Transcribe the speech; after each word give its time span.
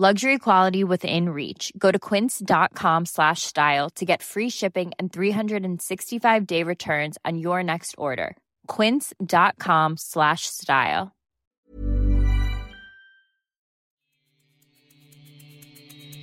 Luxury 0.00 0.38
quality 0.38 0.82
within 0.82 1.28
reach. 1.28 1.74
Go 1.76 1.92
to 1.92 1.98
quince.com 1.98 3.04
slash 3.04 3.42
style 3.42 3.90
to 3.96 4.06
get 4.06 4.22
free 4.22 4.48
shipping 4.48 4.92
and 4.98 5.12
365 5.12 6.46
day 6.46 6.62
returns 6.62 7.18
on 7.26 7.36
your 7.36 7.62
next 7.62 7.94
order. 7.98 8.34
Quince.com 8.66 9.98
slash 9.98 10.46
style. 10.46 11.12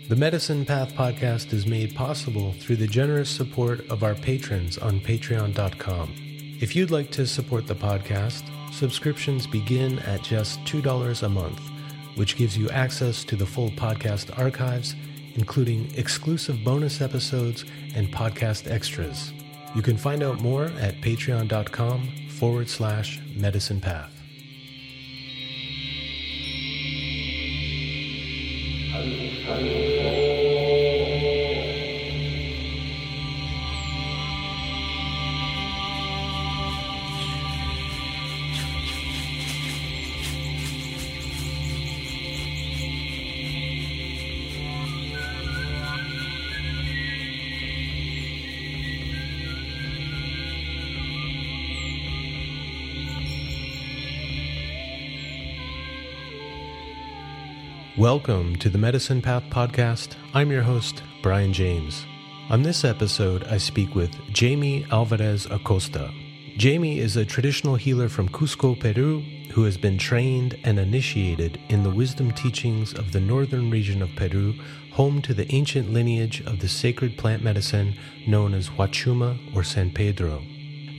The 0.09 0.15
Medicine 0.15 0.65
Path 0.65 0.93
podcast 0.93 1.53
is 1.53 1.67
made 1.67 1.93
possible 1.93 2.53
through 2.53 2.77
the 2.77 2.87
generous 2.87 3.29
support 3.29 3.87
of 3.91 4.01
our 4.01 4.15
patrons 4.15 4.79
on 4.79 5.01
patreon.com. 5.01 6.15
If 6.59 6.75
you'd 6.75 6.89
like 6.89 7.11
to 7.11 7.27
support 7.27 7.67
the 7.67 7.75
podcast, 7.75 8.41
subscriptions 8.73 9.45
begin 9.45 9.99
at 9.99 10.23
just 10.23 10.59
$2 10.61 11.21
a 11.21 11.29
month 11.29 11.61
which 12.17 12.35
gives 12.35 12.57
you 12.57 12.69
access 12.69 13.23
to 13.23 13.35
the 13.35 13.45
full 13.45 13.69
podcast 13.71 14.37
archives, 14.37 14.95
including 15.35 15.89
exclusive 15.95 16.63
bonus 16.63 16.99
episodes 16.99 17.63
and 17.95 18.11
podcast 18.13 18.69
extras. 18.69 19.31
You 19.75 19.81
can 19.81 19.97
find 19.97 20.23
out 20.23 20.41
more 20.41 20.65
at 20.79 20.99
patreon.com 21.01 22.09
forward 22.29 22.69
slash 22.69 23.21
medicine 23.35 23.79
path. 23.79 24.13
Welcome 57.97 58.57
to 58.57 58.69
the 58.69 58.77
Medicine 58.77 59.23
Path 59.23 59.45
Podcast. 59.49 60.09
I'm 60.35 60.51
your 60.51 60.61
host, 60.61 61.01
Brian 61.23 61.51
James. 61.51 62.05
On 62.47 62.61
this 62.61 62.85
episode, 62.85 63.43
I 63.45 63.57
speak 63.57 63.95
with 63.95 64.13
Jamie 64.31 64.85
Alvarez 64.91 65.47
Acosta. 65.49 66.13
Jamie 66.57 66.99
is 66.99 67.17
a 67.17 67.25
traditional 67.25 67.73
healer 67.73 68.07
from 68.07 68.29
Cusco, 68.29 68.79
Peru, 68.79 69.21
who 69.51 69.63
has 69.63 69.77
been 69.77 69.97
trained 69.97 70.59
and 70.63 70.77
initiated 70.77 71.59
in 71.69 71.81
the 71.81 71.89
wisdom 71.89 72.31
teachings 72.33 72.93
of 72.93 73.13
the 73.13 73.19
northern 73.19 73.71
region 73.71 74.03
of 74.03 74.15
Peru, 74.15 74.53
home 74.91 75.19
to 75.23 75.33
the 75.33 75.51
ancient 75.51 75.91
lineage 75.91 76.41
of 76.41 76.59
the 76.59 76.69
sacred 76.69 77.17
plant 77.17 77.41
medicine 77.41 77.95
known 78.27 78.53
as 78.53 78.69
Huachuma 78.69 79.39
or 79.55 79.63
San 79.63 79.89
Pedro. 79.89 80.43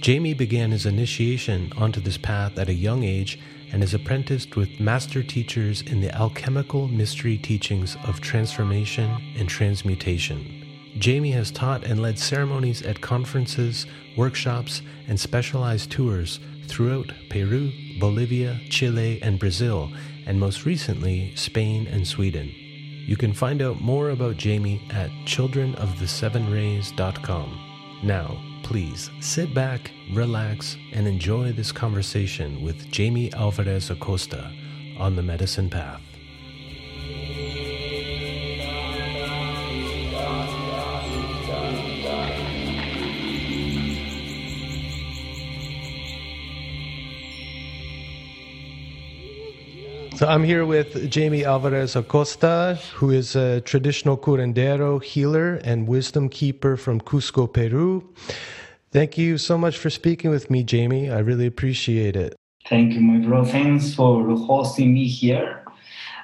Jamie 0.01 0.35
began 0.35 0.73
his 0.73 0.85
initiation 0.85 1.73
onto 1.77 2.01
this 2.01 2.19
path 2.19 2.59
at 2.59 2.69
a 2.69 2.75
young 2.75 3.05
age 3.05 3.39
and 3.73 3.83
is 3.83 3.95
apprenticed 3.95 4.55
with 4.57 4.81
master 4.81 5.23
teachers 5.23 5.81
in 5.83 6.01
the 6.01 6.15
alchemical 6.15 6.89
mystery 6.89 7.39
teachings 7.39 7.97
of 8.05 8.21
transformation 8.21 9.11
and 9.37 9.49
transmutation. 9.49 10.59
Jamie 10.99 11.33
has 11.33 11.51
taught 11.51 11.85
and 11.85 12.01
led 12.03 12.19
ceremonies 12.19 12.81
at 12.83 13.01
conferences, 13.01 13.87
workshops, 14.17 14.83
and 15.07 15.21
specialized 15.21 15.91
tours 15.91 16.41
throughout 16.67 17.13
Peru, 17.31 17.73
Bolivia, 17.99 18.61
Chile, 18.69 19.19
and 19.23 19.39
Brazil, 19.39 19.91
and 20.27 20.39
most 20.41 20.67
recently, 20.67 21.35
Spain 21.37 21.87
and 21.87 22.07
Sweden. 22.07 22.53
You 23.07 23.17
can 23.17 23.33
find 23.33 23.63
out 23.63 23.81
more 23.81 24.11
about 24.11 24.37
Jamie 24.37 24.83
at 24.91 25.09
childrenofthesevenrays.com. 25.25 28.01
Now, 28.03 28.39
please 28.69 29.11
sit 29.21 29.55
back, 29.55 29.93
relax, 30.13 30.77
and 30.93 31.09
enjoy 31.09 31.51
this 31.53 31.73
conversation 31.73 32.63
with 32.63 32.91
Jamie 32.91 33.33
Alvarez 33.33 33.89
Acosta 33.89 34.53
on 34.99 35.17
the 35.17 35.23
medicine 35.23 35.71
path. 35.71 36.08
So 50.19 50.27
I'm 50.27 50.43
here 50.43 50.67
with 50.67 51.09
Jamie 51.09 51.45
Alvarez 51.45 51.95
Acosta, 51.95 52.77
who 52.95 53.13
is 53.13 53.37
a 53.37 53.61
traditional 53.61 54.19
curandero 54.19 55.01
healer 55.01 55.61
and 55.63 55.87
wisdom 55.87 56.29
keeper 56.29 56.77
from 56.77 57.01
Cusco, 57.01 57.47
Peru. 57.47 58.03
Thank 58.91 59.17
you 59.17 59.39
so 59.39 59.57
much 59.57 59.79
for 59.79 59.91
speaking 59.91 60.31
with 60.31 60.51
me, 60.51 60.65
Jamie. 60.65 61.09
I 61.09 61.21
really 61.21 61.47
appreciate 61.47 62.17
it. 62.17 62.35
Thank 62.69 62.95
you, 62.95 63.01
my 63.01 63.25
bro. 63.25 63.45
Thanks 63.45 63.95
for 63.95 64.29
hosting 64.35 64.93
me 64.93 65.07
here. 65.07 65.65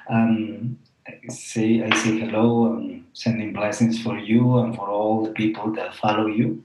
Um, 0.09 0.77
I 1.07 1.13
say 1.29 1.81
I 1.81 1.95
say 1.95 2.19
hello, 2.19 2.73
and 2.73 3.05
sending 3.13 3.53
blessings 3.53 4.03
for 4.03 4.17
you 4.17 4.57
and 4.57 4.75
for 4.75 4.89
all 4.89 5.23
the 5.23 5.31
people 5.31 5.71
that 5.71 5.95
follow 5.95 6.27
you. 6.27 6.61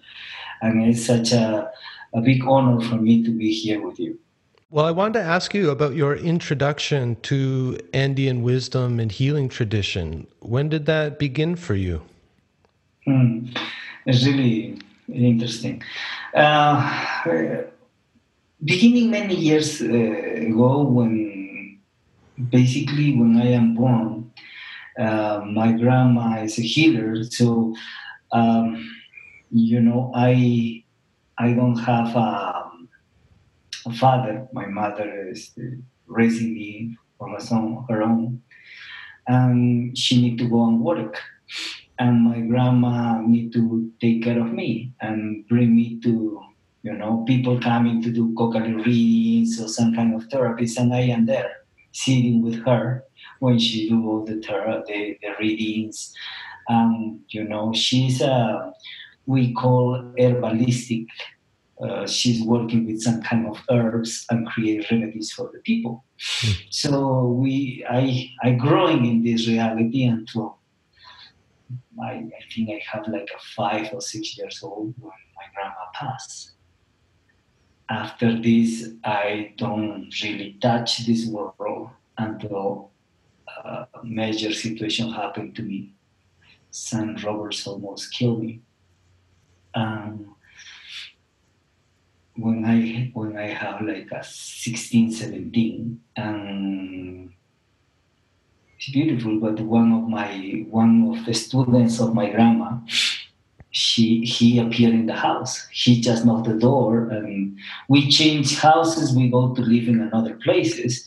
And 0.62 0.82
it's 0.82 1.06
such 1.06 1.30
a, 1.30 1.70
a 2.12 2.20
big 2.20 2.44
honor 2.44 2.80
for 2.88 2.96
me 2.96 3.22
to 3.22 3.30
be 3.30 3.52
here 3.52 3.86
with 3.86 4.00
you. 4.00 4.18
Well, 4.72 4.84
I 4.86 4.92
wanted 4.92 5.18
to 5.18 5.24
ask 5.24 5.52
you 5.52 5.70
about 5.70 5.96
your 5.96 6.14
introduction 6.14 7.16
to 7.22 7.76
Andean 7.92 8.42
wisdom 8.42 9.00
and 9.00 9.10
healing 9.10 9.48
tradition. 9.48 10.28
When 10.38 10.68
did 10.68 10.86
that 10.86 11.18
begin 11.18 11.56
for 11.56 11.74
you? 11.74 12.02
Mm, 13.04 13.58
it's 14.06 14.24
really 14.24 14.80
interesting. 15.12 15.82
Uh, 16.32 17.64
beginning 18.64 19.10
many 19.10 19.34
years 19.34 19.82
uh, 19.82 19.86
ago, 19.86 20.82
when 20.82 21.80
basically 22.48 23.16
when 23.16 23.38
I 23.38 23.46
am 23.46 23.74
born, 23.74 24.30
uh, 24.96 25.42
my 25.46 25.72
grandma 25.72 26.44
is 26.44 26.60
a 26.60 26.62
healer, 26.62 27.24
so 27.24 27.74
um, 28.30 28.88
you 29.50 29.80
know 29.80 30.12
I 30.14 30.84
I 31.38 31.54
don't 31.54 31.78
have 31.78 32.14
a 32.14 32.59
father. 33.98 34.46
My 34.52 34.66
mother 34.66 35.28
is 35.28 35.52
raising 36.06 36.54
me 36.54 36.96
son, 37.38 37.84
her 37.88 38.02
own, 38.02 38.42
and 39.26 39.96
she 39.96 40.20
need 40.20 40.38
to 40.38 40.48
go 40.48 40.66
and 40.66 40.80
work. 40.80 41.18
And 41.98 42.22
my 42.22 42.40
grandma 42.40 43.20
need 43.20 43.52
to 43.52 43.90
take 44.00 44.24
care 44.24 44.40
of 44.40 44.52
me 44.52 44.92
and 45.00 45.46
bring 45.48 45.76
me 45.76 46.00
to, 46.00 46.40
you 46.82 46.92
know, 46.94 47.24
people 47.26 47.60
coming 47.60 48.02
to 48.02 48.10
do 48.10 48.34
coca 48.36 48.60
readings 48.60 49.60
or 49.60 49.68
some 49.68 49.94
kind 49.94 50.14
of 50.14 50.28
therapies, 50.28 50.78
and 50.78 50.94
I 50.94 51.00
am 51.00 51.26
there 51.26 51.52
sitting 51.92 52.42
with 52.42 52.64
her 52.64 53.04
when 53.40 53.58
she 53.58 53.88
do 53.88 54.08
all 54.08 54.24
the 54.24 54.40
tarot, 54.40 54.84
the, 54.86 55.18
the 55.20 55.32
readings. 55.38 56.14
Um, 56.68 57.20
you 57.28 57.44
know, 57.44 57.72
she's 57.74 58.20
a 58.20 58.72
we 59.26 59.52
call 59.52 60.02
herbalistic. 60.18 61.06
Uh, 61.82 62.06
she's 62.06 62.42
working 62.44 62.86
with 62.86 63.00
some 63.00 63.22
kind 63.22 63.46
of 63.46 63.58
herbs 63.70 64.26
and 64.30 64.46
create 64.46 64.90
remedies 64.90 65.32
for 65.32 65.50
the 65.52 65.60
people. 65.60 66.04
Mm. 66.18 66.62
So 66.70 67.26
we, 67.28 67.84
I, 67.88 68.30
I 68.42 68.52
growing 68.52 69.06
in 69.06 69.24
this 69.24 69.48
reality 69.48 70.04
until 70.04 70.58
I, 72.02 72.12
I 72.12 72.42
think 72.54 72.70
I 72.70 72.82
have 72.90 73.08
like 73.08 73.28
a 73.34 73.40
five 73.56 73.88
or 73.92 74.00
six 74.00 74.36
years 74.36 74.60
old 74.62 74.94
when 74.98 75.12
my 75.36 75.46
grandma 75.54 75.86
passed. 75.94 76.52
After 77.88 78.40
this, 78.40 78.90
I 79.02 79.54
don't 79.56 80.12
really 80.22 80.58
touch 80.60 81.06
this 81.06 81.26
world 81.26 81.90
until 82.18 82.90
a 83.64 83.86
major 84.04 84.52
situation 84.52 85.12
happened 85.12 85.56
to 85.56 85.62
me. 85.62 85.94
Some 86.70 87.16
robbers 87.16 87.66
almost 87.66 88.12
killed 88.12 88.42
me. 88.42 88.60
Um, 89.74 90.36
when 92.40 92.64
I 92.64 93.10
when 93.12 93.36
I 93.36 93.48
have 93.48 93.82
like 93.82 94.10
a 94.12 94.24
16, 94.24 95.12
17, 95.12 96.00
and 96.16 97.32
it's 98.76 98.90
beautiful. 98.90 99.38
But 99.38 99.60
one 99.60 99.92
of 99.92 100.08
my 100.08 100.64
one 100.70 101.16
of 101.16 101.26
the 101.26 101.34
students 101.34 102.00
of 102.00 102.14
my 102.14 102.30
grandma, 102.30 102.78
she 103.70 104.24
he 104.24 104.58
appeared 104.58 104.94
in 104.94 105.06
the 105.06 105.14
house. 105.14 105.68
He 105.70 106.00
just 106.00 106.24
knocked 106.24 106.48
the 106.48 106.58
door, 106.58 107.08
and 107.10 107.58
we 107.88 108.10
change 108.10 108.56
houses. 108.56 109.14
We 109.14 109.30
go 109.30 109.54
to 109.54 109.60
live 109.60 109.88
in 109.88 110.00
another 110.00 110.34
places. 110.36 111.04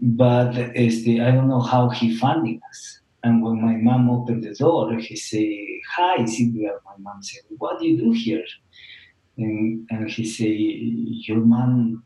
But 0.00 0.52
the 0.52 1.20
I 1.20 1.30
don't 1.30 1.48
know 1.48 1.60
how 1.60 1.90
he 1.90 2.16
finding 2.16 2.60
us. 2.70 3.00
And 3.22 3.42
when 3.42 3.60
my 3.60 3.76
mom 3.76 4.08
opened 4.08 4.44
the 4.44 4.54
door, 4.54 4.94
he 4.98 5.16
say, 5.16 5.80
"Hi, 5.96 6.24
Silvia." 6.24 6.72
My 6.84 6.96
mom 6.98 7.22
said, 7.22 7.42
"What 7.58 7.80
do 7.80 7.86
you 7.88 7.96
do 7.98 8.12
here?" 8.12 8.44
And, 9.36 9.86
and 9.90 10.10
he 10.10 10.24
say, 10.24 10.50
"Your 11.28 11.40
mom 11.40 12.04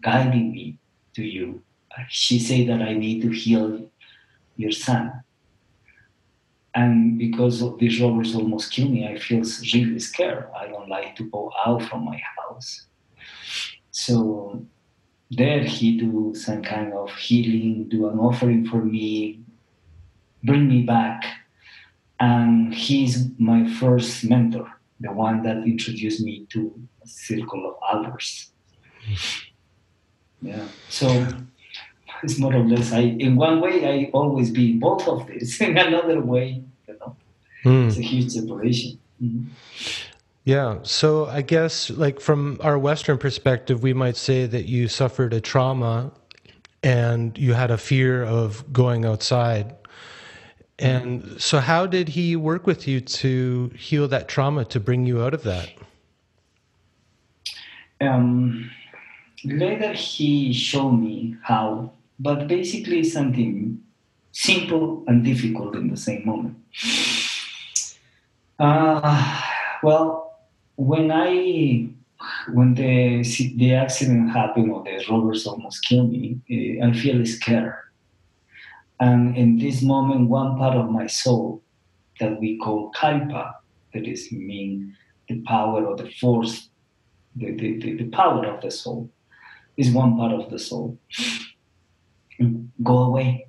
guiding 0.00 0.52
me 0.52 0.78
to 1.14 1.22
you." 1.22 1.62
She 2.08 2.38
said 2.38 2.68
that 2.68 2.82
I 2.82 2.94
need 2.94 3.22
to 3.22 3.30
heal 3.30 3.90
your 4.56 4.72
son. 4.72 5.22
And 6.74 7.18
because 7.18 7.60
of 7.60 7.78
these 7.78 8.00
robbers 8.00 8.34
almost 8.34 8.72
kill 8.72 8.88
me, 8.88 9.06
I 9.06 9.18
feel 9.18 9.42
really 9.74 9.98
scared. 9.98 10.48
I 10.58 10.68
don't 10.68 10.88
like 10.88 11.14
to 11.16 11.24
go 11.28 11.52
out 11.66 11.82
from 11.82 12.04
my 12.04 12.20
house. 12.38 12.86
So 13.90 14.64
there 15.30 15.64
he 15.64 15.98
do 15.98 16.32
some 16.34 16.62
kind 16.62 16.94
of 16.94 17.14
healing, 17.14 17.88
do 17.88 18.08
an 18.08 18.18
offering 18.18 18.66
for 18.66 18.82
me, 18.82 19.40
bring 20.42 20.66
me 20.66 20.82
back. 20.82 21.24
And 22.20 22.72
he's 22.72 23.28
my 23.38 23.68
first 23.68 24.24
mentor, 24.24 24.70
the 25.02 25.12
one 25.12 25.42
that 25.42 25.58
introduced 25.58 26.20
me 26.22 26.46
to 26.50 26.72
a 27.04 27.06
circle 27.06 27.62
of 27.68 27.74
others. 27.92 28.50
Yeah. 30.44 30.66
So 30.88 31.06
it's 32.22 32.38
more 32.38 32.54
or 32.54 32.64
less 32.64 32.92
I 32.92 33.00
in 33.00 33.36
one 33.36 33.60
way 33.60 33.86
I 33.86 34.10
always 34.12 34.50
be 34.50 34.72
both 34.72 35.06
of 35.06 35.26
this. 35.28 35.60
In 35.60 35.78
another 35.78 36.20
way, 36.20 36.64
you 36.88 36.96
know. 36.98 37.16
Mm. 37.64 37.86
It's 37.86 37.98
a 37.98 38.02
huge 38.02 38.32
separation. 38.32 38.98
Mm-hmm. 39.22 39.48
Yeah. 40.44 40.78
So 40.82 41.26
I 41.26 41.42
guess, 41.42 41.90
like 41.90 42.20
from 42.20 42.58
our 42.60 42.76
Western 42.76 43.18
perspective, 43.18 43.82
we 43.84 43.94
might 43.94 44.16
say 44.16 44.46
that 44.46 44.64
you 44.64 44.88
suffered 44.88 45.32
a 45.32 45.40
trauma 45.40 46.10
and 46.82 47.38
you 47.38 47.54
had 47.54 47.70
a 47.70 47.78
fear 47.78 48.24
of 48.24 48.72
going 48.72 49.04
outside. 49.04 49.76
And 50.78 51.40
so, 51.40 51.60
how 51.60 51.86
did 51.86 52.08
he 52.08 52.34
work 52.34 52.66
with 52.66 52.88
you 52.88 53.00
to 53.00 53.70
heal 53.76 54.08
that 54.08 54.28
trauma 54.28 54.64
to 54.66 54.80
bring 54.80 55.06
you 55.06 55.22
out 55.22 55.34
of 55.34 55.42
that? 55.44 55.70
Um, 58.00 58.70
later, 59.44 59.92
he 59.92 60.52
showed 60.52 60.92
me 60.92 61.36
how, 61.42 61.92
but 62.18 62.48
basically, 62.48 63.04
something 63.04 63.80
simple 64.32 65.04
and 65.06 65.24
difficult 65.24 65.76
in 65.76 65.88
the 65.88 65.96
same 65.96 66.26
moment. 66.26 66.56
Uh, 68.58 69.40
well, 69.82 70.40
when 70.76 71.12
I 71.12 71.88
when 72.52 72.74
the 72.74 73.22
the 73.56 73.74
accident 73.74 74.30
happened 74.30 74.70
or 74.70 74.82
the 74.84 75.04
robbers 75.10 75.46
almost 75.46 75.84
killed 75.84 76.10
me, 76.10 76.40
uh, 76.50 76.86
I 76.86 76.92
feel 76.92 77.24
scared. 77.26 77.74
And 79.02 79.36
in 79.36 79.58
this 79.58 79.82
moment, 79.82 80.28
one 80.28 80.56
part 80.56 80.76
of 80.76 80.88
my 80.88 81.08
soul 81.08 81.60
that 82.20 82.38
we 82.38 82.56
call 82.58 82.92
kallpa, 82.92 83.52
that 83.92 84.06
is 84.06 84.30
mean 84.30 84.96
the 85.28 85.40
power 85.40 85.84
or 85.84 85.96
the 85.96 86.08
force, 86.20 86.68
the, 87.34 87.50
the, 87.56 87.78
the, 87.80 87.90
the 87.96 88.08
power 88.10 88.46
of 88.46 88.62
the 88.62 88.70
soul, 88.70 89.10
is 89.76 89.90
one 89.90 90.16
part 90.16 90.32
of 90.32 90.50
the 90.50 90.58
soul. 90.58 90.98
Go 92.82 92.98
away. 93.08 93.48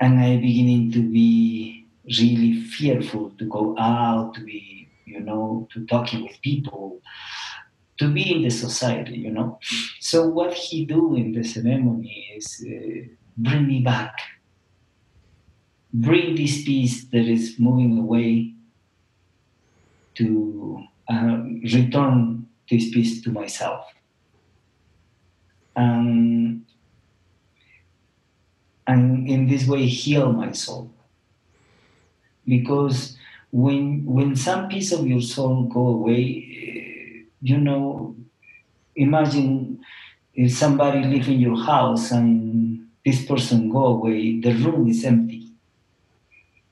And 0.00 0.18
I 0.18 0.38
beginning 0.38 0.92
to 0.92 1.02
be 1.02 1.86
really 2.18 2.54
fearful 2.62 3.30
to 3.38 3.44
go 3.44 3.76
out, 3.78 4.34
to 4.36 4.40
be 4.40 4.88
you 5.04 5.20
know, 5.20 5.68
to 5.72 5.84
talking 5.86 6.22
with 6.22 6.40
people, 6.40 7.00
to 7.98 8.08
be 8.08 8.34
in 8.34 8.42
the 8.42 8.50
society, 8.50 9.16
you 9.16 9.30
know. 9.30 9.58
So 10.00 10.26
what 10.26 10.54
he 10.54 10.86
do 10.86 11.14
in 11.14 11.32
the 11.32 11.44
ceremony 11.44 12.32
is 12.36 12.64
uh, 12.66 13.14
bring 13.36 13.66
me 13.66 13.80
back, 13.80 14.16
bring 15.92 16.34
this 16.34 16.64
piece 16.64 17.04
that 17.06 17.26
is 17.26 17.58
moving 17.58 17.98
away 17.98 18.54
to 20.14 20.84
uh, 21.08 21.38
return 21.72 22.46
this 22.70 22.90
piece 22.90 23.22
to 23.22 23.30
myself. 23.30 23.86
Um, 25.76 26.64
and 28.86 29.28
in 29.28 29.48
this 29.48 29.66
way 29.66 29.86
heal 29.86 30.32
my 30.32 30.52
soul 30.52 30.94
because 32.46 33.16
when 33.50 34.04
when 34.04 34.36
some 34.36 34.68
piece 34.68 34.92
of 34.92 35.06
your 35.06 35.20
soul 35.20 35.64
go 35.64 35.88
away, 35.88 36.22
eh, 36.50 37.22
you 37.40 37.58
know, 37.58 38.16
imagine 38.96 39.80
if 40.34 40.52
somebody 40.52 41.00
in 41.02 41.40
your 41.40 41.62
house 41.62 42.10
and 42.10 42.73
this 43.04 43.24
person 43.24 43.70
go 43.70 43.86
away, 43.86 44.40
the 44.40 44.54
room 44.54 44.88
is 44.88 45.04
empty. 45.04 45.50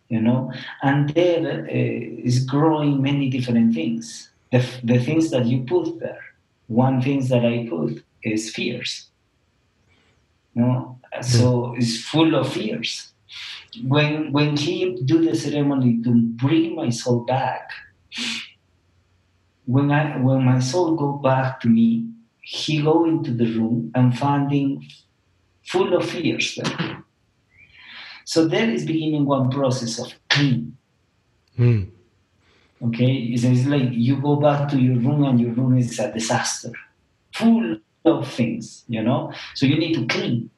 You 0.08 0.20
know, 0.20 0.52
and 0.82 1.08
there 1.10 1.64
uh, 1.64 2.26
is 2.28 2.44
growing 2.44 3.00
many 3.00 3.30
different 3.30 3.74
things. 3.74 4.30
The, 4.50 4.62
the 4.84 4.98
things 4.98 5.30
that 5.30 5.46
you 5.46 5.62
put 5.62 6.00
there. 6.00 6.20
One 6.66 7.00
thing 7.00 7.26
that 7.28 7.46
I 7.46 7.66
put 7.68 8.04
is 8.22 8.54
fears. 8.54 9.08
You 10.54 10.62
know, 10.62 10.98
so 11.22 11.68
hmm. 11.68 11.80
it's 11.80 12.02
full 12.02 12.34
of 12.34 12.52
fears 12.52 13.12
when 13.86 14.32
when 14.32 14.56
he 14.56 14.96
do 15.04 15.24
the 15.24 15.34
ceremony 15.34 16.02
to 16.02 16.12
bring 16.12 16.74
my 16.74 16.90
soul 16.90 17.20
back, 17.20 17.70
when 19.64 19.90
I 19.90 20.18
when 20.18 20.44
my 20.44 20.60
soul 20.60 20.94
go 20.94 21.12
back 21.12 21.60
to 21.60 21.68
me, 21.68 22.06
he 22.42 22.82
go 22.82 23.04
into 23.04 23.32
the 23.32 23.46
room 23.46 23.90
and 23.94 24.16
finding 24.16 24.86
full 25.64 25.94
of 25.94 26.08
fears. 26.08 26.58
So 28.24 28.46
there 28.46 28.70
is 28.70 28.84
beginning 28.84 29.26
one 29.26 29.50
process 29.50 29.98
of 29.98 30.12
clean. 30.28 30.76
Mm. 31.58 31.90
Okay, 32.84 33.12
it's, 33.14 33.44
it's 33.44 33.66
like 33.66 33.90
you 33.92 34.16
go 34.20 34.36
back 34.36 34.68
to 34.70 34.78
your 34.78 34.96
room 34.96 35.24
and 35.24 35.40
your 35.40 35.52
room 35.52 35.76
is 35.76 35.98
a 35.98 36.12
disaster, 36.12 36.72
full 37.34 37.76
of 38.04 38.28
things, 38.32 38.84
you 38.88 39.02
know. 39.02 39.32
So 39.54 39.66
you 39.66 39.78
need 39.78 39.94
to 39.94 40.06
clean. 40.06 40.50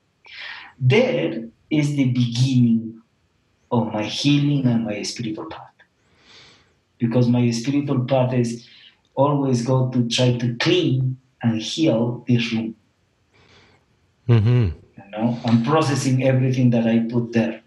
There 0.79 1.49
is 1.71 1.97
the 1.97 2.11
beginning 2.13 3.03
of 3.71 3.93
my 3.93 4.05
healing 4.05 4.67
and 4.67 4.85
my 4.85 5.03
spiritual 5.03 5.47
path. 5.47 5.61
Because 6.99 7.29
my 7.29 7.51
spiritual 7.51 8.05
path 8.05 8.33
is 8.33 8.67
always 9.15 9.65
go 9.65 9.91
to 9.91 10.09
try 10.09 10.37
to 10.39 10.57
clean 10.57 11.19
and 11.43 11.61
heal 11.61 12.25
this 12.27 12.53
room. 12.53 12.77
Mm-hmm. 14.29 14.84
Know, 15.17 15.39
I'm 15.45 15.63
processing 15.63 16.25
everything 16.25 16.71
that 16.71 16.87
I 16.87 17.07
put 17.11 17.33
there. 17.33 17.63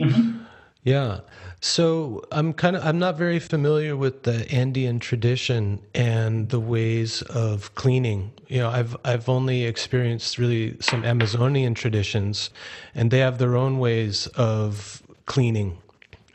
yeah. 0.82 1.20
So 1.60 2.22
I'm 2.30 2.52
kind 2.52 2.76
of 2.76 2.84
I'm 2.84 2.98
not 2.98 3.16
very 3.16 3.38
familiar 3.38 3.96
with 3.96 4.24
the 4.24 4.46
Andean 4.52 4.98
tradition 4.98 5.80
and 5.94 6.50
the 6.50 6.60
ways 6.60 7.22
of 7.22 7.74
cleaning. 7.74 8.32
You 8.48 8.58
know, 8.58 8.68
I've 8.68 8.94
I've 9.04 9.28
only 9.30 9.64
experienced 9.64 10.36
really 10.36 10.76
some 10.80 11.04
Amazonian 11.04 11.74
traditions, 11.74 12.50
and 12.94 13.10
they 13.10 13.20
have 13.20 13.38
their 13.38 13.56
own 13.56 13.78
ways 13.78 14.26
of 14.36 15.02
cleaning 15.24 15.78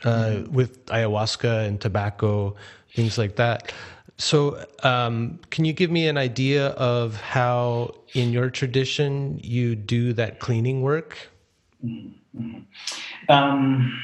uh, 0.04 0.08
mm-hmm. 0.08 0.52
with 0.52 0.84
ayahuasca 0.86 1.66
and 1.66 1.80
tobacco, 1.80 2.56
things 2.92 3.16
like 3.16 3.36
that. 3.36 3.72
So, 4.20 4.62
um, 4.82 5.40
can 5.48 5.64
you 5.64 5.72
give 5.72 5.90
me 5.90 6.06
an 6.06 6.18
idea 6.18 6.68
of 6.72 7.16
how, 7.16 7.94
in 8.12 8.34
your 8.34 8.50
tradition, 8.50 9.40
you 9.42 9.74
do 9.74 10.12
that 10.12 10.40
cleaning 10.40 10.82
work? 10.82 11.16
Mm-hmm. 11.82 12.58
Um, 13.30 14.02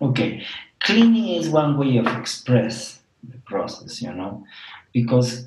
okay, 0.00 0.42
cleaning 0.80 1.28
is 1.28 1.50
one 1.50 1.76
way 1.76 1.98
of 1.98 2.06
express 2.06 3.02
the 3.22 3.36
process, 3.44 4.00
you 4.00 4.14
know, 4.14 4.46
because 4.94 5.46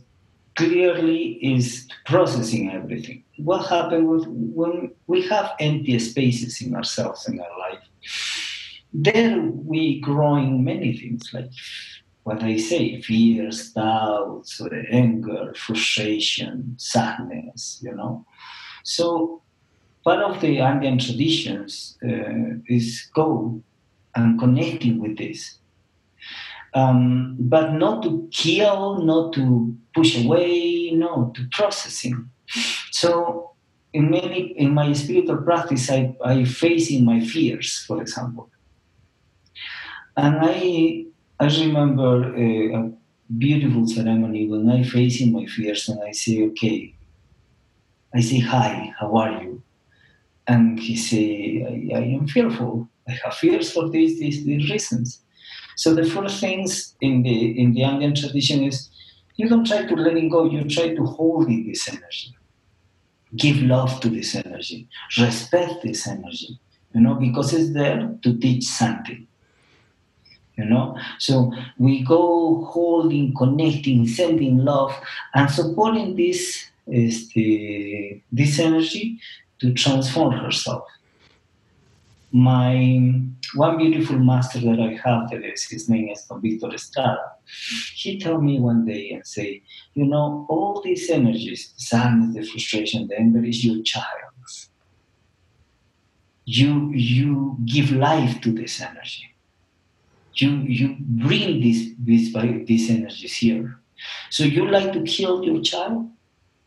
clearly 0.53 1.39
is 1.41 1.87
processing 2.05 2.71
everything. 2.71 3.23
What 3.37 3.65
happens 3.67 4.25
when 4.27 4.91
we 5.07 5.27
have 5.27 5.53
empty 5.59 5.97
spaces 5.97 6.61
in 6.61 6.75
ourselves 6.75 7.27
in 7.27 7.39
our 7.39 7.59
life? 7.59 7.79
There 8.93 9.41
we 9.41 9.99
growing 10.01 10.63
many 10.63 10.95
things 10.95 11.31
like 11.33 11.49
what 12.27 12.43
I 12.43 12.57
say, 12.57 13.01
fears, 13.01 13.71
doubts, 13.71 14.61
anger, 14.91 15.53
frustration, 15.55 16.75
sadness, 16.77 17.79
you 17.81 17.95
know. 17.95 18.25
So 18.83 19.43
part 20.03 20.19
of 20.19 20.41
the 20.41 20.59
Andean 20.59 20.99
traditions 20.99 21.97
uh, 22.03 22.59
is 22.67 23.09
go 23.15 23.63
and 24.13 24.37
connecting 24.37 24.99
with 25.01 25.17
this. 25.17 25.59
Um, 26.73 27.37
but 27.39 27.71
not 27.71 28.03
to 28.03 28.27
kill, 28.33 29.05
not 29.05 29.31
to 29.35 29.73
push 29.95 30.21
away, 30.21 30.91
no, 30.91 31.31
to 31.33 31.47
processing. 31.53 32.29
So 32.91 33.51
in 33.93 34.11
many 34.11 34.51
in 34.57 34.73
my 34.73 34.91
spiritual 34.91 35.37
practice, 35.37 35.89
I, 35.89 36.13
I 36.21 36.43
face 36.43 36.91
in 36.91 37.05
my 37.05 37.21
fears, 37.21 37.85
for 37.87 38.01
example. 38.01 38.49
And 40.17 40.39
I 40.41 41.05
I 41.39 41.45
remember 41.45 42.35
a, 42.35 42.73
a 42.73 42.91
beautiful 43.37 43.85
ceremony 43.87 44.47
when 44.47 44.69
I 44.69 44.83
face 44.83 45.21
in 45.21 45.33
my 45.33 45.45
fears 45.45 45.87
and 45.87 46.01
I 46.01 46.11
say, 46.11 46.43
okay, 46.47 46.95
I 48.13 48.21
say, 48.21 48.39
hi, 48.39 48.91
how 48.99 49.15
are 49.17 49.43
you? 49.43 49.61
And 50.47 50.79
he 50.79 50.95
say, 50.95 51.91
I, 51.93 51.97
I 51.97 52.01
am 52.01 52.27
fearful. 52.27 52.89
I 53.07 53.11
have 53.23 53.35
fears 53.35 53.71
for 53.71 53.87
these, 53.89 54.19
these, 54.19 54.45
these 54.45 54.69
reasons. 54.71 55.21
So 55.75 55.93
the 55.93 56.05
first 56.05 56.41
things 56.41 56.95
in 57.01 57.21
the 57.21 57.61
in 57.61 57.73
the 57.73 57.83
Andean 57.83 58.15
tradition 58.15 58.63
is 58.63 58.89
you 59.35 59.47
don't 59.47 59.67
try 59.67 59.85
to 59.85 59.95
let 59.95 60.17
it 60.17 60.31
go, 60.31 60.45
you 60.45 60.63
try 60.63 60.95
to 60.95 61.05
hold 61.05 61.47
in 61.47 61.67
this 61.67 61.87
energy. 61.87 62.35
Give 63.35 63.61
love 63.61 63.99
to 63.99 64.09
this 64.09 64.33
energy, 64.33 64.87
respect 65.19 65.83
this 65.83 66.07
energy, 66.07 66.59
you 66.95 67.01
know, 67.01 67.13
because 67.13 67.53
it's 67.53 67.73
there 67.73 68.17
to 68.23 68.37
teach 68.39 68.63
something 68.63 69.26
you 70.57 70.65
know 70.65 70.97
so 71.19 71.53
we 71.77 72.03
go 72.03 72.65
holding 72.65 73.33
connecting 73.35 74.07
sending 74.07 74.57
love 74.57 74.93
and 75.35 75.49
supporting 75.49 76.15
this 76.15 76.69
is 76.87 77.29
the 77.29 78.21
this 78.31 78.59
energy 78.59 79.19
to 79.59 79.73
transform 79.73 80.31
herself 80.31 80.83
my 82.31 83.13
one 83.55 83.77
beautiful 83.77 84.19
master 84.19 84.59
that 84.59 84.79
I 84.79 84.99
have 85.05 85.29
there 85.29 85.43
is 85.45 85.63
his 85.63 85.87
name 85.87 86.09
is 86.09 86.27
Victor 86.29 86.73
Estrada. 86.73 87.31
He 87.95 88.19
told 88.19 88.43
me 88.43 88.59
one 88.59 88.85
day 88.85 89.11
and 89.11 89.25
say, 89.25 89.63
you 89.93 90.05
know, 90.05 90.45
all 90.49 90.81
these 90.83 91.09
energies, 91.09 91.71
the 91.73 91.79
sadness, 91.79 92.35
the 92.35 92.43
frustration, 92.43 93.07
the 93.07 93.17
anger 93.17 93.43
is 93.45 93.63
your 93.63 93.81
child. 93.81 94.05
You 96.43 96.91
you 96.91 97.57
give 97.65 97.91
life 97.91 98.41
to 98.41 98.51
this 98.51 98.81
energy 98.81 99.36
you 100.41 100.51
you 100.79 100.95
bring 100.99 101.61
this 101.61 101.89
this 101.99 102.33
these 102.65 102.89
energies 102.89 103.35
here. 103.37 103.79
So 104.29 104.43
you 104.43 104.69
like 104.69 104.93
to 104.93 105.01
kill 105.03 105.43
your 105.43 105.61
child? 105.61 106.09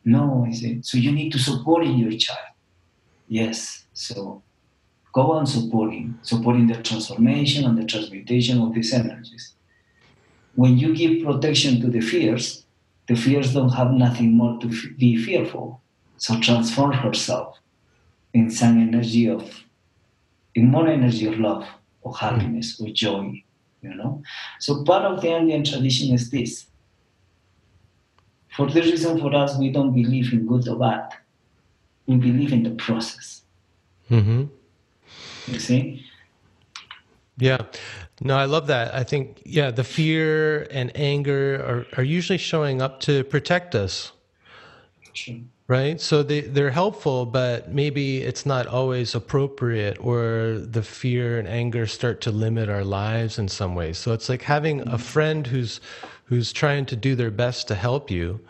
No, 0.04 0.44
I 0.48 0.52
said. 0.52 0.84
So 0.84 0.98
you 0.98 1.12
need 1.12 1.30
to 1.32 1.38
support 1.38 1.86
your 1.86 2.12
child. 2.12 2.48
Yes. 3.28 3.84
So 3.92 4.42
go 5.12 5.32
on 5.32 5.46
supporting, 5.46 6.18
supporting 6.22 6.66
the 6.66 6.82
transformation 6.82 7.64
and 7.64 7.76
the 7.78 7.84
transmutation 7.84 8.60
of 8.60 8.74
these 8.74 8.92
energies. 8.92 9.54
When 10.54 10.78
you 10.78 10.94
give 10.94 11.24
protection 11.24 11.80
to 11.82 11.88
the 11.88 12.00
fears, 12.00 12.64
the 13.06 13.14
fears 13.14 13.54
don't 13.54 13.70
have 13.70 13.92
nothing 13.92 14.36
more 14.36 14.58
to 14.60 14.68
f- 14.68 14.96
be 14.98 15.16
fearful. 15.16 15.80
So 16.16 16.38
transform 16.40 16.92
herself 16.92 17.58
in 18.34 18.50
some 18.50 18.80
energy 18.80 19.28
of, 19.28 19.64
in 20.54 20.70
more 20.70 20.88
energy 20.88 21.26
of 21.26 21.38
love, 21.38 21.66
or 22.02 22.16
happiness, 22.16 22.80
or 22.80 22.88
joy, 22.88 23.42
you 23.82 23.94
know. 23.94 24.22
So 24.58 24.84
part 24.84 25.04
of 25.04 25.20
the 25.20 25.30
Andean 25.30 25.64
tradition 25.64 26.14
is 26.14 26.30
this. 26.30 26.66
For 28.56 28.66
this 28.66 28.86
reason, 28.86 29.20
for 29.20 29.34
us, 29.34 29.56
we 29.56 29.70
don't 29.70 29.94
believe 29.94 30.32
in 30.32 30.46
good 30.46 30.68
or 30.68 30.76
bad. 30.76 31.12
We 32.06 32.16
believe 32.16 32.52
in 32.52 32.62
the 32.62 32.70
process. 32.70 33.42
Mm-hmm. 34.10 34.44
You 35.46 35.58
see? 35.58 36.04
Yeah. 37.38 37.58
No, 38.20 38.36
I 38.36 38.44
love 38.44 38.66
that. 38.66 38.94
I 38.94 39.04
think, 39.04 39.40
yeah, 39.46 39.70
the 39.70 39.84
fear 39.84 40.66
and 40.70 40.90
anger 40.94 41.64
are, 41.64 42.00
are 42.00 42.04
usually 42.04 42.38
showing 42.38 42.82
up 42.82 43.00
to 43.00 43.24
protect 43.24 43.74
us. 43.74 44.12
Sure 45.12 45.36
right? 45.70 46.00
So 46.00 46.24
they, 46.24 46.40
they're 46.40 46.72
helpful, 46.72 47.24
but 47.24 47.72
maybe 47.72 48.22
it's 48.22 48.44
not 48.44 48.66
always 48.66 49.14
appropriate, 49.14 50.04
or 50.04 50.58
the 50.58 50.82
fear 50.82 51.38
and 51.38 51.46
anger 51.46 51.86
start 51.86 52.20
to 52.22 52.32
limit 52.32 52.68
our 52.68 52.82
lives 52.82 53.38
in 53.38 53.46
some 53.46 53.76
ways. 53.76 53.96
So 53.96 54.12
it's 54.12 54.28
like 54.28 54.42
having 54.42 54.80
a 54.80 54.84
mm-hmm. 54.84 54.96
friend 54.96 55.46
who's 55.46 55.80
who's 56.24 56.52
trying 56.52 56.86
to 56.86 56.96
do 56.96 57.14
their 57.14 57.30
best 57.30 57.68
to 57.68 57.76
help 57.76 58.10
you, 58.10 58.40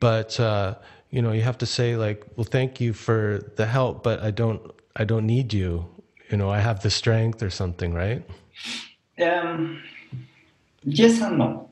but 0.00 0.40
uh, 0.40 0.74
you 1.10 1.22
know 1.22 1.30
you 1.30 1.42
have 1.42 1.58
to 1.58 1.66
say 1.66 1.94
like, 1.94 2.26
well, 2.34 2.48
thank 2.50 2.80
you 2.80 2.94
for 2.94 3.40
the 3.54 3.66
help, 3.66 4.02
but 4.02 4.18
I 4.20 4.32
don't 4.32 4.60
I 4.96 5.04
don't 5.04 5.26
need 5.26 5.52
you. 5.52 5.86
You 6.30 6.36
know, 6.36 6.50
I 6.50 6.58
have 6.58 6.82
the 6.82 6.90
strength 6.90 7.44
or 7.44 7.50
something, 7.50 7.94
right? 7.94 8.24
Um, 9.22 9.84
yes 10.82 11.20
and 11.20 11.38
no 11.38 11.69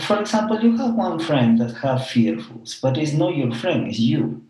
for 0.00 0.20
example, 0.20 0.60
you 0.60 0.76
have 0.76 0.94
one 0.94 1.18
friend 1.18 1.58
that 1.60 1.74
have 1.76 2.00
fearfuls, 2.00 2.80
but 2.80 2.98
it's 2.98 3.12
not 3.12 3.36
your 3.36 3.52
friend, 3.52 3.86
it's 3.88 3.98
you. 3.98 4.44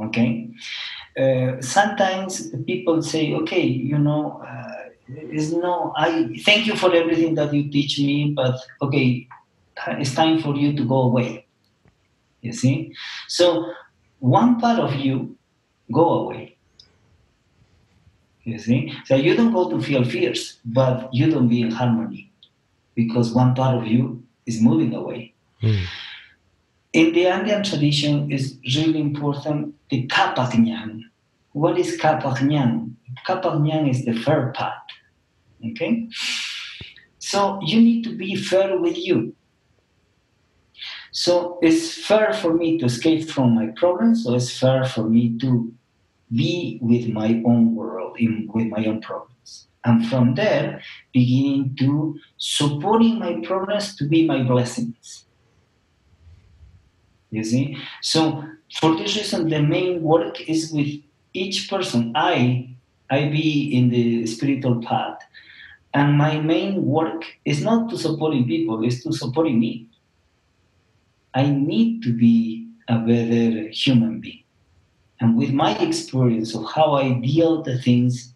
Okay? 0.00 0.50
Uh, 1.18 1.60
sometimes 1.60 2.50
people 2.66 3.02
say, 3.02 3.32
okay, 3.34 3.62
you 3.62 3.98
know, 3.98 4.42
uh, 4.46 4.72
is 5.08 5.52
no, 5.52 5.92
I 5.96 6.34
thank 6.44 6.66
you 6.66 6.76
for 6.76 6.94
everything 6.94 7.34
that 7.36 7.54
you 7.54 7.70
teach 7.70 7.98
me, 7.98 8.32
but 8.34 8.58
okay, 8.82 9.28
it's 9.88 10.14
time 10.14 10.40
for 10.40 10.56
you 10.56 10.76
to 10.76 10.84
go 10.84 11.02
away. 11.02 11.46
You 12.40 12.52
see? 12.52 12.94
So 13.28 13.72
one 14.18 14.60
part 14.60 14.78
of 14.78 14.94
you 14.94 15.36
go 15.92 16.08
away. 16.20 16.56
You 18.44 18.58
see? 18.58 18.92
So 19.04 19.16
you 19.16 19.36
don't 19.36 19.52
go 19.52 19.70
to 19.70 19.80
feel 19.80 20.04
fears, 20.04 20.58
but 20.64 21.12
you 21.12 21.30
don't 21.30 21.48
be 21.48 21.62
in 21.62 21.70
harmony 21.70 22.32
because 22.96 23.32
one 23.32 23.54
part 23.54 23.76
of 23.76 23.86
you 23.86 24.24
is 24.46 24.60
moving 24.60 24.94
away. 24.94 25.34
Mm. 25.62 25.84
In 26.92 27.12
the 27.12 27.26
Andean 27.28 27.62
tradition, 27.62 28.32
is 28.32 28.58
really 28.74 29.00
important 29.00 29.74
the 29.90 30.06
kapagnan. 30.08 31.02
What 31.52 31.78
is 31.78 32.00
kapagnan? 32.00 32.94
Kapagnan 33.28 33.88
is 33.88 34.04
the 34.04 34.14
fair 34.14 34.52
part. 34.56 34.86
Okay? 35.64 36.08
So 37.18 37.60
you 37.62 37.80
need 37.80 38.02
to 38.04 38.16
be 38.16 38.34
fair 38.34 38.80
with 38.80 38.96
you. 38.96 39.34
So 41.12 41.58
it's 41.62 42.06
fair 42.06 42.32
for 42.32 42.52
me 42.54 42.78
to 42.78 42.86
escape 42.86 43.28
from 43.30 43.54
my 43.54 43.68
problems, 43.76 44.24
so 44.24 44.34
it's 44.34 44.58
fair 44.58 44.84
for 44.84 45.04
me 45.08 45.38
to 45.38 45.72
be 46.34 46.78
with 46.82 47.08
my 47.08 47.42
own 47.46 47.74
world, 47.74 48.16
in, 48.18 48.50
with 48.52 48.66
my 48.66 48.84
own 48.84 49.00
problems 49.00 49.36
and 49.86 50.06
from 50.08 50.34
there 50.34 50.82
beginning 51.12 51.74
to 51.78 52.18
supporting 52.38 53.18
my 53.18 53.40
progress 53.44 53.96
to 53.96 54.04
be 54.04 54.26
my 54.26 54.42
blessings. 54.42 55.24
You 57.30 57.44
see? 57.44 57.76
So 58.02 58.44
for 58.80 58.96
this 58.96 59.16
reason 59.16 59.48
the 59.48 59.62
main 59.62 60.02
work 60.02 60.40
is 60.48 60.72
with 60.72 60.88
each 61.32 61.68
person. 61.70 62.12
I 62.14 62.70
i 63.08 63.28
be 63.28 63.72
in 63.76 63.90
the 63.90 64.26
spiritual 64.26 64.82
path. 64.82 65.18
And 65.94 66.18
my 66.18 66.40
main 66.40 66.84
work 66.84 67.24
is 67.44 67.62
not 67.62 67.88
to 67.90 67.96
supporting 67.96 68.46
people 68.46 68.84
it's 68.84 69.02
to 69.04 69.12
supporting 69.12 69.58
me. 69.60 69.88
I 71.34 71.50
need 71.50 72.02
to 72.02 72.12
be 72.12 72.68
a 72.88 72.98
better 72.98 73.68
human 73.68 74.20
being. 74.20 74.44
And 75.20 75.36
with 75.36 75.52
my 75.52 75.76
experience 75.78 76.54
of 76.54 76.64
how 76.70 76.94
i 76.94 77.12
deal 77.12 77.62
the 77.62 77.78
things 77.78 78.34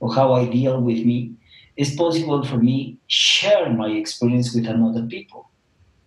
or 0.00 0.14
how 0.14 0.32
I 0.32 0.46
deal 0.46 0.80
with 0.80 1.04
me, 1.04 1.32
it's 1.76 1.94
possible 1.94 2.42
for 2.44 2.56
me 2.56 2.98
share 3.06 3.70
my 3.72 3.88
experience 3.88 4.54
with 4.54 4.66
another 4.66 5.02
people. 5.02 5.50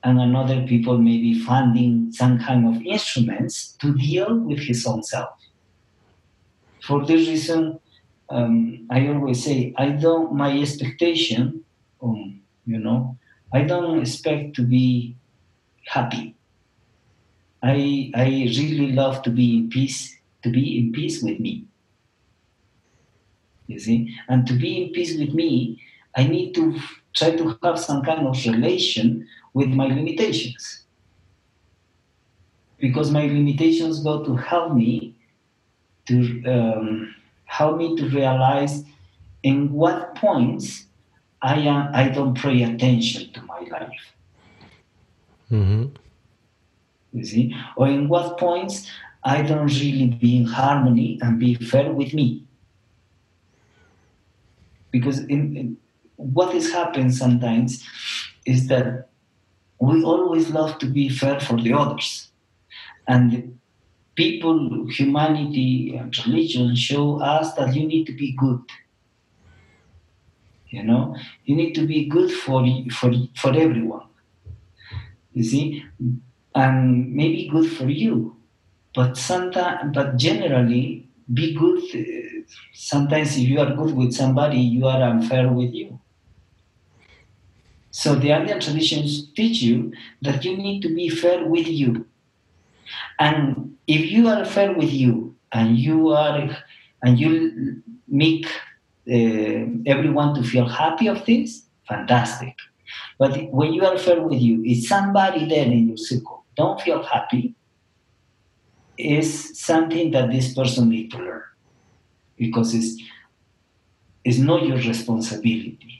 And 0.04 0.20
another 0.20 0.66
people 0.66 0.98
may 0.98 1.18
be 1.18 1.40
finding 1.40 2.12
some 2.12 2.40
kind 2.40 2.66
of 2.68 2.82
instruments 2.82 3.76
to 3.82 3.94
deal 3.94 4.40
with 4.40 4.60
his 4.60 4.86
own 4.88 5.04
self. 5.04 5.30
For 6.82 7.06
this 7.06 7.28
reason, 7.28 7.80
um, 8.30 8.88
I 8.90 9.08
always 9.08 9.44
say 9.44 9.74
I 9.78 9.90
don't 9.90 10.34
my 10.34 10.58
expectation, 10.58 11.66
um, 12.02 12.42
you 12.66 12.80
know, 12.80 13.18
I 13.54 13.64
don't 13.64 14.00
expect 14.00 14.56
to 14.56 14.64
be 14.64 15.18
happy. 15.86 16.36
I 17.62 18.12
I 18.16 18.26
really 18.58 18.94
love 18.94 19.22
to 19.24 19.30
be 19.30 19.58
in 19.58 19.70
peace, 19.70 20.16
to 20.44 20.50
be 20.50 20.80
in 20.80 20.94
peace 20.94 21.22
with 21.22 21.40
me. 21.40 21.69
You 23.70 23.78
see, 23.78 24.18
and 24.28 24.48
to 24.48 24.54
be 24.54 24.82
in 24.82 24.94
peace 24.94 25.16
with 25.16 25.36
me, 25.36 25.80
I 26.18 26.24
need 26.24 26.56
to 26.56 26.76
try 27.14 27.36
to 27.36 27.56
have 27.62 27.78
some 27.78 28.02
kind 28.02 28.26
of 28.26 28.36
relation 28.44 29.28
with 29.54 29.70
my 29.70 29.86
limitations. 29.86 30.86
Because 32.80 33.12
my 33.12 33.28
limitations 33.28 34.00
go 34.00 34.24
to 34.24 34.36
help 34.36 34.74
me 34.74 35.16
to 36.08 36.44
um, 36.46 37.16
help 37.46 37.78
me 37.78 37.96
to 37.96 38.10
realize 38.10 38.84
in 39.44 39.72
what 39.72 40.16
points 40.16 40.86
I 41.44 41.60
am 41.60 41.94
I 41.94 42.10
don't 42.10 42.36
pay 42.36 42.64
attention 42.64 43.32
to 43.34 43.42
my 43.44 43.60
life. 43.60 44.06
Mm-hmm. 45.52 45.86
You 47.14 47.24
see, 47.24 47.56
or 47.78 47.88
in 47.88 48.10
what 48.10 48.40
points 48.40 48.90
I 49.24 49.44
don't 49.44 49.68
really 49.68 50.08
be 50.08 50.38
in 50.38 50.46
harmony 50.46 51.20
and 51.22 51.40
be 51.40 51.54
fair 51.54 51.92
with 51.92 52.16
me. 52.16 52.49
Because 54.92 55.20
in, 55.20 55.56
in 55.56 55.78
what 56.16 56.54
is 56.56 56.72
happening 56.72 57.12
sometimes 57.12 57.86
is 58.46 58.68
that 58.68 59.10
we 59.80 60.04
always 60.04 60.50
love 60.50 60.78
to 60.80 60.86
be 60.86 61.10
fair 61.10 61.40
for 61.40 61.56
the 61.56 61.74
others. 61.74 62.30
And 63.08 63.60
people, 64.16 64.88
humanity, 64.90 65.96
and 65.96 66.16
religion 66.26 66.76
show 66.76 67.22
us 67.22 67.54
that 67.54 67.74
you 67.74 67.88
need 67.88 68.06
to 68.06 68.14
be 68.14 68.34
good. 68.34 68.62
You 70.68 70.84
know, 70.84 71.16
you 71.46 71.56
need 71.56 71.74
to 71.76 71.88
be 71.88 72.06
good 72.06 72.32
for 72.32 72.64
for 72.92 73.12
for 73.36 73.56
everyone. 73.56 74.08
You 75.34 75.44
see, 75.44 75.86
and 76.54 77.12
maybe 77.16 77.48
good 77.48 77.72
for 77.72 77.90
you, 77.90 78.36
but 78.94 79.18
sometimes, 79.18 79.96
but 79.96 80.18
generally, 80.18 81.08
be 81.34 81.56
good. 81.56 81.82
Sometimes, 82.74 83.38
if 83.38 83.48
you 83.48 83.60
are 83.60 83.74
good 83.76 83.96
with 83.96 84.14
somebody, 84.14 84.58
you 84.58 84.86
are 84.88 85.02
unfair 85.02 85.50
with 85.52 85.74
you. 85.74 86.00
So 87.92 88.16
the 88.16 88.32
Andean 88.32 88.60
traditions 88.60 89.32
teach 89.34 89.62
you 89.62 89.92
that 90.22 90.46
you 90.46 90.56
need 90.56 90.82
to 90.84 90.94
be 90.94 91.10
fair 91.10 91.46
with 91.46 91.68
you. 91.68 92.06
And 93.20 93.78
if 93.88 94.12
you 94.12 94.28
are 94.28 94.46
fair 94.46 94.74
with 94.74 94.92
you 94.92 95.36
and 95.52 95.78
you 95.78 96.10
are 96.10 96.58
and 97.04 97.20
you 97.20 97.82
make 98.08 98.46
uh, 98.46 99.66
everyone 99.86 100.36
to 100.36 100.44
feel 100.44 100.68
happy 100.68 101.08
of 101.08 101.26
this, 101.26 101.64
fantastic. 101.88 102.56
But 103.18 103.52
when 103.52 103.74
you 103.74 103.86
are 103.86 103.98
fair 103.98 104.22
with 104.22 104.40
you, 104.40 104.64
if 104.64 104.88
somebody 104.88 105.48
there 105.48 105.66
in 105.66 105.90
your 105.90 105.98
circle 105.98 106.46
don't 106.56 106.80
feel 106.82 107.04
happy, 107.04 107.56
is 108.98 109.58
something 109.58 110.12
that 110.12 110.30
this 110.30 110.54
person 110.54 110.90
need 110.90 111.10
to 111.12 111.18
learn 111.18 111.49
because 112.40 112.74
it's, 112.74 113.00
it's 114.24 114.40
not 114.40 114.66
your 114.66 114.78
responsibility 114.78 116.00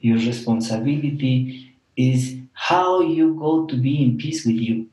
your 0.00 0.18
responsibility 0.18 1.74
is 1.96 2.36
how 2.52 3.00
you 3.00 3.34
go 3.34 3.66
to 3.66 3.76
be 3.76 4.02
in 4.02 4.16
peace 4.16 4.44
with 4.46 4.56
you. 4.56 4.88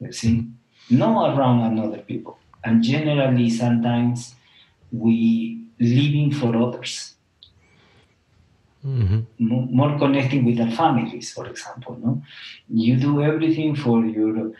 You 0.00 0.12
see, 0.12 0.46
not 0.90 1.36
around 1.38 1.78
other 1.78 1.98
people. 1.98 2.38
And 2.64 2.82
generally, 2.82 3.50
sometimes 3.50 4.34
we 4.90 5.64
living 5.78 6.32
for 6.32 6.56
others. 6.56 7.11
Mm-hmm. 8.84 9.76
More 9.76 9.96
connecting 9.98 10.44
with 10.44 10.60
our 10.60 10.70
families, 10.72 11.32
for 11.32 11.46
example. 11.46 11.96
No, 12.02 12.22
you 12.68 12.96
do 12.96 13.22
everything 13.22 13.76
for 13.76 14.04
your 14.04 14.52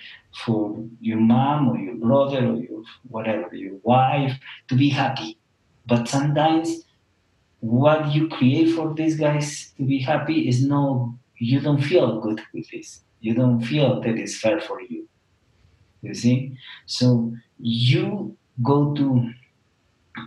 for 0.45 0.85
your 1.00 1.19
mom 1.19 1.69
or 1.69 1.79
your 1.79 1.97
brother 1.97 2.47
or 2.47 2.57
your 2.57 2.83
whatever 3.09 3.55
your 3.55 3.79
wife 3.83 4.38
to 4.69 4.76
be 4.76 4.88
happy, 4.91 5.38
but 5.87 6.07
sometimes 6.07 6.85
what 7.62 8.12
you 8.12 8.29
create 8.29 8.75
for 8.75 8.92
these 8.92 9.16
guys 9.16 9.73
to 9.77 9.85
be 9.85 9.99
happy 9.99 10.49
is 10.49 10.64
no 10.64 11.16
you 11.37 11.61
don't 11.61 11.81
feel 11.81 12.20
good 12.20 12.40
with 12.53 12.68
this 12.70 13.05
you 13.20 13.35
don't 13.35 13.61
feel 13.61 14.01
that 14.01 14.16
it's 14.16 14.37
fair 14.37 14.61
for 14.61 14.81
you 14.81 15.09
you 16.03 16.12
see 16.12 16.59
so 16.87 17.33
you 17.59 18.37
go 18.64 18.92
to 18.94 19.31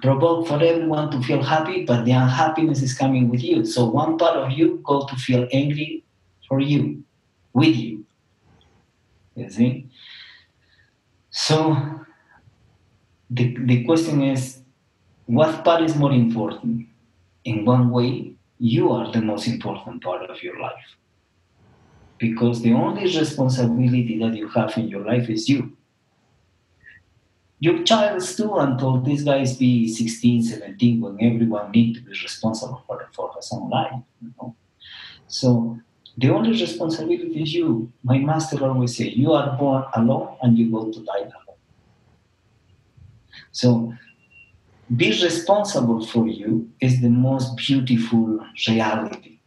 provoke 0.01 0.47
for 0.47 0.61
everyone 0.63 1.11
to 1.11 1.21
feel 1.21 1.41
happy 1.41 1.85
but 1.85 2.05
the 2.05 2.11
unhappiness 2.11 2.81
is 2.81 2.97
coming 2.97 3.29
with 3.29 3.43
you 3.43 3.65
so 3.65 3.85
one 3.85 4.17
part 4.17 4.35
of 4.35 4.51
you 4.51 4.81
go 4.83 5.05
to 5.05 5.15
feel 5.15 5.47
angry 5.53 6.03
for 6.47 6.59
you 6.59 7.03
with 7.53 7.75
you 7.75 8.05
you 9.35 9.49
see 9.49 9.87
so 11.29 11.77
the, 13.29 13.55
the 13.65 13.83
question 13.85 14.21
is 14.21 14.59
what 15.25 15.63
part 15.63 15.81
is 15.83 15.95
more 15.95 16.11
important 16.11 16.87
in 17.45 17.63
one 17.63 17.91
way, 17.91 18.33
you 18.59 18.91
are 18.91 19.11
the 19.11 19.21
most 19.21 19.47
important 19.47 20.03
part 20.03 20.29
of 20.29 20.41
your 20.43 20.59
life. 20.59 20.97
Because 22.17 22.61
the 22.61 22.73
only 22.73 23.03
responsibility 23.03 24.17
that 24.19 24.35
you 24.35 24.47
have 24.49 24.75
in 24.77 24.87
your 24.87 25.05
life 25.05 25.29
is 25.29 25.47
you. 25.47 25.77
Your 27.59 27.83
child's 27.83 28.35
too 28.35 28.53
until 28.55 29.01
these 29.01 29.23
guys 29.23 29.57
be 29.57 29.87
16, 29.87 30.43
17, 30.43 31.01
when 31.01 31.17
everyone 31.21 31.71
needs 31.71 31.99
to 31.99 32.05
be 32.05 32.11
responsible 32.11 32.83
for, 32.85 33.07
for 33.13 33.31
his 33.35 33.49
own 33.51 33.69
life. 33.69 33.93
You 34.21 34.33
know? 34.37 34.55
So 35.27 35.79
the 36.17 36.29
only 36.29 36.51
responsibility 36.51 37.41
is 37.41 37.53
you. 37.53 37.91
My 38.03 38.17
master 38.19 38.63
always 38.63 38.97
say, 38.97 39.09
you 39.09 39.33
are 39.33 39.57
born 39.57 39.85
alone 39.93 40.37
and 40.41 40.57
you 40.57 40.69
go 40.69 40.91
to 40.91 40.99
die 40.99 41.19
alone. 41.19 41.57
So 43.51 43.93
be 44.95 45.09
responsible 45.09 46.05
for 46.05 46.27
you 46.27 46.69
is 46.79 47.01
the 47.01 47.09
most 47.09 47.57
beautiful 47.57 48.45
reality. 48.67 49.39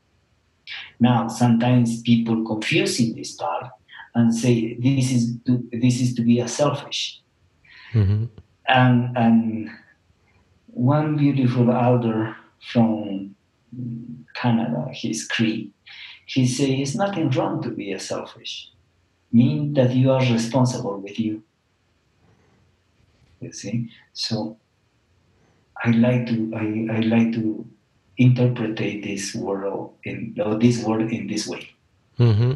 Now, 0.98 1.28
sometimes 1.28 2.02
people 2.02 2.44
confusing 2.44 3.14
this 3.14 3.32
part 3.32 3.66
and 4.14 4.34
say 4.34 4.74
this 4.74 5.12
is 5.12 5.36
to, 5.46 5.68
this 5.72 6.00
is 6.00 6.14
to 6.14 6.22
be 6.22 6.40
a 6.40 6.48
selfish. 6.48 7.22
Mm-hmm. 7.92 8.24
And, 8.68 9.16
and 9.16 9.70
one 10.66 11.16
beautiful 11.16 11.70
elder 11.70 12.36
from 12.60 13.34
Canada, 14.34 14.88
his 14.92 15.26
Cree, 15.26 15.70
he 16.26 16.46
says 16.46 16.68
it's 16.70 16.94
nothing 16.94 17.30
wrong 17.30 17.62
to 17.62 17.70
be 17.70 17.92
a 17.92 18.00
selfish. 18.00 18.70
Mean 19.32 19.74
that 19.74 19.94
you 19.94 20.10
are 20.10 20.20
responsible 20.20 20.98
with 20.98 21.18
you. 21.18 21.42
You 23.40 23.52
see? 23.52 23.90
So 24.12 24.58
I 25.82 25.90
like 25.90 26.26
to 26.26 26.52
I, 26.54 26.96
I 26.96 27.00
like 27.00 27.32
to 27.32 27.66
interpret 28.16 28.76
this 28.76 29.34
world 29.34 29.94
in 30.04 30.36
or 30.44 30.56
this 30.56 30.82
word 30.82 31.12
in 31.12 31.26
this 31.26 31.46
way. 31.46 31.70
Mm-hmm. 32.18 32.52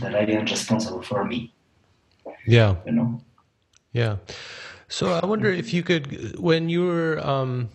That 0.00 0.14
I 0.14 0.20
am 0.20 0.44
responsible 0.44 1.02
for 1.02 1.24
me. 1.24 1.52
Yeah. 2.46 2.76
You 2.86 2.92
know. 2.92 3.20
Yeah. 3.96 4.16
So 4.88 5.14
I 5.14 5.24
wonder 5.24 5.50
if 5.50 5.72
you 5.72 5.82
could, 5.82 6.38
when 6.38 6.68
you 6.68 6.84
were 6.84 7.18
um, 7.26 7.70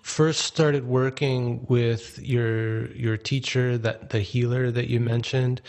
first 0.00 0.40
started 0.40 0.86
working 0.86 1.66
with 1.68 2.18
your 2.18 2.90
your 2.92 3.18
teacher, 3.18 3.76
that 3.76 4.08
the 4.08 4.20
healer 4.20 4.70
that 4.70 4.88
you 4.88 5.00
mentioned, 5.00 5.60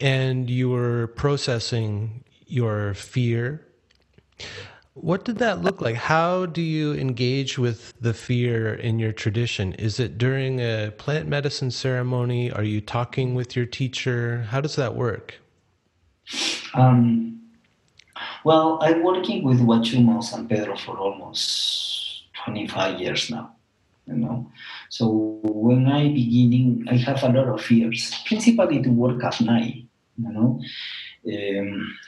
and 0.00 0.48
you 0.48 0.70
were 0.70 1.08
processing 1.08 2.22
your 2.46 2.94
fear. 2.94 3.66
What 4.94 5.24
did 5.24 5.38
that 5.38 5.60
look 5.60 5.80
like? 5.80 5.96
How 5.96 6.46
do 6.46 6.62
you 6.62 6.94
engage 6.94 7.58
with 7.58 7.94
the 8.00 8.14
fear 8.14 8.74
in 8.74 9.00
your 9.00 9.12
tradition? 9.12 9.72
Is 9.74 9.98
it 9.98 10.18
during 10.18 10.60
a 10.60 10.92
plant 10.96 11.26
medicine 11.26 11.72
ceremony? 11.72 12.52
Are 12.52 12.62
you 12.62 12.80
talking 12.80 13.34
with 13.34 13.56
your 13.56 13.66
teacher? 13.66 14.46
How 14.50 14.60
does 14.60 14.76
that 14.76 14.94
work? 14.94 15.34
Um, 16.74 17.45
well, 18.46 18.78
I'm 18.80 19.02
working 19.02 19.42
with 19.42 19.58
Huachuma 19.58 20.22
San 20.22 20.46
Pedro 20.46 20.76
for 20.76 20.96
almost 20.96 22.32
25 22.44 23.00
years 23.00 23.28
now. 23.28 23.56
You 24.06 24.14
know, 24.14 24.52
so 24.88 25.40
when 25.42 25.88
I 25.88 26.06
beginning, 26.10 26.86
I 26.88 26.94
have 26.94 27.24
a 27.24 27.28
lot 27.28 27.48
of 27.48 27.60
fears, 27.60 28.14
principally 28.24 28.80
to 28.82 28.90
work 28.90 29.24
at 29.24 29.40
night. 29.40 29.86
You 30.16 30.32
know. 30.32 30.60
Um, 31.26 31.98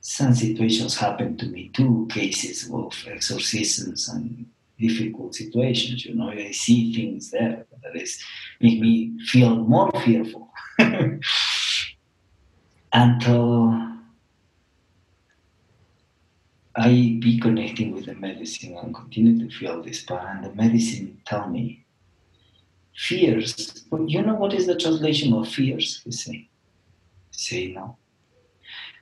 some 0.00 0.34
situations 0.34 0.96
happen 0.96 1.36
to 1.36 1.46
me 1.46 1.68
too, 1.68 2.08
cases 2.10 2.68
of 2.72 2.92
exorcisms 3.06 4.08
and 4.08 4.46
difficult 4.76 5.36
situations. 5.36 6.04
You 6.04 6.16
know, 6.16 6.30
I 6.30 6.50
see 6.50 6.92
things 6.92 7.30
there 7.30 7.64
that 7.84 7.94
is 7.94 8.20
make 8.60 8.80
me 8.80 9.20
feel 9.24 9.54
more 9.54 9.92
fearful. 10.04 10.50
Until 12.92 13.90
I 16.76 17.18
be 17.20 17.38
connecting 17.40 17.92
with 17.92 18.06
the 18.06 18.14
medicine 18.14 18.76
and 18.76 18.94
continue 18.94 19.38
to 19.38 19.54
feel 19.54 19.82
this 19.82 20.04
part, 20.04 20.24
and 20.24 20.44
the 20.44 20.54
medicine 20.54 21.20
tell 21.26 21.48
me 21.48 21.84
fears. 22.94 23.84
You 24.06 24.22
know 24.22 24.34
what 24.34 24.54
is 24.54 24.66
the 24.66 24.76
translation 24.76 25.32
of 25.32 25.48
fears? 25.48 26.02
You 26.04 26.12
say, 26.12 26.48
say 27.30 27.72
no. 27.72 27.96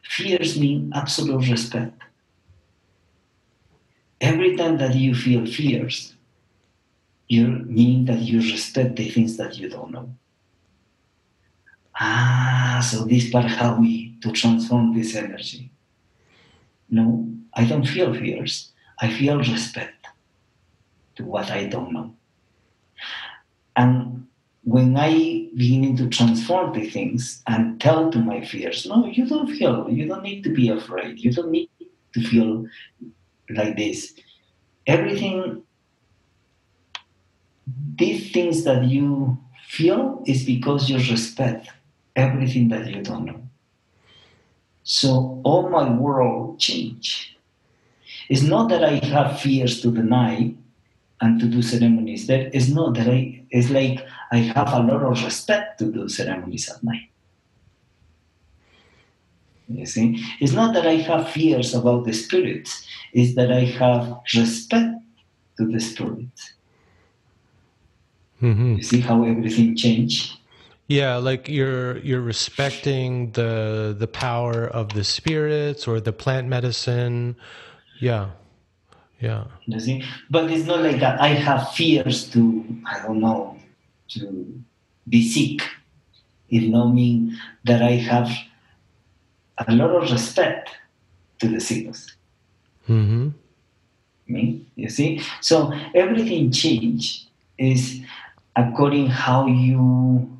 Fears 0.02 0.58
mean 0.58 0.92
absolute 0.94 1.48
respect. 1.48 2.00
Every 4.20 4.56
time 4.56 4.78
that 4.78 4.94
you 4.94 5.14
feel 5.14 5.46
fears, 5.46 6.14
you 7.28 7.46
mean 7.46 8.06
that 8.06 8.20
you 8.20 8.40
respect 8.40 8.96
the 8.96 9.10
things 9.10 9.36
that 9.36 9.58
you 9.58 9.68
don't 9.68 9.92
know. 9.92 10.14
Ah, 12.00 12.80
so 12.82 13.04
this 13.04 13.30
part 13.30 13.44
how 13.44 13.78
we 13.78 14.16
to 14.22 14.32
transform 14.32 14.96
this 14.96 15.14
energy. 15.14 15.70
No, 16.90 17.28
I 17.54 17.64
don't 17.64 17.86
feel 17.86 18.14
fears. 18.14 18.72
I 19.00 19.12
feel 19.12 19.38
respect 19.38 20.06
to 21.16 21.24
what 21.24 21.50
I 21.50 21.66
don't 21.66 21.92
know. 21.92 22.14
And 23.76 24.26
when 24.64 24.96
I 24.96 25.48
begin 25.54 25.96
to 25.96 26.08
transform 26.08 26.72
the 26.72 26.88
things 26.90 27.42
and 27.46 27.80
tell 27.80 28.10
to 28.10 28.18
my 28.18 28.44
fears, 28.44 28.86
no, 28.86 29.06
you 29.06 29.26
don't 29.26 29.48
feel, 29.48 29.88
you 29.88 30.06
don't 30.08 30.22
need 30.22 30.42
to 30.44 30.50
be 30.50 30.68
afraid. 30.68 31.18
You 31.20 31.32
don't 31.32 31.50
need 31.50 31.70
to 32.14 32.20
feel 32.22 32.66
like 33.50 33.76
this. 33.76 34.14
Everything, 34.86 35.62
these 37.96 38.32
things 38.32 38.64
that 38.64 38.84
you 38.84 39.38
feel 39.68 40.22
is 40.26 40.44
because 40.44 40.90
you 40.90 40.96
respect 40.96 41.68
everything 42.16 42.68
that 42.68 42.86
you 42.88 43.02
don't 43.02 43.24
know. 43.26 43.47
So 44.88 45.38
all 45.44 45.68
my 45.68 45.90
world 45.90 46.58
change. 46.58 47.36
It's 48.30 48.40
not 48.40 48.70
that 48.70 48.82
I 48.82 49.04
have 49.04 49.38
fears 49.38 49.82
to 49.82 49.92
deny 49.92 50.54
and 51.20 51.38
to 51.40 51.46
do 51.46 51.60
ceremonies 51.60 52.26
there. 52.26 52.48
It's 52.54 52.70
not 52.70 52.94
that 52.94 53.06
I, 53.06 53.44
it's 53.50 53.68
like 53.68 54.00
I 54.32 54.38
have 54.38 54.72
a 54.72 54.80
lot 54.80 55.02
of 55.02 55.22
respect 55.22 55.78
to 55.80 55.92
do 55.92 56.08
ceremonies 56.08 56.70
at 56.70 56.82
night. 56.82 57.10
You 59.68 59.84
see, 59.84 60.24
it's 60.40 60.54
not 60.54 60.72
that 60.72 60.86
I 60.86 60.94
have 60.94 61.28
fears 61.28 61.74
about 61.74 62.06
the 62.06 62.14
spirits, 62.14 62.86
it's 63.12 63.34
that 63.34 63.52
I 63.52 63.64
have 63.66 64.20
respect 64.34 65.02
to 65.58 65.66
the 65.66 65.80
spirits. 65.80 66.54
Mm-hmm. 68.40 68.76
You 68.76 68.82
see 68.82 69.00
how 69.00 69.22
everything 69.24 69.76
changed? 69.76 70.37
Yeah, 70.88 71.16
like 71.16 71.50
you're 71.50 71.98
you're 71.98 72.22
respecting 72.22 73.32
the 73.32 73.94
the 73.96 74.08
power 74.08 74.64
of 74.66 74.94
the 74.94 75.04
spirits 75.04 75.86
or 75.86 76.00
the 76.00 76.14
plant 76.14 76.48
medicine. 76.48 77.36
Yeah. 78.00 78.30
Yeah. 79.20 79.44
You 79.66 79.80
see? 79.80 80.04
But 80.30 80.50
it's 80.50 80.64
not 80.64 80.80
like 80.80 81.00
that 81.00 81.20
I 81.20 81.28
have 81.28 81.72
fears 81.72 82.30
to 82.30 82.64
I 82.86 83.02
don't 83.02 83.20
know 83.20 83.58
to 84.16 84.62
be 85.06 85.28
sick. 85.28 85.68
It 86.48 86.70
not 86.70 86.94
mean 86.94 87.36
that 87.64 87.82
I 87.82 87.92
have 88.00 88.30
a 89.66 89.74
lot 89.74 89.90
of 89.90 90.10
respect 90.10 90.70
to 91.40 91.48
the 91.48 91.60
sickness. 91.60 92.16
Mm-hmm. 92.88 93.28
Me, 94.28 94.64
you 94.76 94.88
see? 94.88 95.20
So 95.42 95.72
everything 95.94 96.50
change 96.50 97.26
is 97.58 98.00
according 98.56 99.08
how 99.08 99.46
you 99.46 100.37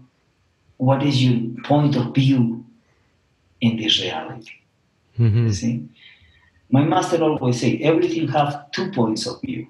what 0.79 1.03
is 1.03 1.23
your 1.23 1.63
point 1.65 1.95
of 1.97 2.15
view 2.15 2.65
in 3.61 3.77
this 3.77 4.01
reality. 4.01 4.53
Mm-hmm. 5.19 5.51
See? 5.51 5.89
My 6.71 6.85
master 6.85 7.23
always 7.23 7.61
say 7.61 7.79
everything 7.79 8.29
have 8.29 8.71
two 8.73 8.91
points 8.93 9.27
of 9.27 9.41
view. 9.41 9.69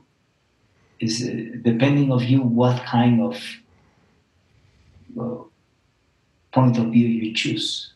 Is 1.01 1.23
uh, 1.23 1.59
depending 1.63 2.11
of 2.11 2.25
you 2.25 2.43
what 2.43 2.83
kind 2.85 3.23
of 3.23 3.41
uh, 5.19 5.45
point 6.51 6.77
of 6.77 6.87
view 6.87 7.07
you 7.07 7.35
choose. 7.35 7.93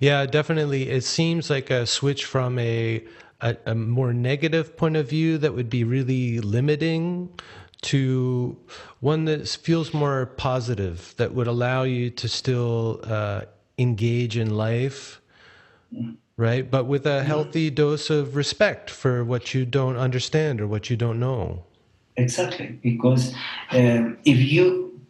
Yeah, 0.00 0.24
definitely. 0.26 0.88
It 0.88 1.02
seems 1.02 1.50
like 1.50 1.70
a 1.70 1.84
switch 1.84 2.26
from 2.26 2.60
a, 2.60 3.02
a, 3.40 3.56
a 3.66 3.74
more 3.74 4.12
negative 4.12 4.76
point 4.76 4.96
of 4.96 5.08
view 5.08 5.36
that 5.38 5.52
would 5.52 5.68
be 5.68 5.82
really 5.82 6.38
limiting 6.38 7.28
to 7.82 8.56
one 9.00 9.24
that 9.24 9.48
feels 9.48 9.92
more 9.92 10.26
positive, 10.26 11.14
that 11.18 11.34
would 11.34 11.46
allow 11.46 11.82
you 11.82 12.10
to 12.10 12.28
still 12.28 13.00
uh, 13.02 13.42
engage 13.76 14.36
in 14.36 14.56
life, 14.56 15.20
right? 16.36 16.70
But 16.70 16.86
with 16.86 17.06
a 17.06 17.24
healthy 17.24 17.70
dose 17.70 18.08
of 18.08 18.36
respect 18.36 18.88
for 18.88 19.24
what 19.24 19.52
you 19.52 19.66
don't 19.66 19.96
understand 19.96 20.60
or 20.60 20.66
what 20.66 20.90
you 20.90 20.96
don't 20.96 21.18
know. 21.18 21.64
Exactly, 22.16 22.78
because 22.82 23.34
um, 23.72 24.18
if 24.24 24.38
you, 24.38 25.00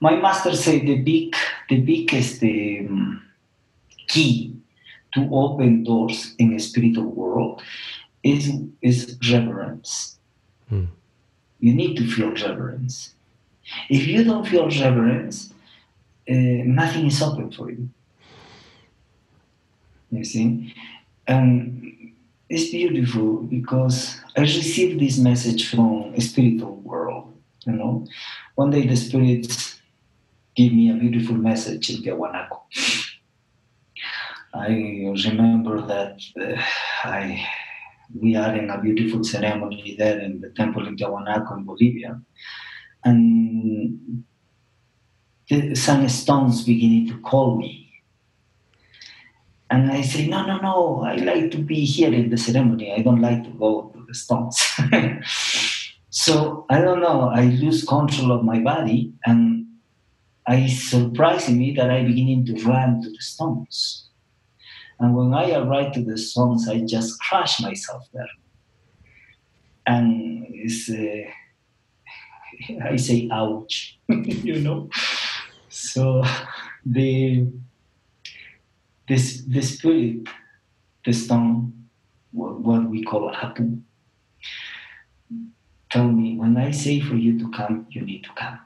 my 0.00 0.16
master 0.16 0.54
said 0.54 0.82
the 0.82 0.96
big, 0.96 1.34
the 1.70 1.80
biggest 1.80 2.42
um, 2.42 3.22
key 4.08 4.54
to 5.14 5.28
open 5.32 5.84
doors 5.84 6.34
in 6.38 6.54
the 6.54 6.58
spiritual 6.58 7.10
world 7.10 7.62
is 8.22 8.50
is 8.82 9.16
reverence. 9.30 10.18
Hmm 10.68 10.86
you 11.60 11.74
need 11.74 11.96
to 11.96 12.06
feel 12.06 12.30
reverence. 12.30 13.14
If 13.90 14.06
you 14.06 14.24
don't 14.24 14.46
feel 14.46 14.68
reverence, 14.68 15.52
uh, 16.28 16.34
nothing 16.34 17.06
is 17.06 17.20
open 17.22 17.50
for 17.52 17.70
you. 17.70 17.88
You 20.10 20.24
see? 20.24 20.74
And 21.26 22.12
it's 22.48 22.70
beautiful 22.70 23.42
because 23.42 24.18
I 24.36 24.40
received 24.40 25.00
this 25.00 25.18
message 25.18 25.68
from 25.70 26.14
a 26.14 26.20
spiritual 26.20 26.76
world. 26.76 27.34
You 27.66 27.74
know, 27.74 28.06
one 28.54 28.70
day 28.70 28.86
the 28.86 28.96
spirits 28.96 29.78
give 30.54 30.72
me 30.72 30.90
a 30.90 30.94
beautiful 30.94 31.36
message 31.36 31.90
in 31.90 32.02
Tiahuanaco. 32.02 32.60
I 34.54 34.68
remember 35.28 35.82
that 35.82 36.20
uh, 36.40 36.60
I 37.04 37.46
we 38.14 38.36
are 38.36 38.54
in 38.56 38.70
a 38.70 38.80
beautiful 38.80 39.22
ceremony 39.22 39.96
there 39.98 40.18
in 40.18 40.40
the 40.40 40.50
temple 40.50 40.86
in 40.86 40.96
Tiahuanaco 40.96 41.58
in 41.58 41.64
Bolivia. 41.64 42.20
And 43.04 44.24
the, 45.48 45.74
some 45.74 46.08
stones 46.08 46.64
beginning 46.64 47.08
to 47.08 47.18
call 47.20 47.56
me. 47.56 47.90
And 49.70 49.92
I 49.92 50.00
say, 50.00 50.26
no, 50.26 50.46
no, 50.46 50.58
no, 50.58 51.02
I 51.04 51.16
like 51.16 51.50
to 51.50 51.58
be 51.58 51.84
here 51.84 52.12
in 52.12 52.30
the 52.30 52.38
ceremony. 52.38 52.92
I 52.92 53.02
don't 53.02 53.20
like 53.20 53.44
to 53.44 53.50
go 53.50 53.92
to 53.94 54.04
the 54.06 54.14
stones. 54.14 54.58
so 56.10 56.64
I 56.70 56.80
don't 56.80 57.00
know, 57.00 57.28
I 57.28 57.44
lose 57.44 57.84
control 57.84 58.32
of 58.32 58.44
my 58.44 58.60
body 58.60 59.12
and 59.26 59.66
I 60.46 60.66
surprise 60.66 61.50
me 61.50 61.74
that 61.74 61.90
I 61.90 62.02
beginning 62.04 62.46
to 62.46 62.64
run 62.64 63.02
to 63.02 63.10
the 63.10 63.20
stones. 63.20 64.07
And 65.00 65.14
when 65.14 65.32
I 65.32 65.52
arrive 65.52 65.92
to 65.92 66.02
the 66.02 66.18
songs, 66.18 66.68
I 66.68 66.80
just 66.80 67.20
crush 67.20 67.60
myself 67.60 68.04
there. 68.12 68.28
And 69.86 70.46
it's, 70.50 70.90
uh, 70.90 71.30
I 72.84 72.96
say, 72.96 73.28
ouch, 73.30 73.98
you 74.08 74.60
know. 74.60 74.90
So 75.68 76.24
the 76.84 77.46
this 79.06 79.42
the 79.46 79.62
spirit, 79.62 80.28
the 81.04 81.12
stone, 81.12 81.88
what, 82.32 82.60
what 82.60 82.90
we 82.90 83.04
call 83.04 83.32
hapu, 83.32 83.78
tell 85.90 86.08
me 86.08 86.36
when 86.36 86.56
I 86.56 86.72
say 86.72 87.00
for 87.00 87.14
you 87.14 87.38
to 87.38 87.50
come, 87.50 87.86
you 87.90 88.02
need 88.02 88.24
to 88.24 88.30
come. 88.34 88.60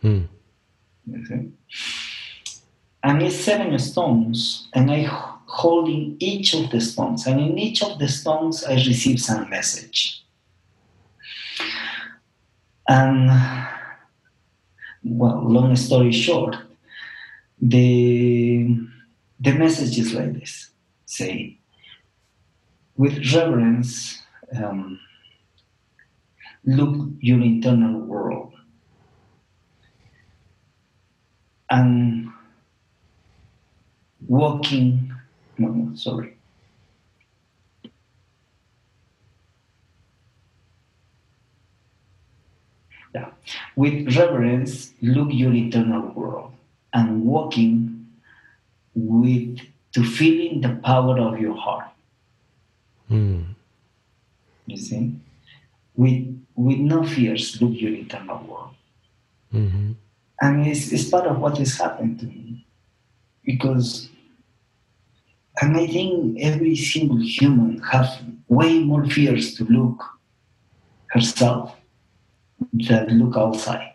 Hmm. 0.00 0.22
Okay 1.10 1.48
and 3.02 3.22
it's 3.22 3.36
seven 3.36 3.78
stones, 3.78 4.68
and 4.72 4.90
I 4.90 5.02
holding 5.46 6.16
each 6.18 6.54
of 6.54 6.70
the 6.70 6.80
stones, 6.80 7.26
and 7.26 7.40
in 7.40 7.58
each 7.58 7.82
of 7.82 7.98
the 7.98 8.08
stones 8.08 8.64
I 8.64 8.74
receive 8.74 9.20
some 9.20 9.50
message. 9.50 10.24
And 12.88 13.30
well, 15.04 15.42
long 15.42 15.76
story 15.76 16.12
short, 16.12 16.56
the 17.60 18.78
the 19.40 19.52
message 19.52 19.98
is 19.98 20.14
like 20.14 20.32
this: 20.34 20.70
say, 21.06 21.58
with 22.96 23.34
reverence, 23.34 24.22
um, 24.56 24.98
look 26.64 27.10
your 27.20 27.40
internal 27.40 28.00
world, 28.00 28.54
and 31.70 32.30
walking, 34.28 35.12
no, 35.58 35.68
no, 35.68 35.94
sorry. 35.96 36.36
Yeah. 43.14 43.30
With 43.76 44.16
reverence, 44.16 44.94
look 45.02 45.28
your 45.30 45.52
eternal 45.52 46.08
world 46.12 46.52
and 46.92 47.24
walking 47.24 48.06
with 48.94 49.58
to 49.92 50.04
feeling 50.04 50.62
the 50.62 50.80
power 50.82 51.18
of 51.18 51.38
your 51.38 51.54
heart. 51.54 51.88
Mm. 53.10 53.54
You 54.66 54.76
see? 54.76 55.14
with 55.96 56.44
with 56.54 56.78
no 56.78 57.04
fears 57.04 57.60
look 57.60 57.72
your 57.74 57.94
internal 57.94 58.38
world. 58.46 58.74
Mm-hmm. 59.52 59.92
And 60.40 60.66
it's, 60.66 60.92
it's 60.92 61.08
part 61.08 61.26
of 61.26 61.38
what 61.38 61.58
has 61.58 61.76
happened 61.76 62.20
to 62.20 62.26
me. 62.26 62.66
Because 63.44 64.08
and 65.60 65.76
I 65.76 65.86
think 65.86 66.38
every 66.40 66.76
single 66.76 67.20
human 67.20 67.78
has 67.82 68.08
way 68.48 68.78
more 68.78 69.04
fears 69.04 69.54
to 69.56 69.64
look 69.64 70.02
herself 71.08 71.76
than 72.72 73.18
look 73.18 73.36
outside. 73.36 73.92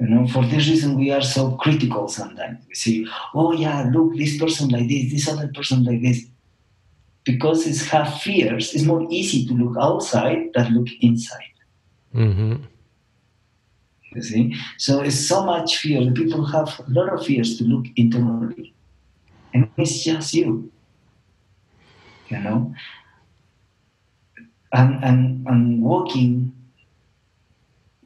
You 0.00 0.08
know, 0.08 0.26
for 0.26 0.44
this 0.44 0.66
reason 0.68 0.98
we 0.98 1.12
are 1.12 1.22
so 1.22 1.52
critical 1.52 2.08
sometimes. 2.08 2.64
We 2.66 2.74
say, 2.74 3.06
oh 3.34 3.52
yeah, 3.52 3.88
look, 3.92 4.16
this 4.16 4.38
person 4.38 4.68
like 4.70 4.88
this, 4.88 5.12
this 5.12 5.28
other 5.28 5.48
person 5.54 5.84
like 5.84 6.02
this. 6.02 6.26
Because 7.24 7.66
it's 7.68 7.86
have 7.86 8.20
fears, 8.20 8.74
it's 8.74 8.84
more 8.84 9.06
easy 9.10 9.46
to 9.46 9.54
look 9.54 9.76
outside 9.78 10.50
than 10.54 10.74
look 10.74 10.88
inside. 11.00 11.54
Mm-hmm. 12.12 12.56
You 14.14 14.22
see? 14.22 14.56
So 14.76 15.00
it's 15.02 15.28
so 15.28 15.44
much 15.44 15.78
fear. 15.78 16.04
The 16.04 16.10
people 16.10 16.44
have 16.46 16.80
a 16.80 16.90
lot 16.90 17.12
of 17.12 17.24
fears 17.24 17.56
to 17.58 17.64
look 17.64 17.86
internally. 17.94 18.74
And 19.54 19.68
it's 19.76 20.02
just 20.02 20.34
you. 20.34 20.70
You 22.28 22.38
know? 22.40 22.74
And 24.72 25.04
and 25.04 25.46
and 25.46 25.82
walking 25.82 26.54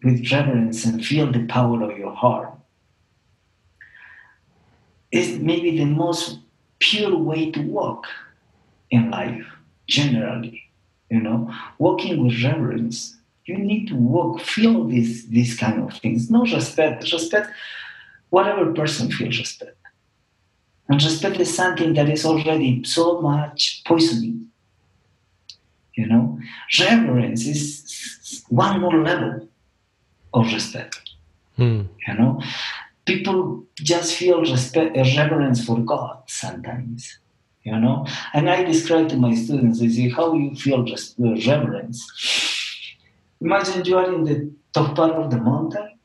with 0.02 0.30
reverence 0.32 0.84
and 0.84 1.04
feel 1.04 1.30
the 1.30 1.44
power 1.46 1.82
of 1.82 1.96
your 1.98 2.14
heart 2.14 2.52
is 5.12 5.38
maybe 5.38 5.78
the 5.78 5.84
most 5.84 6.40
pure 6.78 7.16
way 7.16 7.50
to 7.50 7.60
walk 7.62 8.06
in 8.90 9.10
life, 9.10 9.46
generally. 9.86 10.62
You 11.10 11.20
know, 11.20 11.52
walking 11.78 12.24
with 12.24 12.42
reverence. 12.42 13.16
You 13.44 13.58
need 13.58 13.86
to 13.88 13.94
walk, 13.94 14.40
feel 14.40 14.84
these 14.84 15.28
these 15.28 15.56
kind 15.56 15.80
of 15.82 15.96
things. 15.98 16.28
No 16.30 16.42
respect, 16.42 17.12
respect. 17.12 17.48
Whatever 18.30 18.72
person 18.72 19.10
feels 19.12 19.38
respect, 19.38 19.75
and 20.88 21.02
respect 21.02 21.40
is 21.40 21.54
something 21.54 21.94
that 21.94 22.08
is 22.08 22.24
already 22.24 22.84
so 22.84 23.20
much 23.20 23.82
poisoning. 23.84 24.48
You 25.94 26.06
know, 26.06 26.38
reverence 26.78 27.46
is 27.46 28.44
one 28.48 28.80
more 28.80 29.02
level 29.02 29.48
of 30.34 30.52
respect. 30.52 31.00
Mm. 31.58 31.88
You 32.06 32.14
know, 32.14 32.42
people 33.06 33.64
just 33.76 34.14
feel 34.14 34.40
respect, 34.42 34.96
reverence 34.96 35.64
for 35.64 35.78
God 35.78 36.22
sometimes. 36.26 37.18
You 37.64 37.80
know, 37.80 38.06
and 38.32 38.48
I 38.48 38.62
describe 38.62 39.08
to 39.08 39.16
my 39.16 39.34
students, 39.34 39.82
I 39.82 39.88
say, 39.88 40.08
how 40.08 40.34
you 40.34 40.54
feel 40.54 40.84
res- 40.84 41.16
reverence. 41.18 42.06
Imagine 43.40 43.84
you 43.84 43.98
are 43.98 44.14
in 44.14 44.22
the 44.22 44.52
top 44.72 44.94
part 44.94 45.12
of 45.12 45.30
the 45.32 45.38
mountain 45.38 45.95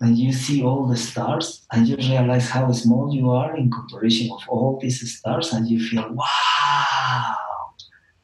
and 0.00 0.16
you 0.16 0.32
see 0.32 0.62
all 0.62 0.86
the 0.86 0.96
stars 0.96 1.66
and 1.72 1.88
you 1.88 1.96
realize 1.96 2.48
how 2.48 2.70
small 2.72 3.12
you 3.12 3.30
are 3.30 3.56
in 3.56 3.70
comparison 3.70 4.30
of 4.32 4.42
all 4.48 4.78
these 4.80 5.18
stars 5.18 5.52
and 5.52 5.68
you 5.68 5.82
feel, 5.82 6.08
wow, 6.12 7.34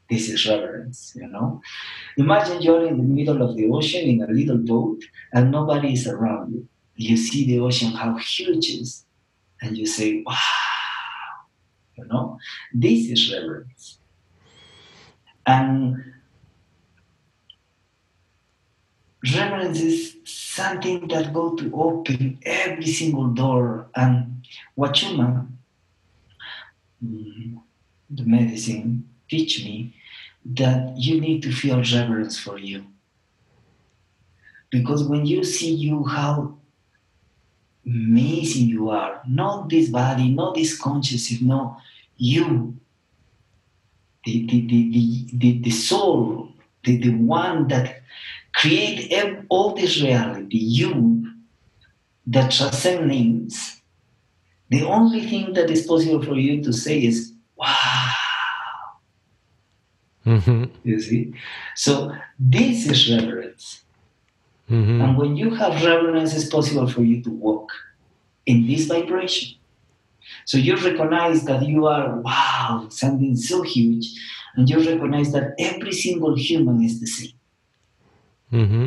this 0.09 0.29
is 0.29 0.47
reverence, 0.49 1.13
you 1.17 1.27
know. 1.27 1.61
Imagine 2.17 2.63
you're 2.63 2.87
in 2.87 2.99
the 2.99 3.03
middle 3.03 3.43
of 3.43 3.57
the 3.57 3.69
ocean 3.69 4.03
in 4.03 4.23
a 4.23 4.33
little 4.33 4.59
boat 4.59 5.03
and 5.33 5.51
nobody 5.51 5.95
is 5.95 6.07
around 6.07 6.53
you. 6.53 6.69
You 6.97 7.17
see 7.17 7.45
the 7.47 7.59
ocean, 7.59 7.91
how 7.91 8.17
huge 8.17 8.69
it 8.69 8.81
is, 8.83 9.05
and 9.61 9.77
you 9.77 9.85
say, 9.85 10.23
wow, 10.25 10.37
you 11.99 12.05
know, 12.07 12.39
this 12.73 13.11
is 13.11 13.33
reverence. 13.33 13.99
And 15.45 16.14
reverence 19.33 19.81
is 19.81 20.17
something 20.25 21.09
that 21.09 21.33
go 21.33 21.55
to 21.55 21.71
open 21.75 22.39
every 22.45 22.87
single 22.87 23.29
door. 23.29 23.89
And 23.95 24.47
Wachuma, 24.77 25.49
mm, 27.05 27.61
the 28.11 28.25
medicine, 28.25 29.09
teach 29.29 29.65
me 29.65 29.95
that 30.45 30.97
you 30.97 31.21
need 31.21 31.43
to 31.43 31.53
feel 31.53 31.79
reverence 31.79 32.39
for 32.39 32.59
you. 32.59 32.85
Because 34.71 35.05
when 35.05 35.25
you 35.25 35.45
see 35.45 35.73
you 35.73 36.05
how 36.05 36.59
amazing 37.87 38.69
you 38.69 38.91
are, 38.91 39.23
not 39.27 39.69
this 39.69 39.89
body, 39.89 40.31
not 40.31 40.55
this 40.55 40.77
consciousness, 40.77 41.41
no, 41.41 41.77
you, 42.17 42.77
the, 44.25 44.47
the, 44.47 44.67
the, 44.67 44.91
the, 44.91 45.27
the, 45.35 45.59
the 45.61 45.71
soul, 45.71 46.49
the, 46.83 46.97
the 46.97 47.11
one 47.11 47.69
that 47.69 48.03
create 48.55 49.13
all 49.49 49.75
this 49.75 50.01
reality, 50.01 50.59
you 50.59 51.33
that 52.27 52.51
transcend 52.51 53.09
names, 53.09 53.83
the 54.71 54.83
only 54.83 55.27
thing 55.27 55.53
that 55.53 55.71
is 55.71 55.87
possible 55.87 56.23
for 56.23 56.35
you 56.35 56.63
to 56.63 56.73
say 56.73 57.03
is, 57.03 57.33
wow. 57.57 58.13
Mm-hmm. 60.25 60.65
You 60.85 61.01
see? 61.01 61.35
So 61.77 62.15
this 62.39 62.87
is 62.87 63.11
reverence. 63.11 63.85
Mm-hmm. 64.71 65.01
And 65.03 65.19
when 65.19 65.37
you 65.37 65.51
have 65.55 65.85
reverence, 65.85 66.35
it's 66.35 66.49
possible 66.49 66.89
for 66.89 67.03
you 67.03 67.23
to 67.25 67.31
walk 67.31 67.71
in 68.47 68.67
this 68.67 68.87
vibration. 68.87 69.59
So 70.47 70.57
you 70.57 70.77
recognize 70.77 71.45
that 71.45 71.67
you 71.67 71.87
are, 71.87 72.19
wow, 72.21 72.87
something 72.89 73.37
so 73.37 73.63
huge, 73.63 74.07
and 74.57 74.69
you 74.69 74.79
recognize 74.79 75.33
that 75.33 75.55
every 75.59 75.93
single 75.93 76.35
human 76.37 76.83
is 76.83 77.01
the 77.01 77.07
same. 77.07 77.33
Mm-hmm. 78.53 78.87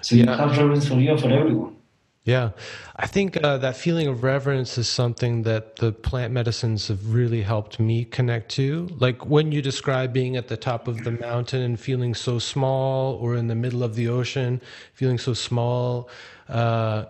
So 0.00 0.14
you 0.16 0.24
Yeah. 0.24 0.36
have 0.36 0.56
reverence 0.56 0.88
for 0.88 0.94
you 0.94 1.10
and 1.10 1.20
for 1.20 1.30
everyone. 1.30 1.76
Yeah, 2.24 2.50
I 2.96 3.06
think 3.06 3.36
uh, 3.36 3.56
that 3.58 3.76
feeling 3.76 4.08
of 4.08 4.24
reverence 4.24 4.76
is 4.78 4.88
something 4.88 5.42
that 5.44 5.76
the 5.76 5.92
plant 5.92 6.32
medicines 6.32 6.88
have 6.88 7.14
really 7.14 7.42
helped 7.42 7.78
me 7.78 8.04
connect 8.04 8.50
to. 8.52 8.88
Like 8.98 9.26
when 9.26 9.52
you 9.52 9.62
describe 9.62 10.12
being 10.12 10.36
at 10.36 10.48
the 10.48 10.56
top 10.56 10.88
of 10.88 11.04
the 11.04 11.12
mountain 11.12 11.62
and 11.62 11.78
feeling 11.78 12.16
so 12.16 12.40
small, 12.40 13.14
or 13.14 13.36
in 13.36 13.46
the 13.46 13.54
middle 13.54 13.84
of 13.84 13.94
the 13.94 14.08
ocean, 14.08 14.60
feeling 14.92 15.18
so 15.18 15.34
small. 15.34 16.08
Uh, 16.48 17.04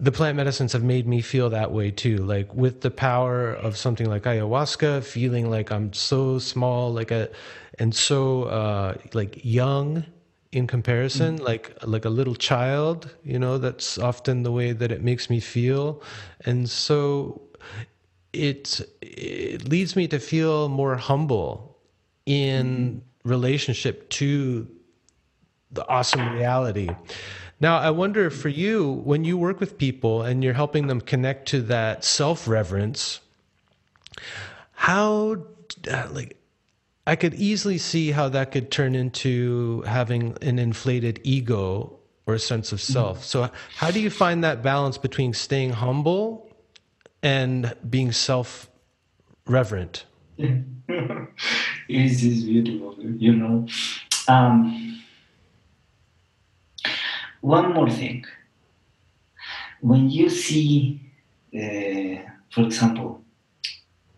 the 0.00 0.12
plant 0.12 0.36
medicines 0.36 0.72
have 0.72 0.84
made 0.84 1.06
me 1.06 1.20
feel 1.20 1.50
that 1.50 1.72
way 1.72 1.90
too. 1.90 2.18
Like 2.18 2.52
with 2.54 2.82
the 2.82 2.90
power 2.90 3.52
of 3.52 3.76
something 3.76 4.08
like 4.08 4.22
ayahuasca, 4.22 5.02
feeling 5.02 5.50
like 5.50 5.72
I'm 5.72 5.92
so 5.92 6.38
small, 6.38 6.92
like 6.92 7.10
a, 7.10 7.28
and 7.78 7.94
so 7.94 8.44
uh, 8.44 8.94
like 9.12 9.40
young 9.44 10.04
in 10.52 10.66
comparison, 10.66 11.36
mm-hmm. 11.36 11.44
like 11.44 11.76
like 11.82 12.04
a 12.04 12.10
little 12.10 12.36
child. 12.36 13.14
You 13.24 13.38
know, 13.38 13.58
that's 13.58 13.98
often 13.98 14.44
the 14.44 14.52
way 14.52 14.72
that 14.72 14.92
it 14.92 15.02
makes 15.02 15.28
me 15.28 15.40
feel, 15.40 16.02
and 16.44 16.70
so 16.70 17.42
it 18.32 18.80
it 19.02 19.68
leads 19.68 19.96
me 19.96 20.06
to 20.08 20.20
feel 20.20 20.68
more 20.68 20.96
humble 20.96 21.76
in 22.24 22.66
mm-hmm. 22.66 23.28
relationship 23.28 24.08
to 24.10 24.68
the 25.72 25.86
awesome 25.88 26.32
reality. 26.34 26.88
Now, 27.60 27.78
I 27.78 27.90
wonder 27.90 28.30
for 28.30 28.48
you, 28.48 28.92
when 29.04 29.24
you 29.24 29.36
work 29.36 29.58
with 29.58 29.78
people 29.78 30.22
and 30.22 30.44
you're 30.44 30.54
helping 30.54 30.86
them 30.86 31.00
connect 31.00 31.48
to 31.48 31.62
that 31.62 32.04
self 32.04 32.46
reverence, 32.46 33.20
how, 34.72 35.44
uh, 35.90 36.08
like, 36.12 36.36
I 37.06 37.16
could 37.16 37.34
easily 37.34 37.78
see 37.78 38.12
how 38.12 38.28
that 38.28 38.52
could 38.52 38.70
turn 38.70 38.94
into 38.94 39.82
having 39.82 40.36
an 40.42 40.58
inflated 40.58 41.20
ego 41.24 41.98
or 42.26 42.34
a 42.34 42.38
sense 42.38 42.70
of 42.72 42.80
self. 42.80 43.24
So, 43.24 43.50
how 43.76 43.90
do 43.90 44.00
you 44.00 44.10
find 44.10 44.44
that 44.44 44.62
balance 44.62 44.98
between 44.98 45.32
staying 45.32 45.72
humble 45.72 46.54
and 47.22 47.74
being 47.88 48.12
self 48.12 48.70
reverent? 49.46 50.04
it 50.38 51.28
is 51.88 52.22
is 52.22 52.44
beautiful, 52.44 52.94
you 53.00 53.34
know. 53.34 53.66
Um, 54.28 54.97
one 57.40 57.72
more 57.72 57.90
thing. 57.90 58.24
When 59.80 60.10
you 60.10 60.28
see, 60.28 61.00
uh, 61.54 62.22
for 62.50 62.64
example, 62.64 63.22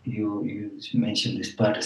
you, 0.03 0.43
you 0.43 0.99
mentioned 0.99 1.39
this 1.39 1.53
part, 1.53 1.77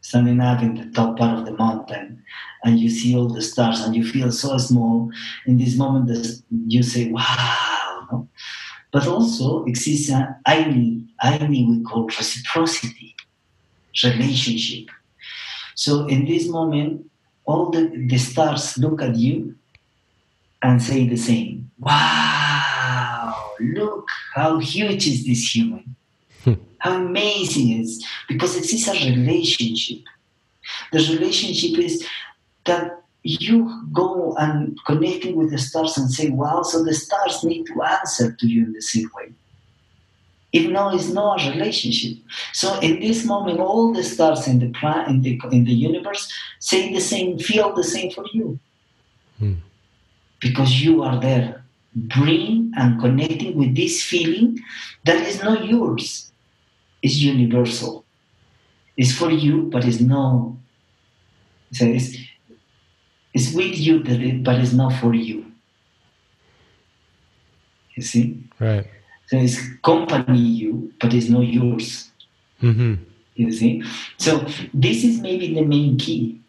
standing 0.00 0.40
up 0.40 0.62
in 0.62 0.74
the 0.74 0.90
top 0.90 1.16
part 1.16 1.38
of 1.38 1.44
the 1.46 1.52
mountain, 1.52 2.24
and 2.64 2.78
you 2.78 2.90
see 2.90 3.16
all 3.16 3.28
the 3.28 3.42
stars, 3.42 3.80
and 3.80 3.94
you 3.94 4.04
feel 4.04 4.32
so 4.32 4.58
small. 4.58 5.10
In 5.46 5.56
this 5.58 5.76
moment, 5.76 6.10
you 6.50 6.82
say, 6.82 7.10
"Wow!" 7.10 8.08
no? 8.10 8.28
But 8.90 9.06
also 9.06 9.64
exists 9.64 10.10
an 10.10 10.34
irony, 10.44 11.06
irony 11.20 11.66
we 11.66 11.82
call 11.82 12.06
reciprocity 12.06 13.14
relationship. 14.04 14.88
So 15.74 16.06
in 16.06 16.26
this 16.26 16.48
moment, 16.48 17.10
all 17.44 17.70
the, 17.70 17.90
the 18.08 18.18
stars 18.18 18.78
look 18.78 19.02
at 19.02 19.16
you 19.16 19.56
and 20.62 20.82
say 20.82 21.06
the 21.06 21.16
same. 21.16 21.70
Wow, 21.78 23.52
look 23.60 24.06
how 24.34 24.58
huge 24.58 25.06
is 25.06 25.26
this 25.26 25.54
human. 25.54 25.96
Hmm. 26.44 26.54
How 26.78 26.96
amazing 26.96 27.70
it 27.70 27.80
is 27.80 28.06
because 28.28 28.56
it 28.56 28.72
is 28.72 28.88
a 28.88 29.10
relationship. 29.10 30.04
The 30.92 30.98
relationship 30.98 31.78
is 31.78 32.06
that 32.64 33.02
you 33.24 33.86
go 33.92 34.34
and 34.38 34.78
connecting 34.86 35.36
with 35.36 35.50
the 35.50 35.58
stars 35.58 35.96
and 35.96 36.10
say, 36.10 36.30
wow, 36.30 36.62
so 36.62 36.82
the 36.82 36.94
stars 36.94 37.44
need 37.44 37.66
to 37.66 37.82
answer 37.82 38.32
to 38.32 38.46
you 38.46 38.66
in 38.66 38.72
the 38.72 38.82
same 38.82 39.10
way. 39.14 39.32
If 40.52 40.70
no, 40.70 40.94
it's 40.94 41.08
not 41.08 41.42
a 41.42 41.50
relationship. 41.50 42.18
So 42.52 42.78
in 42.80 43.00
this 43.00 43.24
moment, 43.24 43.58
all 43.58 43.92
the 43.92 44.04
stars 44.04 44.46
in 44.46 44.58
the 44.58 44.68
plan 44.68 45.08
in 45.08 45.22
the 45.22 45.40
in 45.50 45.64
the 45.64 45.72
universe 45.72 46.30
say 46.58 46.92
the 46.92 47.00
same, 47.00 47.38
feel 47.38 47.74
the 47.74 47.84
same 47.84 48.10
for 48.10 48.24
you. 48.34 48.58
Hmm. 49.38 49.54
Because 50.42 50.82
you 50.82 51.02
are 51.02 51.20
there, 51.20 51.64
bring 51.94 52.72
and 52.76 53.00
connecting 53.00 53.56
with 53.56 53.76
this 53.76 54.02
feeling 54.02 54.58
that 55.04 55.26
is 55.26 55.42
not 55.42 55.64
yours. 55.64 56.32
It's 57.00 57.16
universal. 57.16 58.04
It's 58.96 59.12
for 59.12 59.30
you, 59.30 59.62
but 59.62 59.84
it's 59.84 60.00
not 60.00 60.52
So 61.72 61.86
it's, 61.86 62.16
it's 63.32 63.54
with 63.54 63.78
you, 63.78 64.00
but 64.44 64.56
it's 64.56 64.72
not 64.72 64.92
for 65.00 65.14
you. 65.14 65.46
You 67.94 68.02
see? 68.02 68.44
Right. 68.58 68.86
So 69.26 69.38
it's 69.38 69.58
company 69.82 70.38
you, 70.38 70.92
but 71.00 71.14
it's 71.14 71.28
not 71.28 71.40
yours. 71.40 72.10
Mm-hmm. 72.60 72.94
You 73.36 73.52
see? 73.52 73.82
So 74.18 74.46
this 74.74 75.02
is 75.04 75.20
maybe 75.20 75.54
the 75.54 75.62
main 75.62 75.96
key 75.96 76.41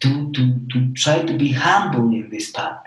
to, 0.00 0.32
to, 0.32 0.60
to 0.72 0.92
try 0.94 1.22
to 1.22 1.36
be 1.36 1.52
humble 1.52 2.12
in 2.12 2.30
this 2.30 2.50
path. 2.50 2.82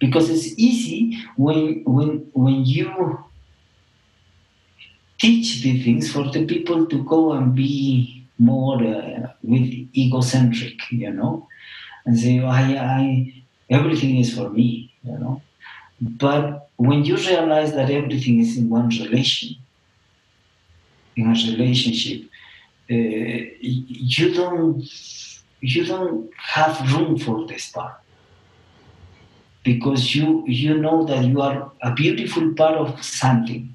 Because 0.00 0.30
it's 0.30 0.58
easy 0.58 1.18
when 1.36 1.82
when 1.84 2.30
when 2.32 2.64
you 2.64 3.22
teach 5.18 5.62
the 5.62 5.82
things 5.82 6.10
for 6.10 6.30
the 6.30 6.44
people 6.46 6.86
to 6.86 7.04
go 7.04 7.32
and 7.32 7.54
be 7.54 8.26
more 8.38 8.82
uh, 8.82 9.28
with 9.42 9.88
egocentric, 9.94 10.78
you 10.90 11.10
know, 11.10 11.48
and 12.04 12.18
say, 12.18 12.40
oh, 12.40 12.48
I, 12.48 12.62
I, 12.78 13.44
everything 13.70 14.16
is 14.16 14.34
for 14.34 14.50
me, 14.50 14.92
you 15.02 15.18
know. 15.18 15.42
But 16.00 16.68
when 16.76 17.04
you 17.04 17.16
realize 17.16 17.72
that 17.74 17.90
everything 17.90 18.40
is 18.40 18.56
in 18.56 18.68
one 18.68 18.88
relation, 18.88 19.56
in 21.16 21.26
a 21.26 21.30
relationship, 21.30 22.22
uh, 22.90 22.94
you 23.60 24.34
don't 24.34 24.84
you 25.64 25.84
don't 25.86 26.30
have 26.36 26.92
room 26.92 27.18
for 27.18 27.46
this 27.46 27.70
part 27.70 27.94
because 29.62 30.14
you 30.14 30.44
you 30.46 30.76
know 30.76 31.04
that 31.04 31.24
you 31.24 31.40
are 31.40 31.72
a 31.82 31.92
beautiful 31.92 32.52
part 32.54 32.76
of 32.76 33.02
something. 33.02 33.74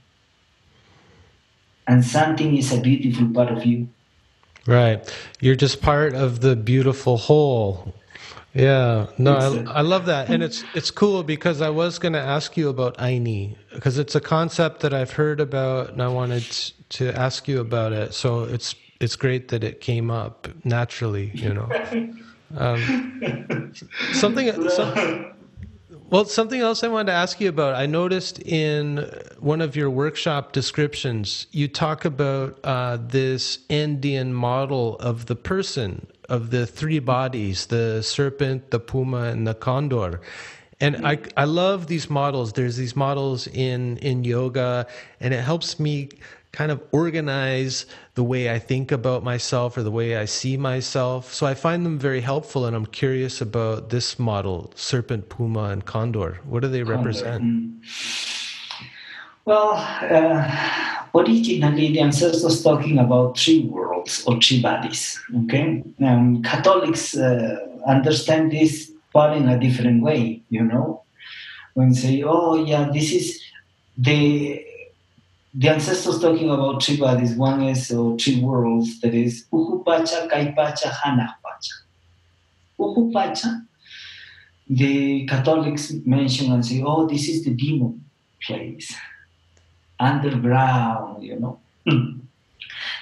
And 1.87 2.05
something 2.05 2.55
is 2.55 2.71
a 2.71 2.79
beautiful 2.79 3.27
part 3.33 3.49
of 3.51 3.65
you. 3.65 3.89
Right. 4.67 4.99
You're 5.39 5.55
just 5.55 5.81
part 5.81 6.13
of 6.13 6.41
the 6.41 6.55
beautiful 6.55 7.17
whole. 7.17 7.95
Yeah, 8.53 9.07
no, 9.17 9.65
I, 9.67 9.79
I, 9.79 9.81
love 9.81 10.07
that, 10.07 10.29
and 10.29 10.41
it's 10.41 10.63
it's 10.73 10.89
cool 10.89 11.21
because 11.21 11.61
I 11.61 11.69
was 11.69 11.99
going 11.99 12.13
to 12.13 12.19
ask 12.19 12.57
you 12.57 12.69
about 12.69 12.97
Ayni 12.97 13.55
because 13.71 13.99
it's 13.99 14.15
a 14.15 14.19
concept 14.19 14.79
that 14.81 14.91
I've 14.91 15.11
heard 15.11 15.39
about, 15.39 15.91
and 15.91 16.01
I 16.01 16.07
wanted 16.07 16.45
to 16.97 17.13
ask 17.15 17.47
you 17.47 17.59
about 17.59 17.93
it. 17.93 18.15
So 18.15 18.43
it's 18.45 18.73
it's 18.99 19.15
great 19.15 19.47
that 19.49 19.63
it 19.63 19.81
came 19.81 20.11
up 20.11 20.47
naturally, 20.63 21.31
you 21.33 21.53
know. 21.53 21.69
Um, 22.57 23.73
something, 24.13 24.69
some, 24.71 25.33
well, 26.09 26.25
something 26.25 26.59
else 26.59 26.83
I 26.83 26.87
wanted 26.87 27.11
to 27.11 27.17
ask 27.17 27.39
you 27.39 27.47
about. 27.47 27.75
I 27.75 27.85
noticed 27.85 28.41
in 28.41 29.07
one 29.37 29.61
of 29.61 29.75
your 29.75 29.91
workshop 29.91 30.51
descriptions, 30.51 31.45
you 31.51 31.67
talk 31.67 32.05
about 32.05 32.57
uh, 32.63 32.97
this 32.99 33.59
Indian 33.69 34.33
model 34.33 34.97
of 34.97 35.27
the 35.27 35.35
person 35.35 36.07
of 36.27 36.49
the 36.49 36.65
three 36.65 36.97
bodies 36.97 37.67
the 37.67 38.01
serpent, 38.01 38.71
the 38.71 38.79
puma, 38.79 39.25
and 39.25 39.45
the 39.45 39.53
condor. 39.53 40.21
And 40.81 41.05
I, 41.05 41.19
I 41.35 41.43
love 41.43 41.87
these 41.87 42.09
models. 42.09 42.53
There's 42.53 42.77
these 42.77 42.95
models 42.95 43.47
in, 43.47 43.97
in 43.97 44.23
yoga, 44.23 44.87
and 45.19 45.33
it 45.33 45.41
helps 45.41 45.79
me 45.79 46.09
kind 46.51 46.71
of 46.71 46.81
organize 46.91 47.85
the 48.15 48.23
way 48.23 48.51
I 48.51 48.59
think 48.59 48.91
about 48.91 49.23
myself 49.23 49.77
or 49.77 49.83
the 49.83 49.91
way 49.91 50.17
I 50.17 50.25
see 50.25 50.57
myself. 50.57 51.33
So 51.33 51.45
I 51.45 51.53
find 51.53 51.85
them 51.85 51.99
very 51.99 52.21
helpful, 52.21 52.65
and 52.65 52.75
I'm 52.75 52.87
curious 52.87 53.41
about 53.41 53.89
this 53.89 54.17
model 54.17 54.71
serpent, 54.75 55.29
puma, 55.29 55.65
and 55.65 55.85
condor. 55.85 56.39
What 56.45 56.61
do 56.61 56.67
they 56.67 56.83
represent? 56.83 57.43
Mm. 57.43 57.79
Well, 59.45 59.73
uh, 59.73 61.09
originally 61.15 61.93
the 61.93 62.01
ancestors 62.01 62.61
talking 62.61 62.99
about 62.99 63.37
three 63.37 63.61
worlds 63.65 64.23
or 64.27 64.39
three 64.39 64.61
bodies. 64.61 65.19
Okay, 65.45 65.83
um, 66.01 66.43
Catholics 66.43 67.17
uh, 67.17 67.57
understand 67.87 68.51
this 68.51 68.91
part 69.13 69.37
in 69.37 69.49
a 69.49 69.59
different 69.59 70.03
way. 70.03 70.41
You 70.49 70.63
know, 70.63 71.03
when 71.73 71.93
say, 71.93 72.23
"Oh, 72.23 72.63
yeah, 72.63 72.89
this 72.91 73.11
is 73.11 73.41
the." 73.97 74.65
The 75.53 75.69
ancestors 75.69 76.19
talking 76.19 76.49
about 76.49 76.83
three 76.83 76.97
bodies. 76.97 77.33
One 77.33 77.63
is 77.63 77.91
or 77.91 78.17
three 78.17 78.41
worlds. 78.41 79.01
That 79.01 79.13
is 79.13 79.45
Uhupacha, 79.51 80.29
Kaipacha, 80.29 80.91
Hanahpacha. 80.91 81.73
Uhupacha, 82.79 83.65
the 84.69 85.25
Catholics 85.25 85.91
mention 86.05 86.51
and 86.51 86.65
say, 86.65 86.83
"Oh, 86.85 87.07
this 87.07 87.27
is 87.27 87.43
the 87.43 87.51
demon 87.51 88.05
place." 88.41 88.95
underground, 89.99 91.23
you 91.23 91.39
know. 91.39 91.59
Hmm. 91.87 92.19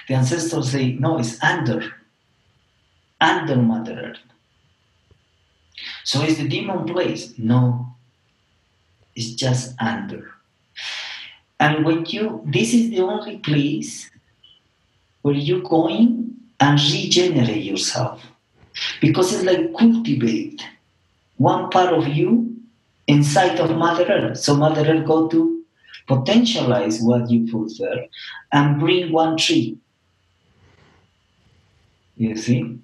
The 0.08 0.14
ancestors 0.14 0.72
say, 0.72 0.92
no, 0.92 1.18
it's 1.18 1.42
under, 1.42 1.82
under 3.20 3.56
Mother 3.56 4.12
Earth. 4.12 4.18
So 6.04 6.22
is 6.22 6.38
the 6.38 6.48
demon 6.48 6.86
place? 6.86 7.34
No, 7.38 7.94
it's 9.14 9.30
just 9.30 9.74
under. 9.80 10.34
And 11.60 11.84
when 11.84 12.06
you, 12.06 12.42
this 12.46 12.72
is 12.72 12.90
the 12.90 13.00
only 13.00 13.38
place 13.38 14.10
where 15.22 15.34
you 15.34 15.62
go 15.62 15.88
in 15.88 16.36
and 16.60 16.78
regenerate 16.80 17.64
yourself. 17.64 18.24
Because 19.00 19.32
it's 19.34 19.44
like 19.44 19.76
cultivate 19.76 20.62
one 21.36 21.70
part 21.70 21.92
of 21.92 22.06
you 22.08 22.56
inside 23.06 23.58
of 23.58 23.76
Mother 23.76 24.04
Earth. 24.04 24.38
So 24.38 24.54
Mother 24.54 24.86
Earth 24.86 25.06
go 25.06 25.28
to 25.28 25.64
potentialize 26.08 27.02
what 27.02 27.30
you 27.30 27.50
put 27.50 27.72
there 27.78 28.06
and 28.52 28.78
bring 28.78 29.12
one 29.12 29.36
tree. 29.36 29.78
You 32.16 32.36
see? 32.36 32.78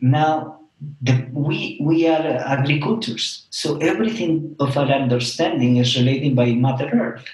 Now, 0.00 0.60
the, 1.02 1.28
we, 1.32 1.78
we 1.80 2.06
are 2.06 2.26
agricultors, 2.26 3.46
so 3.50 3.76
everything 3.78 4.56
of 4.60 4.76
our 4.76 4.86
understanding 4.86 5.76
is 5.76 5.96
related 5.96 6.34
by 6.34 6.52
Mother 6.52 6.88
Earth. 6.88 7.24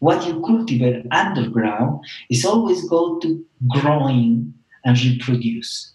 What 0.00 0.26
you 0.26 0.40
cultivate 0.40 1.06
underground 1.10 2.04
is 2.30 2.44
always 2.44 2.88
go 2.88 3.18
to 3.18 3.44
growing 3.68 4.54
and 4.84 5.00
reproduce. 5.00 5.92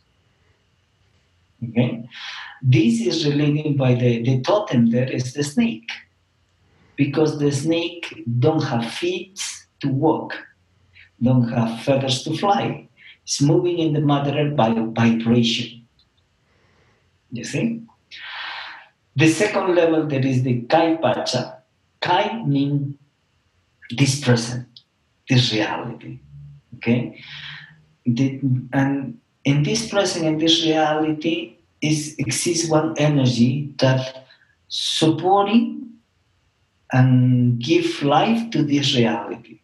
Okay? 1.70 2.08
This 2.62 3.02
is 3.02 3.26
related 3.26 3.78
by 3.78 3.96
the, 3.96 4.24
the 4.24 4.42
totem 4.42 4.92
there 4.92 5.10
is 5.10 5.34
the 5.34 5.44
snake 5.44 5.90
because 6.96 7.40
the 7.40 7.52
snake 7.52 8.24
don't 8.40 8.64
have 8.64 8.92
feet 8.92 9.42
to 9.80 9.88
walk, 9.88 10.38
don't 11.22 11.50
have 11.50 11.82
feathers 11.82 12.24
to 12.24 12.38
fly. 12.38 12.88
It's 13.24 13.42
moving 13.42 13.80
in 13.80 13.94
the 13.94 14.02
matter 14.02 14.50
by 14.52 14.74
vibration. 14.74 15.88
You 17.32 17.46
see? 17.46 17.82
The 19.16 19.28
second 19.30 19.76
level 19.76 20.08
there 20.08 20.26
is 20.26 20.44
the 20.44 20.62
Kai 20.64 20.98
Pacha. 20.98 21.60
Kai 22.02 22.44
means 22.44 22.96
this 23.92 24.24
present, 24.24 24.68
this 25.30 25.54
reality. 25.54 26.20
Okay? 26.76 27.22
The, 28.06 28.40
and 28.74 29.20
in 29.46 29.64
this 29.64 29.90
present 29.90 30.26
and 30.26 30.40
this 30.40 30.64
reality 30.64 31.58
is 31.82 32.16
exists 32.18 32.70
one 32.70 32.96
energy 32.98 33.74
that 33.80 34.26
supporting 34.68 35.92
and 36.92 37.60
give 37.60 38.04
life 38.04 38.50
to 38.52 38.64
this 38.64 38.96
reality. 38.96 39.60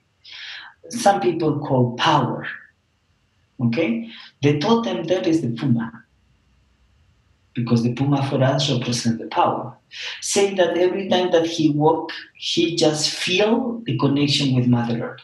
Some 0.89 1.22
people 1.22 1.59
call 1.59 1.95
power. 1.95 2.47
Okay? 3.61 4.09
The 4.41 4.59
totem 4.59 5.05
there 5.05 5.28
is 5.28 5.41
the 5.41 5.49
puma. 5.49 5.98
Because 7.60 7.84
the 7.84 7.93
puma 7.93 8.28
for 8.30 8.41
us 8.41 8.72
represents 8.72 9.20
the 9.22 9.28
power. 9.28 9.76
Saying 10.22 10.55
that 10.57 10.78
every 10.78 11.10
time 11.10 11.32
that 11.32 11.45
he 11.45 11.72
walk, 11.72 12.12
he 12.36 12.76
just 12.76 13.10
feel 13.10 13.82
the 13.86 13.97
connection 13.97 14.55
with 14.55 14.68
Mother 14.68 15.03
Earth 15.03 15.22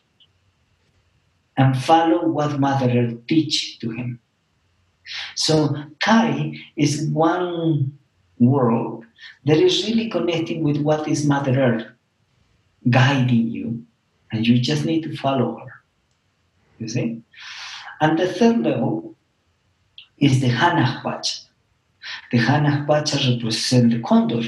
and 1.57 1.77
follow 1.77 2.27
what 2.27 2.59
Mother 2.59 2.89
Earth 2.89 3.15
teach 3.27 3.79
to 3.79 3.91
him. 3.91 4.19
So 5.35 5.75
Kai 5.99 6.53
is 6.75 7.07
one 7.09 7.97
world 8.39 9.05
that 9.45 9.57
is 9.57 9.87
really 9.87 10.09
connecting 10.09 10.63
with 10.63 10.77
what 10.77 11.07
is 11.07 11.25
Mother 11.25 11.57
Earth 11.59 11.87
guiding 12.89 13.47
you, 13.47 13.85
and 14.31 14.45
you 14.45 14.59
just 14.59 14.85
need 14.85 15.03
to 15.03 15.15
follow 15.15 15.57
her. 15.59 15.71
You 16.79 16.87
see? 16.87 17.21
And 18.01 18.19
the 18.19 18.27
third 18.27 18.59
level 18.59 19.15
is 20.17 20.41
the 20.41 20.49
Hanach 20.49 21.01
Pacha. 21.03 21.44
The 22.31 22.39
Hanach 22.39 22.87
Pacha 22.87 23.17
represents 23.31 23.95
the 23.95 24.01
condor, 24.01 24.43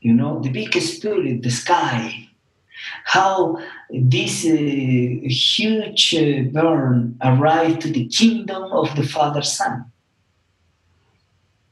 you 0.00 0.12
know, 0.12 0.40
the 0.40 0.50
big 0.50 0.74
spirit, 0.74 1.42
the 1.42 1.50
sky. 1.50 2.28
How 3.04 3.58
this 3.90 4.44
uh, 4.44 4.50
huge 4.50 6.14
uh, 6.14 6.42
bird 6.52 7.16
arrived 7.22 7.82
to 7.82 7.88
the 7.90 8.06
kingdom 8.08 8.64
of 8.64 8.94
the 8.96 9.04
Father 9.04 9.42
Son. 9.42 9.86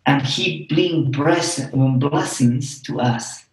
And 0.06 0.22
he 0.22 0.66
brings 0.68 1.16
blessings 1.98 2.82
to 2.82 3.00
us. 3.00 3.44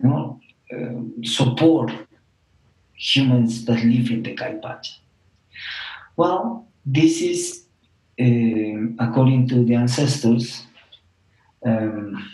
You 0.00 0.08
know, 0.08 0.40
uh, 0.72 1.24
support 1.24 1.92
humans 2.94 3.64
that 3.64 3.84
live 3.84 4.10
in 4.10 4.22
the 4.22 4.34
Kaipacha. 4.34 4.96
Well, 6.16 6.66
this 6.84 7.20
is, 7.20 7.65
according 8.18 9.48
to 9.48 9.64
the 9.64 9.74
ancestors, 9.74 10.62
um, 11.64 12.30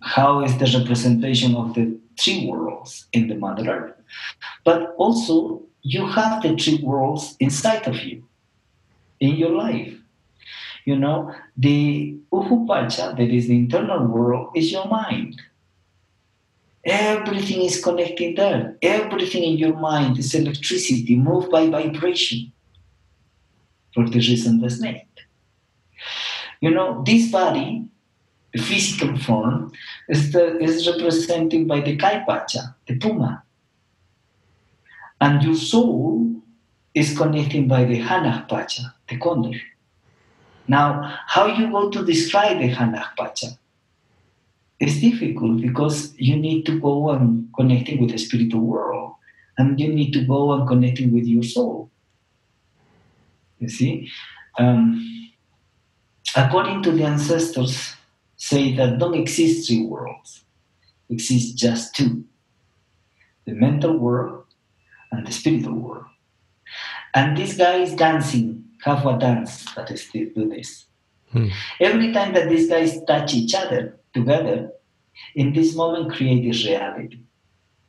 how 0.00 0.42
is 0.44 0.56
the 0.58 0.78
representation 0.78 1.54
of 1.54 1.74
the 1.74 1.98
three 2.18 2.46
worlds 2.46 3.06
in 3.12 3.28
the 3.28 3.34
Mother 3.34 3.70
Earth. 3.70 3.94
But 4.64 4.94
also, 4.96 5.62
you 5.82 6.06
have 6.06 6.42
the 6.42 6.56
three 6.56 6.80
worlds 6.82 7.36
inside 7.40 7.86
of 7.86 7.96
you, 8.02 8.24
in 9.20 9.36
your 9.36 9.50
life. 9.50 9.94
You 10.84 10.96
know, 10.96 11.34
the 11.56 12.16
Uhupacha, 12.32 13.16
that 13.16 13.30
is 13.30 13.48
the 13.48 13.56
internal 13.56 14.06
world, 14.06 14.50
is 14.56 14.72
your 14.72 14.86
mind. 14.86 15.40
Everything 16.84 17.62
is 17.62 17.82
connected 17.82 18.36
there. 18.36 18.76
Everything 18.80 19.42
in 19.42 19.58
your 19.58 19.76
mind 19.76 20.18
is 20.18 20.34
electricity 20.34 21.16
moved 21.16 21.50
by 21.50 21.68
vibration. 21.68 22.52
For 23.94 24.08
the 24.08 24.18
reason 24.18 24.60
the 24.60 24.70
snake. 24.70 25.06
You 26.60 26.70
know, 26.70 27.02
this 27.04 27.30
body, 27.30 27.86
the 28.52 28.60
physical 28.60 29.16
form, 29.18 29.72
is, 30.08 30.32
the, 30.32 30.58
is 30.58 30.86
represented 30.86 31.66
by 31.68 31.80
the 31.80 31.96
Kaipacha, 31.96 32.74
the 32.86 32.98
puma. 32.98 33.42
And 35.20 35.42
your 35.42 35.54
soul 35.54 36.42
is 36.94 37.16
connected 37.16 37.68
by 37.68 37.84
the 37.84 38.00
Hanach 38.00 38.48
Pacha, 38.48 38.94
the 39.08 39.18
condor. 39.18 39.58
Now, 40.66 41.18
how 41.26 41.46
you 41.46 41.70
go 41.70 41.90
to 41.90 42.04
describe 42.04 42.58
the 42.58 42.70
Hanach 42.72 43.16
Pacha? 43.16 43.58
It's 44.80 45.00
difficult 45.00 45.60
because 45.60 46.14
you 46.16 46.36
need 46.36 46.66
to 46.66 46.78
go 46.78 47.10
and 47.10 47.48
connecting 47.54 48.00
with 48.00 48.10
the 48.10 48.18
spiritual 48.18 48.60
world, 48.60 49.14
and 49.56 49.78
you 49.80 49.92
need 49.92 50.12
to 50.12 50.24
go 50.24 50.52
and 50.52 50.68
connecting 50.68 51.12
with 51.12 51.24
your 51.24 51.42
soul. 51.42 51.90
You 53.58 53.68
see, 53.68 54.10
um, 54.58 55.32
according 56.36 56.82
to 56.84 56.92
the 56.92 57.04
ancestors, 57.04 57.94
say 58.36 58.74
that 58.76 58.98
don't 58.98 59.14
exist 59.14 59.68
three 59.68 59.84
worlds, 59.84 60.44
exist 61.08 61.56
just 61.56 61.94
two: 61.94 62.24
the 63.44 63.52
mental 63.52 63.96
world 63.96 64.44
and 65.10 65.26
the 65.26 65.32
spiritual 65.32 65.74
world. 65.74 66.06
And 67.14 67.36
this 67.36 67.56
guy 67.56 67.76
is 67.76 67.94
dancing, 67.94 68.64
have 68.84 69.06
a 69.06 69.18
dance 69.18 69.64
that 69.74 69.90
is 69.90 70.02
still 70.02 70.28
do 70.34 70.48
this. 70.48 70.84
Hmm. 71.32 71.48
Every 71.80 72.12
time 72.12 72.34
that 72.34 72.48
these 72.48 72.68
guys 72.68 73.02
touch 73.04 73.34
each 73.34 73.54
other, 73.54 73.98
together, 74.14 74.72
in 75.34 75.52
this 75.52 75.74
moment 75.74 76.12
create 76.12 76.42
this 76.42 76.64
reality. 76.64 77.20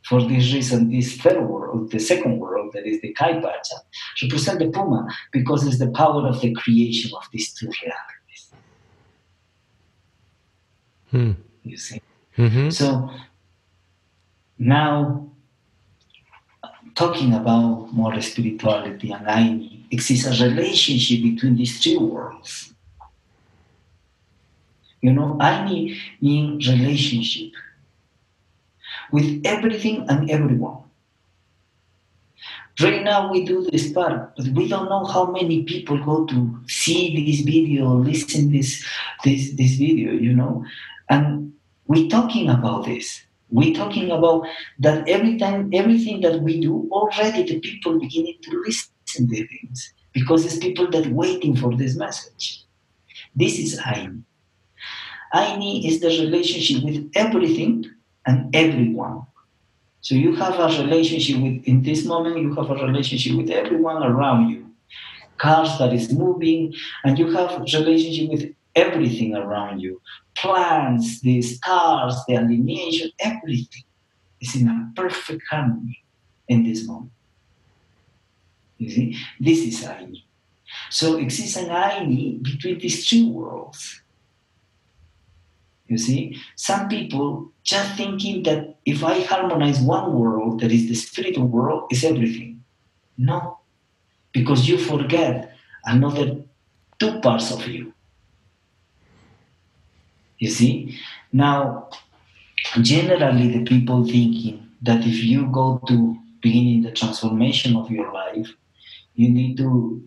For 0.10 0.22
this 0.22 0.52
reason, 0.54 0.90
this 0.90 1.18
third 1.18 1.48
world, 1.48 1.92
the 1.92 2.00
second 2.00 2.40
world, 2.40 2.72
that 2.74 2.86
is 2.86 3.00
the 3.02 3.14
Kaipacha, 3.14 3.78
represent 4.24 4.60
the 4.60 4.70
Puma 4.70 5.08
because 5.32 5.66
it's 5.68 5.80
the 5.80 5.92
power 5.92 6.28
of 6.28 6.42
the 6.42 6.52
creation 6.54 7.12
of 7.16 7.24
these 7.32 7.54
two 7.54 7.70
realities. 7.82 8.52
Hmm. 11.12 11.32
You 11.64 11.78
see? 11.78 12.02
Mm-hmm. 12.38 12.70
So 12.70 13.10
now, 14.58 15.30
talking 16.96 17.34
about 17.34 17.94
more 17.94 18.20
spirituality 18.22 19.12
and 19.12 19.26
Ayni, 19.28 19.86
exists 19.92 20.28
a 20.28 20.46
relationship 20.46 21.22
between 21.24 21.56
these 21.56 21.80
three 21.82 21.98
worlds 21.98 22.74
you 25.02 25.14
know, 25.14 25.38
I 25.40 25.66
need 25.66 25.98
in 26.22 26.58
relationship 26.58 27.54
with 29.12 29.42
everything 29.46 30.06
and 30.10 30.30
everyone. 30.30 30.78
Right 32.82 33.04
now 33.04 33.30
we 33.30 33.44
do 33.44 33.70
this 33.70 33.92
part, 33.92 34.36
but 34.38 34.48
we 34.50 34.70
don't 34.70 34.88
know 34.88 35.04
how 35.04 35.32
many 35.32 35.64
people 35.64 35.98
go 36.04 36.26
to 36.28 36.60
see 36.68 37.26
this 37.26 37.42
video, 37.42 37.94
listen 37.94 38.52
this 38.52 38.86
this 39.26 39.52
this 39.56 39.76
video, 39.76 40.14
you 40.14 40.34
know. 40.34 40.64
And 41.10 41.54
we're 41.88 42.08
talking 42.08 42.50
about 42.50 42.86
this. 42.86 43.22
We're 43.50 43.74
talking 43.74 44.12
about 44.12 44.48
that 44.80 45.10
every 45.10 45.38
time, 45.38 45.72
everything 45.74 46.22
that 46.22 46.42
we 46.42 46.62
do, 46.62 46.88
already 46.92 47.44
the 47.44 47.60
people 47.60 48.00
beginning 48.00 48.38
to 48.44 48.62
listen 48.66 49.28
to 49.28 49.48
things 49.48 49.94
because 50.14 50.46
it's 50.46 50.58
people 50.58 50.90
that 50.92 51.08
waiting 51.08 51.56
for 51.56 51.76
this 51.76 51.96
message. 51.96 52.64
This 53.36 53.60
is 53.60 53.80
Ayni. 53.80 54.24
Ayni 55.34 55.86
is 55.86 56.00
the 56.00 56.08
relationship 56.08 56.84
with 56.84 57.12
everything 57.16 57.86
and 58.30 58.56
everyone. 58.56 59.24
So 60.02 60.14
you 60.16 60.36
have 60.36 60.56
a 60.60 60.68
relationship 60.84 61.38
with, 61.42 61.64
in 61.66 61.82
this 61.82 62.06
moment, 62.06 62.40
you 62.40 62.54
have 62.54 62.70
a 62.70 62.76
relationship 62.76 63.36
with 63.36 63.50
everyone 63.50 64.04
around 64.04 64.50
you. 64.50 64.62
Cars 65.38 65.78
that 65.80 65.94
is 65.94 66.14
moving, 66.14 66.74
and 67.04 67.18
you 67.18 67.32
have 67.36 67.60
relationship 67.60 68.30
with 68.30 68.54
everything 68.76 69.36
around 69.36 69.80
you. 69.80 70.02
Plants, 70.36 71.22
the 71.22 71.42
stars, 71.42 72.16
the 72.28 72.36
alienation, 72.36 73.10
everything 73.20 73.84
is 74.40 74.56
in 74.56 74.68
a 74.68 74.92
perfect 74.96 75.42
harmony 75.50 75.98
in 76.48 76.64
this 76.64 76.88
moment. 76.88 77.12
You 78.78 78.90
see, 78.90 79.18
this 79.40 79.60
is 79.60 79.84
Ayni. 79.84 80.24
So 80.90 81.18
exists 81.18 81.58
an 81.58 81.70
Ayni 81.70 82.42
between 82.44 82.78
these 82.80 83.06
two 83.08 83.30
worlds. 83.30 84.02
You 85.90 85.98
see, 85.98 86.38
some 86.56 86.88
people 86.88 87.52
just 87.64 87.98
thinking 87.98 88.44
that 88.44 88.78
if 88.86 89.04
I 89.04 89.22
harmonize 89.22 89.80
one 89.80 90.14
world, 90.14 90.62
that 90.62 90.72
is 90.72 90.88
the 90.88 90.94
spiritual 90.94 91.48
world, 91.48 91.88
is 91.92 92.04
everything. 92.04 92.64
No, 93.18 93.58
because 94.32 94.70
you 94.70 94.78
forget 94.78 95.56
another 95.86 96.44
two 97.00 97.20
parts 97.22 97.52
of 97.52 97.68
you. 97.68 97.92
You 100.38 100.52
see, 100.52 101.00
now 101.34 101.90
generally 102.82 103.48
the 103.58 103.66
people 103.66 104.06
thinking 104.06 104.70
that 104.84 105.00
if 105.00 105.24
you 105.24 105.48
go 105.48 105.82
to 105.88 106.18
beginning 106.40 106.84
the 106.84 106.92
transformation 106.92 107.76
of 107.76 107.90
your 107.90 108.14
life, 108.14 108.48
you 109.16 109.30
need 109.30 109.58
to 109.58 110.04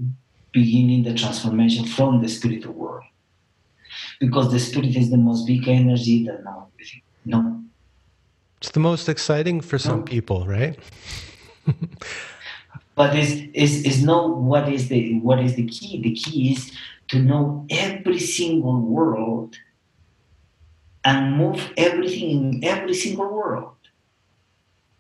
beginning 0.53 1.03
the 1.03 1.15
transformation 1.15 1.85
from 1.87 2.23
the 2.23 2.29
spiritual 2.29 2.73
world 2.73 3.05
because 4.23 4.53
the 4.53 4.61
spirit 4.61 4.95
is 4.95 5.11
the 5.11 5.17
most 5.17 5.49
big 5.49 5.67
energy 5.67 6.25
that 6.27 6.45
now 6.45 6.69
everything. 6.73 7.03
No. 7.25 7.61
It's 8.59 8.71
the 8.71 8.79
most 8.79 9.09
exciting 9.09 9.61
for 9.61 9.79
some 9.79 9.99
no. 9.99 10.05
people, 10.05 10.47
right? 10.47 10.79
but 12.95 13.17
is 13.17 13.43
is 13.53 13.85
is 13.85 14.05
know 14.05 14.29
what 14.29 14.69
is 14.69 14.89
the 14.89 15.19
what 15.19 15.41
is 15.41 15.57
the 15.57 15.67
key? 15.67 16.01
The 16.01 16.15
key 16.15 16.53
is 16.53 16.71
to 17.09 17.19
know 17.19 17.67
every 17.69 18.21
single 18.21 18.81
world 18.81 19.57
and 21.03 21.37
move 21.37 21.61
everything 21.77 22.31
in 22.31 22.65
every 22.65 22.95
single 22.95 23.29
world. 23.29 23.75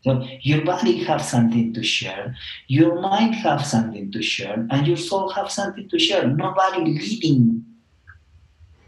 So 0.02 0.26
your 0.40 0.64
body 0.64 1.04
have 1.04 1.22
something 1.22 1.72
to 1.74 1.82
share, 1.84 2.34
your 2.66 3.00
mind 3.00 3.36
have 3.36 3.64
something 3.64 4.10
to 4.10 4.20
share, 4.20 4.66
and 4.72 4.84
your 4.84 4.96
soul 4.96 5.30
have 5.30 5.48
something 5.48 5.88
to 5.90 5.98
share. 6.00 6.26
Nobody 6.26 6.80
leading 6.86 7.64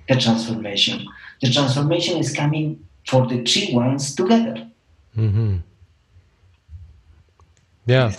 the 0.09 0.17
transformation. 0.17 1.07
The 1.41 1.51
transformation 1.51 2.19
is 2.19 2.35
coming 2.35 2.85
for 3.07 3.27
the 3.27 3.43
three 3.45 3.75
ones 3.75 4.15
together. 4.15 4.71
Mm-hmm. 5.17 5.59
Yeah, 7.87 8.13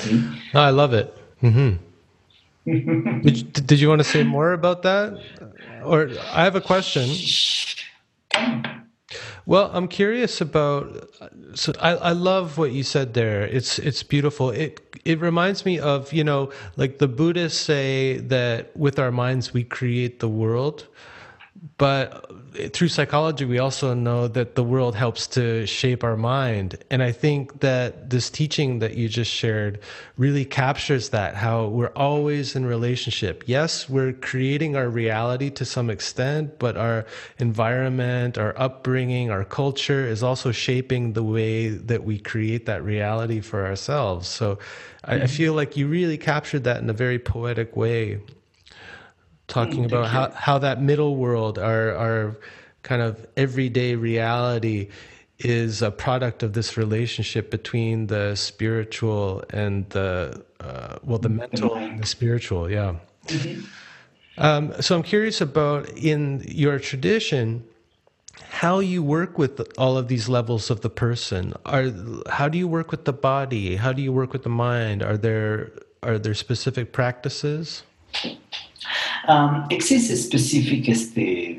no, 0.54 0.62
I 0.62 0.70
love 0.70 0.94
it. 0.94 1.16
Mm-hmm. 1.42 1.82
did, 3.22 3.68
did 3.68 3.80
you 3.80 3.90
want 3.90 4.00
to 4.00 4.04
say 4.04 4.24
more 4.24 4.54
about 4.54 4.84
that? 4.84 5.20
Or 5.84 6.10
I 6.32 6.44
have 6.44 6.56
a 6.56 6.62
question. 6.62 7.10
Well, 9.46 9.70
I'm 9.74 9.88
curious 9.88 10.42
about. 10.42 11.10
So 11.54 11.74
I, 11.80 11.92
I 11.92 12.12
love 12.12 12.58
what 12.58 12.72
you 12.72 12.84
said 12.84 13.14
there. 13.14 13.44
It's 13.44 13.78
it's 13.78 14.02
beautiful. 14.02 14.50
It 14.50 14.82
it 15.06 15.20
reminds 15.20 15.66
me 15.66 15.80
of 15.80 16.12
you 16.12 16.24
know 16.24 16.52
like 16.78 16.98
the 16.98 17.08
Buddhists 17.08 17.60
say 17.60 18.18
that 18.18 18.76
with 18.76 18.98
our 18.98 19.12
minds 19.12 19.54
we 19.54 19.64
create 19.64 20.20
the 20.20 20.30
world, 20.30 20.88
but 21.78 22.30
eh, 22.58 22.70
through 22.70 22.90
psychology, 22.90 23.46
we 23.46 23.60
also 23.60 23.94
know 23.94 24.28
that 24.28 24.56
the 24.56 24.64
world 24.64 24.96
helps 24.96 25.28
to 25.28 25.66
shape 25.66 26.04
our 26.04 26.18
mind. 26.18 26.78
And 26.90 27.02
I 27.02 27.12
think 27.12 27.62
that 27.62 28.10
this 28.10 28.30
teaching 28.30 28.80
that 28.80 28.96
you 28.96 29.10
just 29.10 29.32
shared 29.32 29.80
really 30.18 30.46
captures 30.46 31.10
that 31.10 31.36
how 31.36 31.68
we're 31.68 31.94
always 31.96 32.56
in 32.56 32.66
relationship. 32.66 33.44
Yes, 33.48 33.90
we're 33.90 34.14
creating 34.14 34.76
our 34.76 34.90
reality 34.90 35.50
to 35.52 35.66
some 35.66 35.90
extent, 35.90 36.60
but 36.60 36.78
our 36.78 37.06
environment, 37.40 38.38
our 38.38 38.58
upbringing, 38.60 39.32
our 39.32 39.44
culture 39.44 40.06
is 40.06 40.24
also 40.24 40.52
shaping 40.52 41.14
the 41.14 41.24
way 41.24 41.70
that 41.70 42.04
we 42.04 42.20
create 42.20 42.66
that 42.66 42.84
reality 42.84 43.40
for 43.40 43.66
ourselves. 43.66 44.28
So 44.28 44.60
I, 45.04 45.16
I 45.16 45.18
mm-hmm. 45.18 45.28
feel 45.28 45.54
like 45.54 45.78
you 45.78 45.88
really 45.88 46.18
captured 46.18 46.64
that 46.66 46.82
in 46.82 46.90
a 46.90 46.94
very 46.94 47.20
poetic 47.20 47.76
way 47.76 48.22
talking 49.48 49.84
mm, 49.84 49.88
about 49.88 50.08
how, 50.08 50.32
how 50.32 50.58
that 50.60 50.82
middle 50.82 51.16
world, 51.16 51.60
our, 51.60 51.96
our 51.96 52.38
kind 52.84 53.02
of 53.02 53.26
everyday 53.38 53.96
reality, 53.96 54.90
is 55.40 55.82
a 55.82 55.92
product 55.92 56.44
of 56.44 56.54
this 56.54 56.78
relationship 56.78 57.52
between 57.52 58.08
the 58.08 58.36
spiritual 58.36 59.44
and 59.50 59.90
the 59.90 60.44
uh, 60.62 60.98
well, 61.04 61.18
the 61.18 61.30
mental 61.30 61.76
and 61.76 62.00
the 62.00 62.06
spiritual. 62.06 62.72
Yeah. 62.72 62.96
Mm-hmm. 63.28 63.66
Um, 64.38 64.74
so 64.82 64.96
I'm 64.96 65.04
curious 65.04 65.42
about 65.42 65.90
in 65.90 66.44
your 66.48 66.80
tradition 66.80 67.66
how 68.50 68.80
you 68.80 69.04
work 69.04 69.38
with 69.38 69.62
all 69.78 69.98
of 69.98 70.08
these 70.08 70.28
levels 70.28 70.70
of 70.70 70.82
the 70.82 70.90
person. 70.90 71.54
Are 71.66 71.92
how 72.30 72.50
do 72.50 72.58
you 72.58 72.68
work 72.68 72.92
with 72.92 73.06
the 73.06 73.14
body? 73.14 73.76
How 73.76 73.94
do 73.94 74.02
you 74.02 74.12
work 74.12 74.34
with 74.34 74.44
the 74.44 74.50
mind? 74.50 75.04
Are 75.04 75.18
there 75.18 75.72
are 76.04 76.18
there 76.18 76.34
specific 76.34 76.92
practices? 76.92 77.84
Um, 79.28 79.66
exist 79.72 80.16
specific 80.24 80.88
este, 80.88 81.58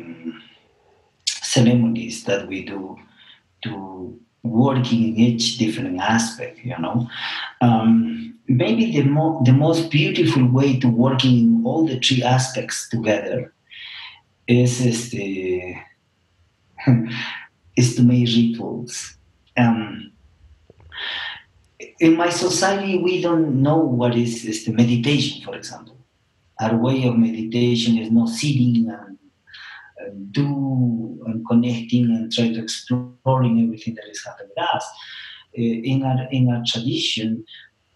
ceremonies 1.25 2.25
that 2.25 2.47
we 2.47 2.65
do 2.65 2.97
to 3.63 4.19
working 4.43 5.09
in 5.09 5.17
each 5.17 5.59
different 5.59 6.01
aspect, 6.01 6.59
you 6.65 6.79
know. 6.79 7.09
Um, 7.61 8.39
maybe 8.47 8.93
the, 8.93 9.03
mo- 9.03 9.43
the 9.45 9.53
most 9.53 9.91
beautiful 9.91 10.47
way 10.47 10.79
to 10.79 10.89
working 10.89 11.39
in 11.39 11.63
all 11.65 11.87
the 11.87 11.99
three 11.99 12.23
aspects 12.23 12.89
together 12.89 13.53
is 14.47 15.11
the 15.11 15.75
is 17.77 17.97
to 17.97 18.03
make 18.03 18.29
rituals. 18.29 19.17
Um, 19.57 20.13
in 21.99 22.17
my 22.17 22.31
society, 22.31 22.99
we 22.99 23.21
don't 23.21 23.61
know 23.63 23.79
what 23.79 24.15
is, 24.15 24.45
is 24.45 24.65
the 24.65 24.73
meditation, 24.73 25.43
for 25.43 25.57
example 25.57 25.96
our 26.61 26.77
way 26.77 27.05
of 27.05 27.17
meditation 27.17 27.99
is 27.99 28.11
not 28.11 28.29
sitting 28.29 28.89
and, 28.89 29.19
do 30.31 31.21
and 31.27 31.47
connecting 31.49 32.05
and 32.05 32.33
try 32.33 32.49
to 32.53 32.63
exploring 32.63 33.63
everything 33.63 33.95
that 33.95 34.09
is 34.09 34.25
happening 34.25 34.51
with 34.57 34.69
us. 34.75 34.85
Uh, 35.59 35.63
in 35.63 36.03
our 36.03 36.29
in 36.31 36.51
our 36.51 36.63
tradition, 36.67 37.45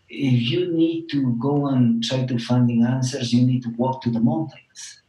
if 0.08 0.50
you 0.50 0.72
need 0.72 1.08
to 1.08 1.36
go 1.36 1.68
and 1.68 2.02
try 2.02 2.24
to 2.24 2.38
finding 2.38 2.84
answers, 2.84 3.32
you 3.32 3.46
need 3.46 3.62
to 3.62 3.70
walk 3.76 4.02
to 4.02 4.10
the 4.10 4.20
mountains. 4.20 5.02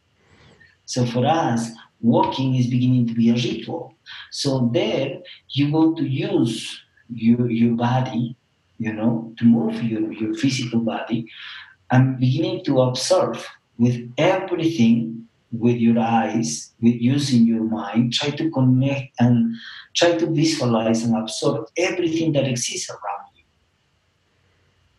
So 0.85 1.05
for 1.05 1.25
us, 1.25 1.69
walking 2.01 2.55
is 2.55 2.67
beginning 2.67 3.07
to 3.07 3.13
be 3.13 3.29
a 3.29 3.33
ritual. 3.33 3.95
So 4.31 4.69
there, 4.73 5.19
you 5.49 5.71
want 5.71 5.97
to 5.97 6.07
use 6.07 6.83
your 7.09 7.49
your 7.49 7.75
body, 7.75 8.35
you 8.77 8.93
know, 8.93 9.33
to 9.37 9.45
move 9.45 9.81
your, 9.83 10.11
your 10.11 10.33
physical 10.35 10.81
body, 10.81 11.29
and 11.91 12.19
beginning 12.19 12.63
to 12.65 12.81
observe 12.81 13.47
with 13.77 14.11
everything 14.17 15.27
with 15.51 15.77
your 15.77 15.99
eyes, 15.99 16.71
with 16.81 16.95
using 16.95 17.45
your 17.45 17.63
mind, 17.63 18.13
try 18.13 18.29
to 18.29 18.49
connect 18.51 19.09
and 19.19 19.53
try 19.95 20.17
to 20.17 20.25
visualize 20.27 21.03
and 21.03 21.15
absorb 21.17 21.67
everything 21.77 22.31
that 22.33 22.47
exists 22.47 22.89
around 22.89 23.27
you. 23.35 23.43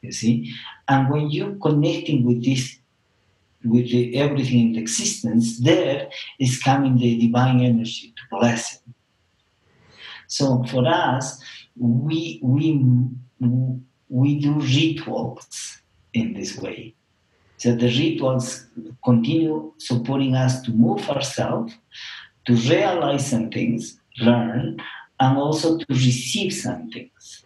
You 0.02 0.12
see? 0.12 0.52
And 0.88 1.08
when 1.10 1.30
you're 1.30 1.54
connecting 1.54 2.26
with 2.26 2.44
this, 2.44 2.76
with 3.64 3.90
the, 3.90 4.16
everything 4.16 4.74
in 4.74 4.82
existence, 4.82 5.60
there 5.60 6.10
is 6.38 6.62
coming 6.62 6.98
the 6.98 7.18
divine 7.18 7.60
energy 7.60 8.12
to 8.16 8.22
bless 8.38 8.74
it. 8.74 8.80
So 10.26 10.64
for 10.64 10.86
us, 10.86 11.42
we 11.76 12.40
we 12.42 12.84
we 14.08 14.40
do 14.40 14.54
rituals 14.60 15.81
in 16.14 16.34
this 16.34 16.58
way. 16.58 16.94
So 17.56 17.74
the 17.74 17.86
rituals 17.86 18.66
continue 19.04 19.72
supporting 19.78 20.34
us 20.34 20.62
to 20.62 20.72
move 20.72 21.08
ourselves, 21.08 21.72
to 22.46 22.54
realize 22.54 23.30
some 23.30 23.50
things, 23.50 24.00
learn, 24.18 24.82
and 25.20 25.38
also 25.38 25.78
to 25.78 25.86
receive 25.88 26.52
some 26.52 26.90
things 26.90 27.44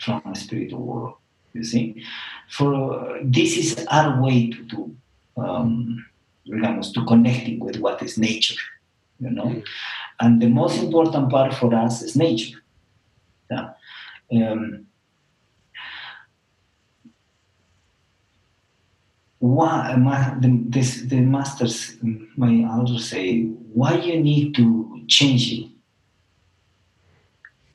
from 0.00 0.22
the 0.24 0.34
spiritual 0.34 0.80
world. 0.80 1.14
You 1.52 1.62
see, 1.62 2.02
for 2.48 3.18
this 3.22 3.56
is 3.56 3.86
our 3.90 4.20
way 4.22 4.50
to 4.50 4.62
do, 4.62 4.96
um, 5.36 6.04
to 6.46 7.04
connecting 7.06 7.60
with 7.60 7.76
what 7.76 8.02
is 8.02 8.18
nature. 8.18 8.60
You 9.20 9.30
know, 9.30 9.44
mm. 9.44 9.64
and 10.20 10.42
the 10.42 10.48
most 10.48 10.82
important 10.82 11.30
part 11.30 11.54
for 11.54 11.74
us 11.74 12.02
is 12.02 12.16
nature. 12.16 12.58
Yeah. 13.50 13.70
Um, 14.32 14.86
why 19.44 19.94
my, 19.96 20.34
the, 20.40 20.58
this, 20.68 21.02
the 21.02 21.20
masters 21.20 21.96
my 22.34 22.62
elders 22.62 23.10
say 23.10 23.42
why 23.74 23.92
you 23.92 24.18
need 24.18 24.54
to 24.54 25.02
change 25.06 25.48
you 25.48 25.68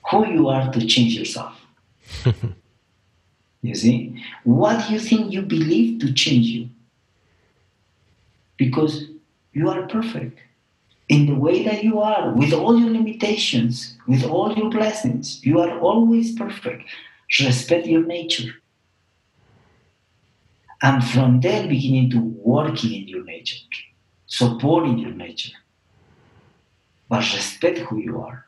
who 0.10 0.28
you 0.28 0.48
are 0.48 0.72
to 0.72 0.86
change 0.86 1.14
yourself? 1.16 1.54
You 3.62 3.76
see? 3.76 4.24
What 4.46 4.88
do 4.88 4.94
you 4.94 5.02
think 5.02 5.34
you 5.34 5.42
believe 5.42 6.00
to 6.00 6.14
change 6.14 6.46
you? 6.46 6.70
Because 8.56 9.10
you 9.52 9.70
are 9.70 9.86
perfect. 9.88 10.40
In 11.10 11.26
the 11.26 11.36
way 11.36 11.64
that 11.64 11.84
you 11.84 12.00
are 12.00 12.32
with 12.32 12.54
all 12.54 12.80
your 12.80 12.90
limitations 12.90 13.98
with 14.08 14.24
all 14.24 14.56
your 14.58 14.70
blessings 14.70 15.46
you 15.46 15.60
are 15.60 15.78
always 15.80 16.32
perfect. 16.40 16.84
Respect 17.42 17.86
your 17.86 18.06
nature 18.06 18.54
and 20.82 21.04
from 21.04 21.42
there, 21.42 21.68
beginning 21.68 22.10
to 22.12 22.20
working 22.20 22.94
in 22.94 23.08
your 23.08 23.24
nature, 23.24 23.58
supporting 24.28 24.98
your 24.98 25.12
nature, 25.12 25.58
but 27.10 27.20
respect 27.34 27.80
who 27.80 27.98
you 27.98 28.22
are. 28.22 28.46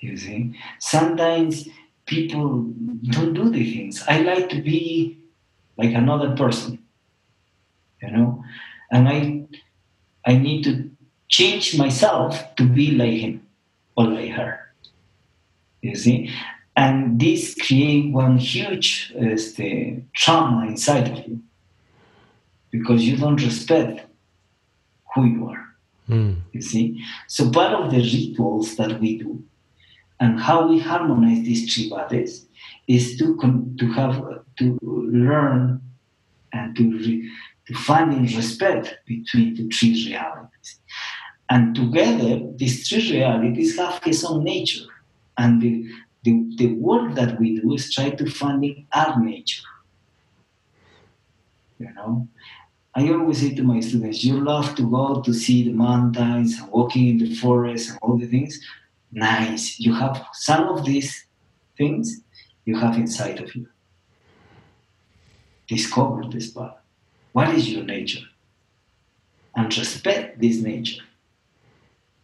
You 0.00 0.16
see, 0.16 0.58
sometimes 0.78 1.68
people 2.06 2.62
don't 3.10 3.34
do 3.34 3.50
the 3.50 3.74
things. 3.74 4.02
I 4.06 4.20
like 4.20 4.48
to 4.50 4.60
be 4.60 5.18
like 5.76 5.92
another 5.92 6.36
person, 6.36 6.78
you 8.02 8.10
know, 8.10 8.44
and 8.90 9.08
I 9.08 9.46
I 10.26 10.36
need 10.36 10.64
to 10.64 10.90
change 11.28 11.76
myself 11.76 12.54
to 12.56 12.64
be 12.64 12.92
like 12.92 13.14
him 13.14 13.46
or 13.96 14.06
like 14.06 14.30
her. 14.30 14.60
You 15.82 15.96
see, 15.96 16.30
and 16.76 17.20
this 17.20 17.54
creates 17.54 18.12
one 18.12 18.38
huge 18.38 19.12
este, 19.16 20.02
trauma 20.14 20.66
inside 20.66 21.08
of 21.10 21.26
you 21.26 21.40
because 22.70 23.04
you 23.04 23.16
don't 23.16 23.40
respect 23.42 24.06
who 25.14 25.24
you 25.24 25.48
are. 25.48 25.64
Mm. 26.08 26.40
You 26.52 26.60
see? 26.60 27.02
So 27.28 27.50
part 27.50 27.72
of 27.72 27.90
the 27.90 27.98
rituals 27.98 28.76
that 28.76 29.00
we 29.00 29.18
do 29.18 29.42
and 30.20 30.40
how 30.40 30.66
we 30.66 30.78
harmonize 30.80 31.44
these 31.44 31.72
three 31.72 31.88
bodies 31.88 32.46
is 32.88 33.16
to 33.18 33.36
con- 33.36 33.76
to 33.78 33.86
have 33.92 34.22
to 34.58 34.78
learn 34.82 35.80
and 36.52 36.76
to 36.76 36.98
re, 36.98 37.30
to 37.66 37.74
find 37.74 38.20
respect 38.34 38.98
between 39.06 39.54
the 39.54 39.68
three 39.68 40.06
realities. 40.06 40.80
And 41.50 41.74
together, 41.74 42.40
these 42.56 42.88
three 42.88 43.12
realities 43.12 43.76
have 43.78 44.02
his 44.02 44.24
own 44.24 44.44
nature. 44.44 44.86
And 45.36 45.60
the, 45.60 45.88
the, 46.24 46.42
the 46.56 46.74
work 46.74 47.14
that 47.14 47.38
we 47.38 47.60
do 47.60 47.74
is 47.74 47.92
try 47.92 48.10
to 48.10 48.30
find 48.30 48.86
our 48.92 49.20
nature. 49.20 49.62
You 51.78 51.92
know, 51.94 52.28
I 52.94 53.10
always 53.10 53.40
say 53.40 53.54
to 53.54 53.62
my 53.62 53.80
students, 53.80 54.24
you 54.24 54.40
love 54.40 54.74
to 54.76 54.90
go 54.90 55.20
to 55.20 55.34
see 55.34 55.64
the 55.64 55.72
mountains 55.72 56.58
and 56.58 56.70
walking 56.70 57.08
in 57.08 57.18
the 57.18 57.34
forest 57.34 57.90
and 57.90 57.98
all 58.00 58.16
the 58.16 58.26
things. 58.26 58.58
Nice. 59.12 59.78
You 59.78 59.92
have 59.94 60.26
some 60.32 60.68
of 60.68 60.84
these 60.84 61.26
things 61.76 62.22
you 62.64 62.78
have 62.78 62.96
inside 62.96 63.40
of 63.40 63.54
you. 63.54 63.68
Discover 65.68 66.28
this 66.30 66.50
part. 66.50 66.78
What 67.32 67.54
is 67.54 67.70
your 67.70 67.84
nature? 67.84 68.24
And 69.56 69.76
respect 69.76 70.40
this 70.40 70.56
nature. 70.58 71.02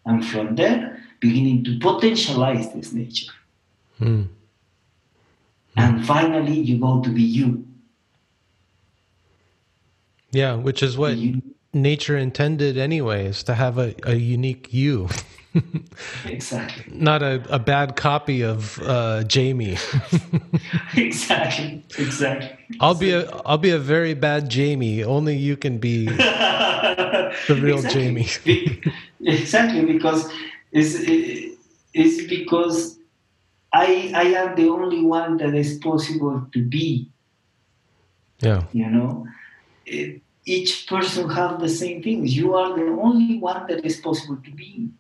And 0.07 0.25
from 0.25 0.57
there, 0.57 1.03
beginning 1.21 1.65
to 1.65 1.79
potentialize 1.79 2.73
this 2.75 2.93
nature. 2.93 3.31
Mm. 4.01 4.29
And 5.77 6.07
finally, 6.07 6.59
you 6.59 6.79
go 6.79 7.01
to 7.01 7.11
be 7.11 7.23
you. 7.23 7.67
Yeah, 10.33 10.55
which 10.55 10.83
is 10.83 10.97
what 10.97 11.17
you, 11.17 11.43
nature 11.73 12.17
intended, 12.17 12.77
anyways, 12.77 13.43
to 13.45 13.55
have 13.55 13.79
a, 13.79 13.95
a 14.05 14.15
unique 14.15 14.73
you. 14.73 15.09
exactly. 16.25 16.85
Not 16.93 17.23
a, 17.23 17.43
a 17.49 17.59
bad 17.59 17.97
copy 17.97 18.43
of 18.43 18.81
uh, 18.83 19.25
Jamie. 19.25 19.77
exactly. 20.97 21.83
Exactly. 21.99 22.57
I'll 22.79 22.95
be 22.95 23.11
a 23.11 23.29
I'll 23.45 23.59
be 23.59 23.71
a 23.71 23.79
very 23.79 24.15
bad 24.15 24.49
Jamie. 24.49 25.03
Only 25.03 25.37
you 25.37 25.57
can 25.57 25.79
be 25.79 26.07
the 26.07 27.35
real 27.61 27.79
exactly. 27.79 28.25
Jamie. 28.45 28.81
exactly 29.25 29.85
because 29.93 30.33
it's, 30.71 30.95
it's 31.93 32.29
because 32.29 33.00
I 33.73 34.13
I 34.15 34.23
am 34.43 34.57
the 34.57 34.69
only 34.69 35.05
one 35.05 35.37
that 35.39 35.55
is 35.55 35.79
possible 35.79 36.47
to 36.53 36.65
be. 36.65 37.11
Yeah. 38.41 38.65
You 38.73 38.91
know, 38.91 39.27
it, 39.87 40.23
each 40.47 40.87
person 40.87 41.29
have 41.31 41.61
the 41.61 41.69
same 41.69 42.03
things. 42.03 42.37
You 42.37 42.55
are 42.55 42.77
the 42.77 42.87
only 42.87 43.39
one 43.39 43.67
that 43.69 43.85
is 43.85 44.01
possible 44.01 44.39
to 44.43 44.51
be. 44.51 44.91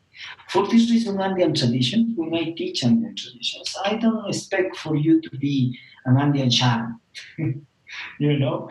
For 0.48 0.66
this 0.66 0.90
reason, 0.90 1.20
Andean 1.20 1.54
traditions, 1.54 2.16
when 2.16 2.34
I 2.34 2.50
teach 2.50 2.84
Andean 2.84 3.16
traditions, 3.16 3.74
I 3.84 3.96
don't 3.96 4.28
expect 4.28 4.76
for 4.76 4.94
you 4.94 5.20
to 5.22 5.30
be 5.38 5.78
an 6.04 6.18
Andean 6.18 6.50
shaman. 6.50 7.00
you 7.38 8.38
know, 8.38 8.68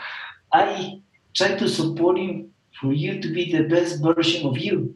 I 0.53 1.01
try 1.33 1.55
to 1.55 1.67
support 1.67 2.17
you 2.17 2.49
for 2.79 2.93
you 2.93 3.19
to 3.19 3.33
be 3.33 3.51
the 3.51 3.63
best 3.63 4.01
version 4.01 4.47
of 4.47 4.57
you. 4.57 4.95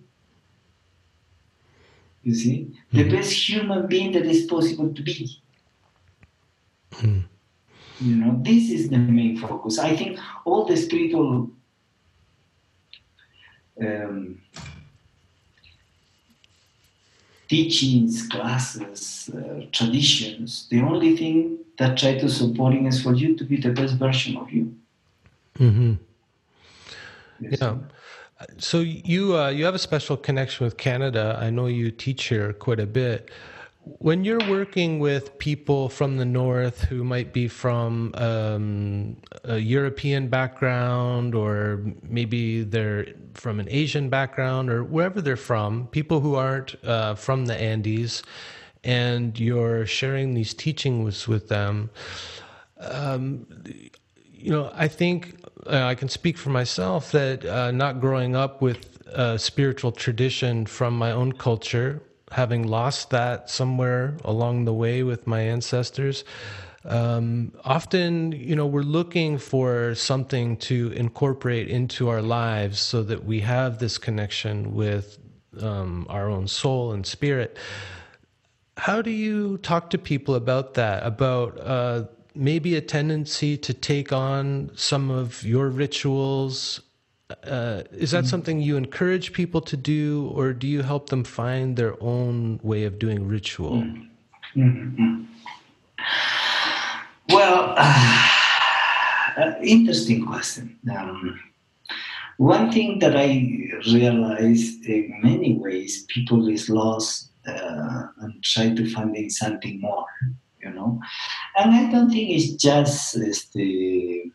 You 2.23 2.33
see, 2.33 2.57
mm-hmm. 2.57 2.97
the 2.97 3.15
best 3.15 3.33
human 3.33 3.87
being 3.87 4.13
that 4.13 4.25
is 4.25 4.45
possible 4.45 4.93
to 4.93 5.01
be. 5.01 5.41
Mm-hmm. 6.91 7.19
You 7.99 8.15
know, 8.15 8.39
this 8.41 8.69
is 8.71 8.89
the 8.89 8.97
main 8.97 9.37
focus. 9.37 9.77
I 9.79 9.95
think 9.95 10.19
all 10.45 10.65
the 10.65 10.77
spiritual 10.77 11.51
um, 13.79 14.41
teachings, 17.47 18.27
classes, 18.27 19.29
uh, 19.35 19.65
traditions. 19.71 20.67
The 20.69 20.81
only 20.81 21.15
thing 21.15 21.59
that 21.77 21.97
try 21.97 22.17
to 22.17 22.29
supporting 22.29 22.85
is 22.87 23.01
for 23.01 23.13
you 23.13 23.35
to 23.35 23.43
be 23.43 23.57
the 23.57 23.69
best 23.69 23.95
version 23.95 24.37
of 24.37 24.51
you. 24.51 24.75
Mm-hmm. 25.59 25.93
Yes. 27.39 27.57
Yeah. 27.61 27.77
So 28.57 28.79
you 28.79 29.37
uh, 29.37 29.49
you 29.49 29.65
have 29.65 29.75
a 29.75 29.79
special 29.79 30.17
connection 30.17 30.65
with 30.65 30.77
Canada. 30.77 31.37
I 31.39 31.49
know 31.49 31.67
you 31.67 31.91
teach 31.91 32.25
here 32.25 32.53
quite 32.53 32.79
a 32.79 32.85
bit. 32.85 33.31
When 33.99 34.23
you're 34.23 34.49
working 34.49 34.99
with 34.99 35.37
people 35.39 35.89
from 35.89 36.15
the 36.17 36.23
north 36.25 36.83
who 36.83 37.03
might 37.03 37.33
be 37.33 37.49
from 37.49 38.13
um, 38.15 39.17
a 39.43 39.57
European 39.57 40.29
background, 40.29 41.35
or 41.35 41.83
maybe 42.01 42.63
they're 42.63 43.07
from 43.33 43.59
an 43.59 43.67
Asian 43.69 44.09
background, 44.09 44.69
or 44.69 44.85
wherever 44.85 45.19
they're 45.19 45.35
from, 45.35 45.87
people 45.87 46.21
who 46.21 46.35
aren't 46.35 46.75
uh, 46.85 47.15
from 47.15 47.45
the 47.45 47.59
Andes, 47.59 48.23
and 48.85 49.37
you're 49.37 49.85
sharing 49.85 50.33
these 50.33 50.53
teachings 50.53 51.27
with 51.27 51.49
them, 51.49 51.89
um, 52.79 53.45
you 54.43 54.51
know, 54.51 54.71
I 54.73 54.87
think 54.87 55.42
uh, 55.67 55.83
I 55.83 55.95
can 55.95 56.09
speak 56.09 56.37
for 56.37 56.49
myself 56.49 57.11
that 57.11 57.45
uh, 57.45 57.71
not 57.71 57.99
growing 57.99 58.35
up 58.35 58.61
with 58.61 59.05
a 59.07 59.37
spiritual 59.37 59.91
tradition 59.91 60.65
from 60.65 60.97
my 60.97 61.11
own 61.11 61.33
culture 61.33 62.01
having 62.33 62.67
lost 62.67 63.11
that 63.11 63.49
somewhere 63.49 64.17
along 64.25 64.65
the 64.65 64.73
way 64.73 65.03
with 65.03 65.27
my 65.27 65.41
ancestors. 65.41 66.23
Um, 66.85 67.53
often, 67.63 68.33
you 68.33 68.55
know, 68.55 68.65
we're 68.65 68.81
looking 68.81 69.37
for 69.37 69.95
something 69.95 70.57
to 70.57 70.91
incorporate 70.93 71.69
into 71.69 72.09
our 72.09 72.21
lives 72.21 72.79
so 72.79 73.03
that 73.03 73.23
we 73.23 73.39
have 73.41 73.79
this 73.79 73.97
connection 73.97 74.73
with 74.73 75.19
um, 75.61 76.05
our 76.09 76.29
own 76.29 76.47
soul 76.47 76.91
and 76.91 77.05
spirit. 77.05 77.57
How 78.77 79.01
do 79.01 79.11
you 79.11 79.59
talk 79.59 79.91
to 79.91 79.97
people 79.97 80.35
about 80.35 80.73
that? 80.73 81.05
About 81.05 81.59
uh, 81.61 82.05
maybe 82.35 82.75
a 82.75 82.81
tendency 82.81 83.57
to 83.57 83.73
take 83.73 84.11
on 84.11 84.71
some 84.75 85.11
of 85.11 85.43
your 85.43 85.69
rituals 85.69 86.81
uh, 87.43 87.83
is 87.91 88.11
that 88.11 88.19
mm-hmm. 88.19 88.27
something 88.27 88.61
you 88.61 88.77
encourage 88.77 89.33
people 89.33 89.61
to 89.61 89.77
do, 89.77 90.31
or 90.35 90.53
do 90.53 90.67
you 90.67 90.81
help 90.81 91.09
them 91.09 91.23
find 91.23 91.77
their 91.77 92.01
own 92.01 92.59
way 92.63 92.83
of 92.83 92.99
doing 92.99 93.27
ritual? 93.27 93.77
Mm-hmm. 93.77 94.61
mm-hmm. 94.61 95.23
Well, 97.29 97.73
uh, 97.77 99.53
interesting 99.63 100.25
question. 100.25 100.77
Um, 100.91 101.39
one 102.37 102.71
thing 102.71 102.99
that 102.99 103.15
I 103.15 103.47
realized 103.91 104.85
in 104.85 105.19
many 105.23 105.55
ways, 105.55 106.05
people 106.09 106.47
is 106.49 106.69
lost 106.69 107.31
uh, 107.47 108.03
and 108.19 108.43
try 108.43 108.73
to 108.75 108.89
find 108.89 109.31
something 109.31 109.79
more, 109.79 110.05
you 110.63 110.71
know. 110.71 110.99
And 111.57 111.71
I 111.71 111.91
don't 111.91 112.09
think 112.09 112.29
it's 112.29 112.53
just 112.53 113.13
the 113.53 114.31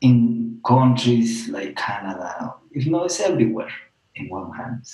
in 0.00 0.60
countries 0.66 1.48
like 1.48 1.76
Canada, 1.76 2.54
if 2.72 2.86
not, 2.86 3.06
it's 3.06 3.20
everywhere 3.20 3.72
in 4.16 4.28
one 4.28 4.52
hand. 4.52 4.84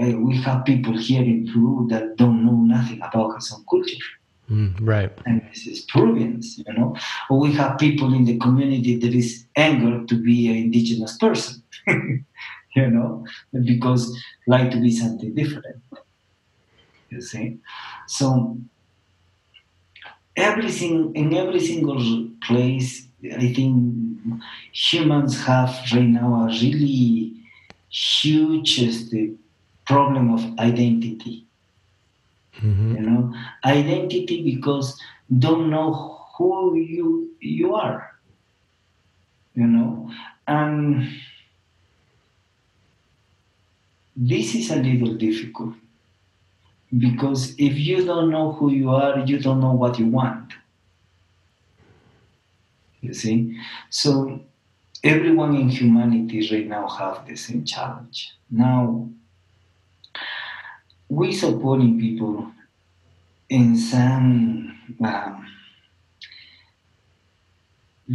Uh, 0.00 0.18
we 0.18 0.36
have 0.38 0.64
people 0.64 0.96
here 0.96 1.22
in 1.22 1.46
Peru 1.46 1.86
that 1.90 2.16
don't 2.16 2.44
know 2.44 2.56
nothing 2.56 3.00
about 3.02 3.34
his 3.36 3.52
own 3.52 3.64
culture. 3.70 4.06
Mm, 4.50 4.74
right. 4.80 5.12
And 5.26 5.42
this 5.48 5.66
is 5.66 5.82
Peruvians, 5.82 6.58
you 6.58 6.72
know. 6.74 6.96
Or 7.28 7.38
we 7.38 7.52
have 7.52 7.78
people 7.78 8.12
in 8.12 8.24
the 8.24 8.38
community 8.38 8.96
that 8.96 9.14
is 9.14 9.46
anger 9.56 10.04
to 10.04 10.14
be 10.20 10.48
an 10.48 10.56
indigenous 10.56 11.16
person, 11.16 11.62
you 11.86 12.90
know, 12.90 13.24
because 13.64 14.16
like 14.48 14.70
to 14.72 14.80
be 14.80 14.90
something 14.90 15.34
different. 15.34 15.76
You 17.10 17.20
see? 17.20 17.58
So 18.06 18.56
everything 20.36 21.14
in 21.14 21.34
every 21.34 21.60
single 21.60 22.28
place 22.46 23.06
I 23.24 23.52
think 23.52 24.18
humans 24.72 25.44
have 25.44 25.76
right 25.92 26.08
now 26.08 26.34
a 26.34 26.46
really 26.46 27.34
huge 27.90 28.80
problem 29.84 30.32
of 30.32 30.58
identity. 30.58 31.46
Mm-hmm. 32.62 32.94
You 32.94 33.00
know, 33.00 33.34
identity 33.64 34.42
because 34.42 34.98
don't 35.38 35.70
know 35.70 36.26
who 36.36 36.76
you 36.76 37.30
you 37.40 37.74
are. 37.74 38.16
You 39.54 39.66
know, 39.66 40.10
and 40.46 41.10
this 44.16 44.54
is 44.54 44.70
a 44.70 44.76
little 44.76 45.14
difficult 45.14 45.74
because 46.98 47.54
if 47.58 47.78
you 47.78 48.04
don't 48.04 48.30
know 48.30 48.52
who 48.52 48.70
you 48.72 48.90
are, 48.90 49.20
you 49.20 49.38
don't 49.38 49.60
know 49.60 49.72
what 49.72 49.98
you 49.98 50.06
want. 50.06 50.52
You 53.00 53.14
see? 53.14 53.58
So 53.88 54.40
everyone 55.02 55.56
in 55.56 55.68
humanity 55.68 56.48
right 56.52 56.66
now 56.66 56.88
have 56.88 57.26
the 57.26 57.36
same 57.36 57.64
challenge. 57.64 58.32
Now, 58.50 59.08
we 61.08 61.32
supporting 61.32 61.98
people 61.98 62.50
in 63.48 63.76
some 63.76 64.78
um, 65.02 65.46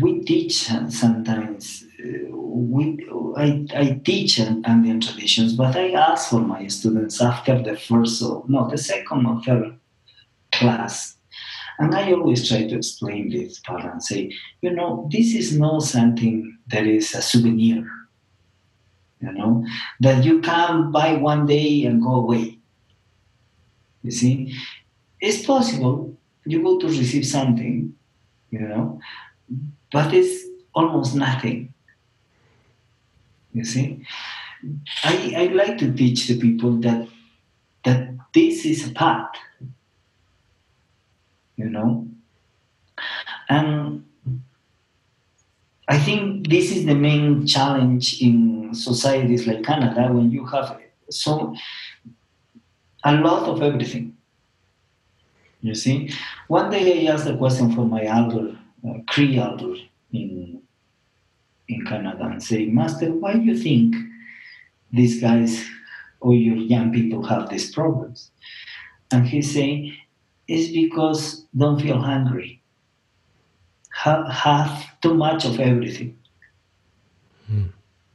we 0.02 0.22
teach 0.24 0.68
sometimes 0.90 1.86
uh, 2.04 2.36
we 2.36 3.08
I, 3.38 3.66
I 3.76 4.02
teach 4.04 4.40
Andean 4.40 5.02
traditions 5.02 5.54
but 5.54 5.76
I 5.76 5.92
ask 5.92 6.30
for 6.30 6.40
my 6.42 6.68
students 6.68 7.22
after 7.22 7.62
the 7.62 7.76
first 7.76 8.22
or 8.22 8.44
no 8.48 8.70
the 8.70 8.78
second 8.78 9.26
or 9.26 9.42
third 9.42 9.78
class 10.52 11.16
and 11.78 11.94
I 11.94 12.12
always 12.14 12.48
try 12.48 12.68
to 12.68 12.76
explain 12.76 13.30
this 13.30 13.60
part 13.60 13.84
and 13.84 14.02
say, 14.02 14.32
you 14.62 14.72
know, 14.72 15.10
this 15.12 15.34
is 15.34 15.58
not 15.58 15.84
something 15.84 16.58
that 16.68 16.88
is 16.88 17.14
a 17.14 17.22
souvenir, 17.22 17.86
you 19.20 19.32
know, 19.34 19.66
that 20.00 20.24
you 20.24 20.40
can 20.40 20.92
buy 20.92 21.16
one 21.16 21.46
day 21.46 21.84
and 21.86 22.02
go 22.02 22.16
away. 22.16 22.60
You 24.04 24.12
see, 24.12 24.56
it's 25.20 25.46
possible 25.46 26.16
you 26.46 26.62
go 26.64 26.80
to 26.80 26.88
receive 26.88 27.26
something, 27.26 27.94
you 28.52 28.60
know, 28.60 29.00
but 29.96 30.14
it's 30.14 30.44
almost 30.74 31.16
nothing. 31.16 31.74
You 33.54 33.64
see, 33.64 34.06
I, 35.04 35.34
I 35.38 35.44
like 35.62 35.78
to 35.78 35.94
teach 35.94 36.28
the 36.28 36.38
people 36.38 36.72
that 36.86 37.08
that 37.86 38.00
this 38.34 38.66
is 38.66 38.90
a 38.90 38.92
path 38.92 39.36
you 41.56 41.70
know? 41.70 42.08
And 43.50 44.04
i 45.88 46.00
think 46.00 46.50
this 46.50 46.72
is 46.76 46.86
the 46.86 46.96
main 46.96 47.46
challenge 47.46 48.20
in 48.20 48.74
societies 48.74 49.46
like 49.46 49.62
canada 49.64 50.12
when 50.12 50.32
you 50.32 50.44
have 50.48 50.80
so 51.12 51.56
a 53.04 53.14
lot 53.14 53.44
of 53.48 53.62
everything 53.62 54.18
you 55.62 55.76
see? 55.76 56.12
One 56.48 56.70
day 56.72 57.08
i 57.08 57.12
asked 57.12 57.28
a 57.28 57.38
question 57.38 57.72
for 57.76 57.86
my 57.86 58.04
elder 58.06 58.58
uh, 58.88 59.42
elder 59.42 59.76
in 60.12 60.62
in 61.68 61.86
Canada 61.86 62.24
and 62.26 62.44
say, 62.44 62.66
Master, 62.68 63.12
why 63.12 63.34
do 63.34 63.40
you 63.40 63.58
think 63.58 63.96
these 64.92 65.20
guys 65.20 65.66
or 66.20 66.34
your 66.34 66.58
young 66.58 66.92
people 66.92 67.24
have 67.24 67.50
these 67.50 67.74
problems? 67.74 68.32
And 69.12 69.28
he's 69.28 69.52
saying, 69.54 69.96
it's 70.48 70.72
because 70.72 71.46
don't 71.58 71.82
feel 71.82 72.00
hungry. 72.00 72.62
Have, 73.94 74.28
have 74.28 74.86
too 75.02 75.14
much 75.14 75.46
of 75.46 75.60
everything. 75.60 76.18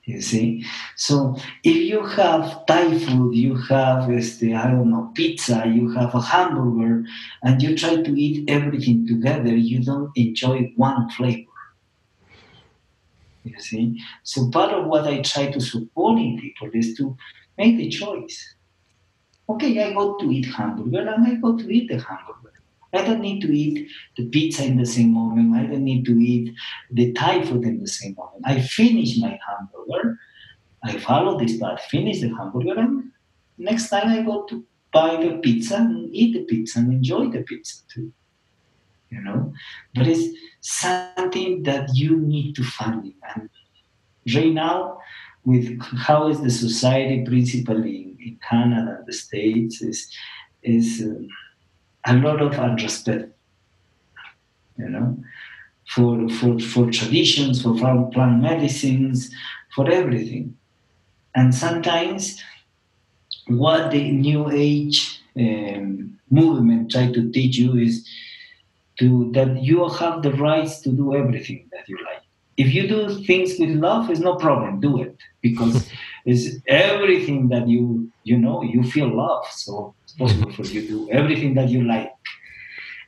You 0.04 0.20
see? 0.20 0.64
So 0.96 1.36
if 1.62 1.76
you 1.76 2.04
have 2.04 2.66
Thai 2.66 2.98
food, 2.98 3.34
you 3.34 3.54
have, 3.54 4.10
este, 4.10 4.54
I 4.54 4.70
don't 4.70 4.90
know, 4.90 5.12
pizza, 5.14 5.64
you 5.66 5.90
have 5.90 6.14
a 6.14 6.20
hamburger, 6.20 7.04
and 7.42 7.62
you 7.62 7.76
try 7.76 7.96
to 7.96 8.20
eat 8.20 8.48
everything 8.50 9.06
together, 9.06 9.54
you 9.54 9.84
don't 9.84 10.10
enjoy 10.16 10.72
one 10.76 11.08
flavor. 11.10 11.46
You 13.44 13.58
see? 13.60 14.02
So 14.22 14.50
part 14.50 14.72
of 14.72 14.86
what 14.86 15.06
I 15.06 15.20
try 15.20 15.50
to 15.50 15.60
support 15.60 16.18
in 16.18 16.38
people 16.38 16.70
is 16.72 16.96
to 16.96 17.16
make 17.56 17.76
the 17.76 17.88
choice. 17.88 18.54
Okay, 19.48 19.82
I 19.82 19.92
go 19.92 20.16
to 20.18 20.30
eat 20.30 20.46
hamburger 20.46 21.08
and 21.08 21.26
I 21.26 21.34
go 21.34 21.56
to 21.56 21.70
eat 21.70 21.88
the 21.88 21.98
hamburger. 21.98 22.49
I 22.92 23.02
don't 23.02 23.20
need 23.20 23.40
to 23.42 23.52
eat 23.52 23.88
the 24.16 24.26
pizza 24.26 24.64
in 24.64 24.76
the 24.76 24.86
same 24.86 25.12
moment. 25.14 25.54
I 25.54 25.66
don't 25.66 25.84
need 25.84 26.04
to 26.06 26.18
eat 26.18 26.54
the 26.90 27.12
Thai 27.12 27.44
food 27.44 27.64
in 27.64 27.80
the 27.80 27.86
same 27.86 28.14
moment. 28.16 28.42
I 28.44 28.60
finish 28.60 29.16
my 29.18 29.38
hamburger. 29.46 30.18
I 30.82 30.98
follow 30.98 31.38
this 31.38 31.58
path, 31.58 31.82
finish 31.82 32.20
the 32.20 32.28
hamburger, 32.28 32.78
and 32.80 33.12
next 33.58 33.90
time 33.90 34.08
I 34.08 34.22
go 34.22 34.44
to 34.44 34.64
buy 34.92 35.16
the 35.16 35.38
pizza 35.38 35.76
and 35.76 36.12
eat 36.12 36.32
the 36.32 36.44
pizza 36.44 36.80
and 36.80 36.92
enjoy 36.92 37.28
the 37.28 37.42
pizza 37.42 37.82
too. 37.92 38.12
You 39.10 39.20
know, 39.22 39.52
but 39.94 40.06
it's 40.06 40.36
something 40.60 41.64
that 41.64 41.90
you 41.94 42.16
need 42.16 42.54
to 42.56 42.64
find. 42.64 43.06
it. 43.06 43.14
And 43.34 43.50
right 44.34 44.52
now, 44.52 44.98
with 45.44 45.80
how 45.96 46.28
is 46.28 46.40
the 46.40 46.50
society, 46.50 47.24
principally 47.24 48.16
in, 48.20 48.38
Canada, 48.48 49.02
the 49.06 49.12
States, 49.12 49.80
is 49.82 50.10
is. 50.62 51.02
Uh, 51.02 51.22
a 52.06 52.14
lot 52.16 52.40
of 52.40 52.54
unrespect, 52.54 53.32
you 54.78 54.88
know, 54.88 55.16
for, 55.88 56.28
for, 56.28 56.58
for 56.58 56.90
traditions, 56.90 57.62
for 57.62 57.74
plant 57.74 58.40
medicines, 58.42 59.30
for 59.74 59.90
everything. 59.90 60.56
And 61.34 61.54
sometimes 61.54 62.42
what 63.46 63.90
the 63.90 64.10
New 64.10 64.50
Age 64.50 65.20
um, 65.36 66.18
movement 66.30 66.90
try 66.90 67.12
to 67.12 67.30
teach 67.30 67.56
you 67.56 67.76
is 67.76 68.08
to 68.98 69.30
that 69.32 69.62
you 69.62 69.88
have 69.88 70.22
the 70.22 70.32
rights 70.34 70.80
to 70.82 70.90
do 70.90 71.14
everything 71.14 71.68
that 71.72 71.88
you 71.88 71.96
like. 72.04 72.22
If 72.56 72.74
you 72.74 72.86
do 72.86 73.24
things 73.24 73.58
with 73.58 73.70
love, 73.70 74.10
it's 74.10 74.20
no 74.20 74.36
problem. 74.36 74.80
Do 74.80 75.02
it 75.02 75.16
because 75.40 75.88
it's 76.24 76.56
everything 76.68 77.48
that 77.48 77.68
you 77.68 78.10
you 78.24 78.38
know 78.38 78.62
you 78.62 78.82
feel 78.84 79.08
love. 79.14 79.44
So 79.52 79.94
it's 80.04 80.14
possible 80.14 80.52
for 80.52 80.64
you 80.64 80.82
to 80.82 80.88
do 80.88 81.10
everything 81.10 81.54
that 81.54 81.68
you 81.68 81.84
like. 81.84 82.10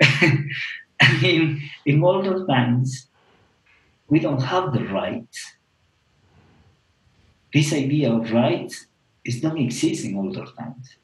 in, 1.23 1.61
in 1.87 2.03
older 2.05 2.47
times, 2.47 3.09
we 4.09 4.21
don't 4.21 4.43
have 4.43 4.73
the 4.73 4.85
right 4.85 5.29
This 7.55 7.73
idea 7.73 8.13
of 8.13 8.33
right 8.33 8.71
is 9.25 9.43
not 9.45 9.57
exist 9.59 10.05
in 10.05 10.17
older 10.17 10.45
times. 10.59 10.97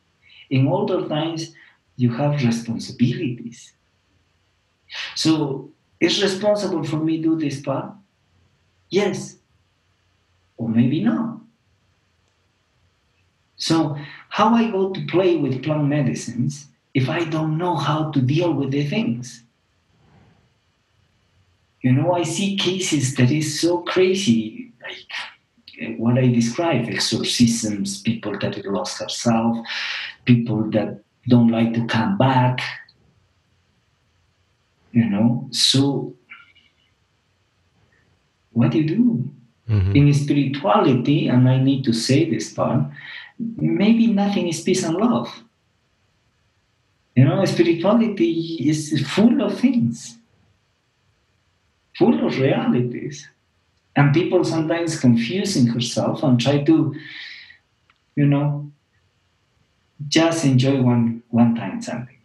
In 0.51 0.69
older 0.69 1.09
times, 1.09 1.55
you 1.97 2.13
have 2.13 2.43
responsibilities. 2.45 3.75
So, 5.15 5.73
is 6.01 6.23
responsible 6.23 6.83
for 6.85 6.97
me 6.99 7.21
do 7.21 7.37
this 7.39 7.61
part? 7.61 7.95
Yes, 8.91 9.39
or 10.57 10.69
maybe 10.69 11.03
not. 11.03 11.38
So 13.59 13.97
how 14.31 14.55
I 14.55 14.71
go 14.71 14.91
to 14.91 15.07
play 15.07 15.37
with 15.37 15.63
plant 15.63 15.89
medicines 15.89 16.69
if 16.95 17.09
I 17.09 17.25
don't 17.25 17.59
know 17.59 17.77
how 17.77 18.11
to 18.13 18.21
deal 18.21 18.53
with 18.53 18.71
the 18.71 18.87
things? 18.87 19.45
You 21.83 21.93
know, 21.93 22.13
I 22.13 22.23
see 22.23 22.57
cases 22.57 23.15
that 23.17 23.31
is 23.31 23.61
so 23.61 23.83
crazy, 23.83 24.73
like 24.83 25.07
eh, 25.81 25.95
what 25.97 26.19
I 26.19 26.29
describe 26.29 26.89
exorcisms, 26.89 28.03
people 28.03 28.37
that 28.39 28.65
lost 28.65 29.01
herself, 29.01 29.59
people 30.25 30.71
that 30.71 31.01
don't 31.29 31.49
like 31.49 31.75
to 31.75 31.87
come 31.87 32.19
back. 32.19 32.61
You 34.93 35.09
know, 35.09 35.49
so 35.53 36.15
what 38.53 38.73
do 38.73 38.79
you 38.79 38.89
do? 38.89 39.31
Mm-hmm. 39.69 39.97
In 39.97 40.15
spirituality, 40.15 41.29
and 41.29 41.49
I 41.49 41.59
need 41.63 41.85
to 41.85 41.93
say 41.93 42.29
this 42.29 42.53
part, 42.53 42.91
maybe 43.39 44.09
nothing 44.09 44.49
is 44.49 44.61
peace 44.61 44.85
and 44.85 44.97
love. 44.97 45.43
You 47.15 47.25
know, 47.25 47.45
spirituality 47.45 48.57
is 48.69 49.05
full 49.09 49.43
of 49.43 49.59
things, 49.59 50.19
full 51.97 52.25
of 52.27 52.39
realities. 52.39 53.29
And 53.97 54.15
people 54.15 54.45
sometimes 54.45 55.01
confusing 55.01 55.67
herself 55.67 56.23
and 56.23 56.41
try 56.41 56.63
to, 56.63 56.95
you 58.15 58.27
know, 58.27 58.71
just 60.07 60.45
enjoy 60.45 60.81
one 60.81 61.25
one 61.31 61.57
time 61.57 61.83
something. 61.83 62.19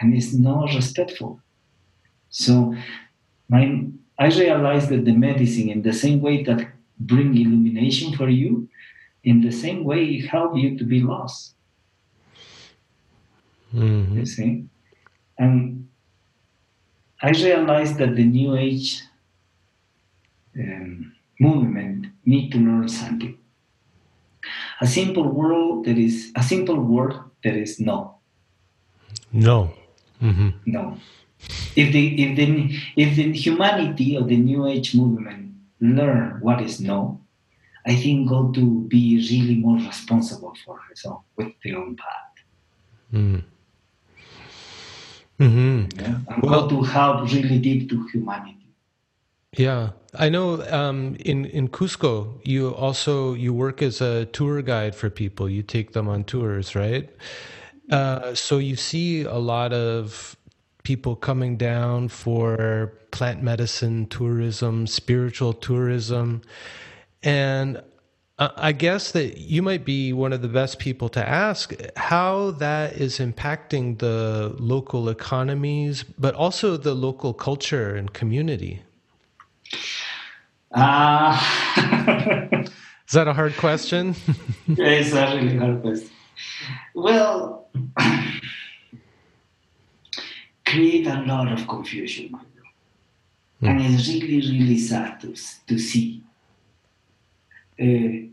And 0.00 0.14
it's 0.14 0.32
not 0.32 0.72
respectful. 0.74 1.40
So 2.30 2.76
my 3.48 3.86
I 4.18 4.28
realized 4.28 4.88
that 4.90 5.04
the 5.04 5.12
medicine 5.12 5.68
in 5.68 5.82
the 5.82 5.92
same 5.92 6.20
way 6.20 6.42
that 6.44 6.68
bring 6.98 7.36
illumination 7.36 8.16
for 8.16 8.28
you, 8.28 8.68
in 9.26 9.40
the 9.42 9.50
same 9.50 9.84
way 9.84 10.04
it 10.04 10.26
help 10.26 10.56
you 10.56 10.78
to 10.78 10.84
be 10.84 11.00
lost. 11.00 11.54
Mm-hmm. 13.74 14.18
You 14.18 14.26
see? 14.26 14.64
And 15.36 15.88
I 17.20 17.30
realized 17.30 17.98
that 17.98 18.14
the 18.14 18.24
New 18.24 18.56
Age 18.56 19.02
um, 20.58 21.12
movement 21.38 22.06
need 22.24 22.52
to 22.52 22.58
learn 22.58 22.88
something. 22.88 23.36
A 24.80 24.86
simple 24.86 25.28
word 25.28 25.84
that 25.84 25.98
is 25.98 26.30
a 26.36 26.42
simple 26.42 26.78
word 26.78 27.14
that 27.42 27.56
is 27.56 27.80
no. 27.80 28.18
No. 29.32 29.74
Mm-hmm. 30.22 30.50
No. 30.66 30.98
If 31.74 31.92
the 31.92 32.22
if 32.22 32.36
the 32.36 32.78
if 32.96 33.16
the 33.16 33.32
humanity 33.32 34.16
of 34.16 34.28
the 34.28 34.36
New 34.36 34.66
Age 34.66 34.94
movement 34.94 35.54
learn 35.80 36.38
what 36.40 36.62
is 36.62 36.80
no, 36.80 37.20
I 37.86 37.94
think 37.94 38.28
got 38.28 38.54
to 38.54 38.82
be 38.88 39.16
really 39.30 39.56
more 39.56 39.78
responsible 39.78 40.54
for 40.64 40.78
herself 40.88 41.22
with 41.36 41.52
their 41.62 41.78
own 41.78 41.96
path. 41.96 42.44
Mm. 43.12 43.42
Mm-hmm. 45.38 46.00
Yeah? 46.00 46.18
And 46.28 46.42
well, 46.42 46.68
to 46.68 46.82
help 46.82 47.30
really 47.30 47.58
deep 47.58 47.88
to 47.90 48.06
humanity. 48.08 48.66
Yeah, 49.52 49.90
I 50.14 50.28
know. 50.28 50.62
Um, 50.70 51.16
in 51.20 51.46
in 51.46 51.68
Cusco, 51.68 52.40
you 52.44 52.74
also 52.74 53.34
you 53.34 53.54
work 53.54 53.80
as 53.82 54.00
a 54.00 54.26
tour 54.26 54.60
guide 54.62 54.94
for 54.94 55.08
people. 55.08 55.48
You 55.48 55.62
take 55.62 55.92
them 55.92 56.08
on 56.08 56.24
tours, 56.24 56.74
right? 56.74 57.08
Uh, 57.90 58.34
so 58.34 58.58
you 58.58 58.76
see 58.76 59.22
a 59.22 59.38
lot 59.38 59.72
of 59.72 60.36
people 60.82 61.16
coming 61.16 61.56
down 61.56 62.08
for 62.08 62.92
plant 63.10 63.42
medicine 63.42 64.06
tourism, 64.06 64.86
spiritual 64.86 65.52
tourism. 65.52 66.42
And 67.22 67.82
I 68.38 68.72
guess 68.72 69.12
that 69.12 69.38
you 69.38 69.62
might 69.62 69.86
be 69.86 70.12
one 70.12 70.34
of 70.34 70.42
the 70.42 70.48
best 70.48 70.78
people 70.78 71.08
to 71.10 71.26
ask 71.26 71.72
how 71.96 72.50
that 72.52 72.92
is 72.92 73.18
impacting 73.18 73.98
the 73.98 74.54
local 74.58 75.08
economies, 75.08 76.02
but 76.02 76.34
also 76.34 76.76
the 76.76 76.94
local 76.94 77.32
culture 77.32 77.94
and 77.94 78.12
community. 78.12 78.82
Uh, 80.70 81.32
is 83.06 83.12
that 83.12 83.26
a 83.26 83.32
hard 83.32 83.56
question? 83.56 84.14
it's 84.68 85.12
a 85.14 85.34
really 85.34 85.56
hard 85.56 85.80
question. 85.80 86.10
Well, 86.94 87.70
create 90.66 91.06
a 91.06 91.22
lot 91.22 91.50
of 91.50 91.66
confusion, 91.66 92.38
mm. 93.62 93.66
and 93.66 93.80
it's 93.80 94.08
really, 94.08 94.58
really 94.58 94.78
sad 94.78 95.20
to, 95.22 95.34
to 95.68 95.78
see 95.78 96.22
uh, 97.80 98.26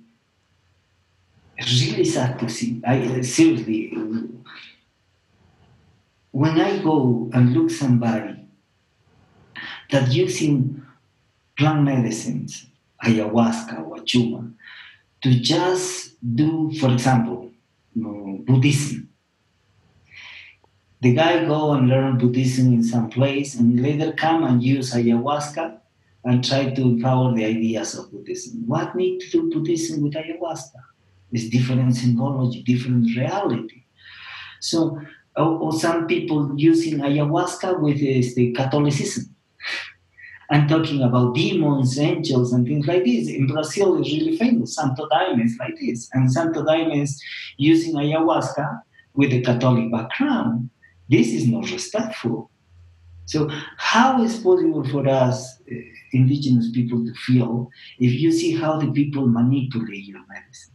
really 1.59 2.05
sad 2.05 2.39
to 2.39 2.49
see. 2.49 2.81
I 2.85 3.21
seriously, 3.21 3.97
when 6.31 6.59
I 6.59 6.79
go 6.79 7.29
and 7.33 7.53
look 7.53 7.69
somebody 7.69 8.47
that 9.91 10.11
using 10.11 10.81
plant 11.57 11.83
medicines, 11.83 12.65
ayahuasca 13.03 13.85
or 13.87 13.97
chuma, 13.97 14.53
to 15.21 15.39
just 15.39 16.15
do, 16.35 16.71
for 16.79 16.91
example, 16.91 17.51
Buddhism. 17.95 19.09
The 21.01 21.13
guy 21.13 21.45
go 21.45 21.73
and 21.73 21.87
learn 21.87 22.17
Buddhism 22.17 22.73
in 22.73 22.83
some 22.83 23.09
place 23.09 23.55
and 23.55 23.81
later 23.81 24.13
come 24.13 24.43
and 24.43 24.63
use 24.63 24.93
ayahuasca 24.93 25.79
and 26.25 26.43
try 26.43 26.69
to 26.69 26.81
empower 26.81 27.33
the 27.35 27.45
ideas 27.45 27.95
of 27.97 28.11
Buddhism. 28.11 28.63
What 28.67 28.95
need 28.95 29.19
to 29.19 29.29
do 29.29 29.49
Buddhism 29.49 30.01
with 30.01 30.13
ayahuasca? 30.13 30.81
It's 31.31 31.49
different 31.49 31.95
symbology, 31.95 32.63
different 32.63 33.15
reality. 33.17 33.83
So, 34.61 34.99
or, 35.35 35.45
or 35.45 35.73
some 35.73 36.07
people 36.07 36.53
using 36.55 36.99
ayahuasca 36.99 37.81
with 37.81 37.97
the 37.99 38.51
Catholicism 38.53 39.35
and 40.49 40.69
talking 40.69 41.01
about 41.01 41.33
demons, 41.33 41.97
angels, 41.99 42.53
and 42.53 42.65
things 42.67 42.85
like 42.85 43.03
this. 43.03 43.27
In 43.27 43.47
Brazil, 43.47 43.99
it's 43.99 44.11
really 44.11 44.37
famous. 44.37 44.75
Santo 44.75 45.07
Daime 45.09 45.43
is 45.43 45.57
like 45.59 45.75
this, 45.79 46.09
and 46.13 46.31
Santo 46.31 46.63
Daime 46.63 47.01
is 47.01 47.21
using 47.57 47.95
ayahuasca 47.95 48.81
with 49.15 49.33
a 49.33 49.41
Catholic 49.41 49.91
background. 49.91 50.69
This 51.09 51.27
is 51.27 51.47
not 51.47 51.69
respectful. 51.71 52.51
So, 53.25 53.49
how 53.77 54.21
is 54.21 54.37
possible 54.37 54.83
for 54.83 55.07
us, 55.07 55.61
uh, 55.61 55.75
indigenous 56.11 56.71
people, 56.71 57.05
to 57.05 57.13
feel 57.13 57.69
if 57.99 58.13
you 58.13 58.31
see 58.31 58.55
how 58.55 58.77
the 58.77 58.91
people 58.91 59.27
manipulate 59.27 60.05
your 60.05 60.21
medicine? 60.27 60.73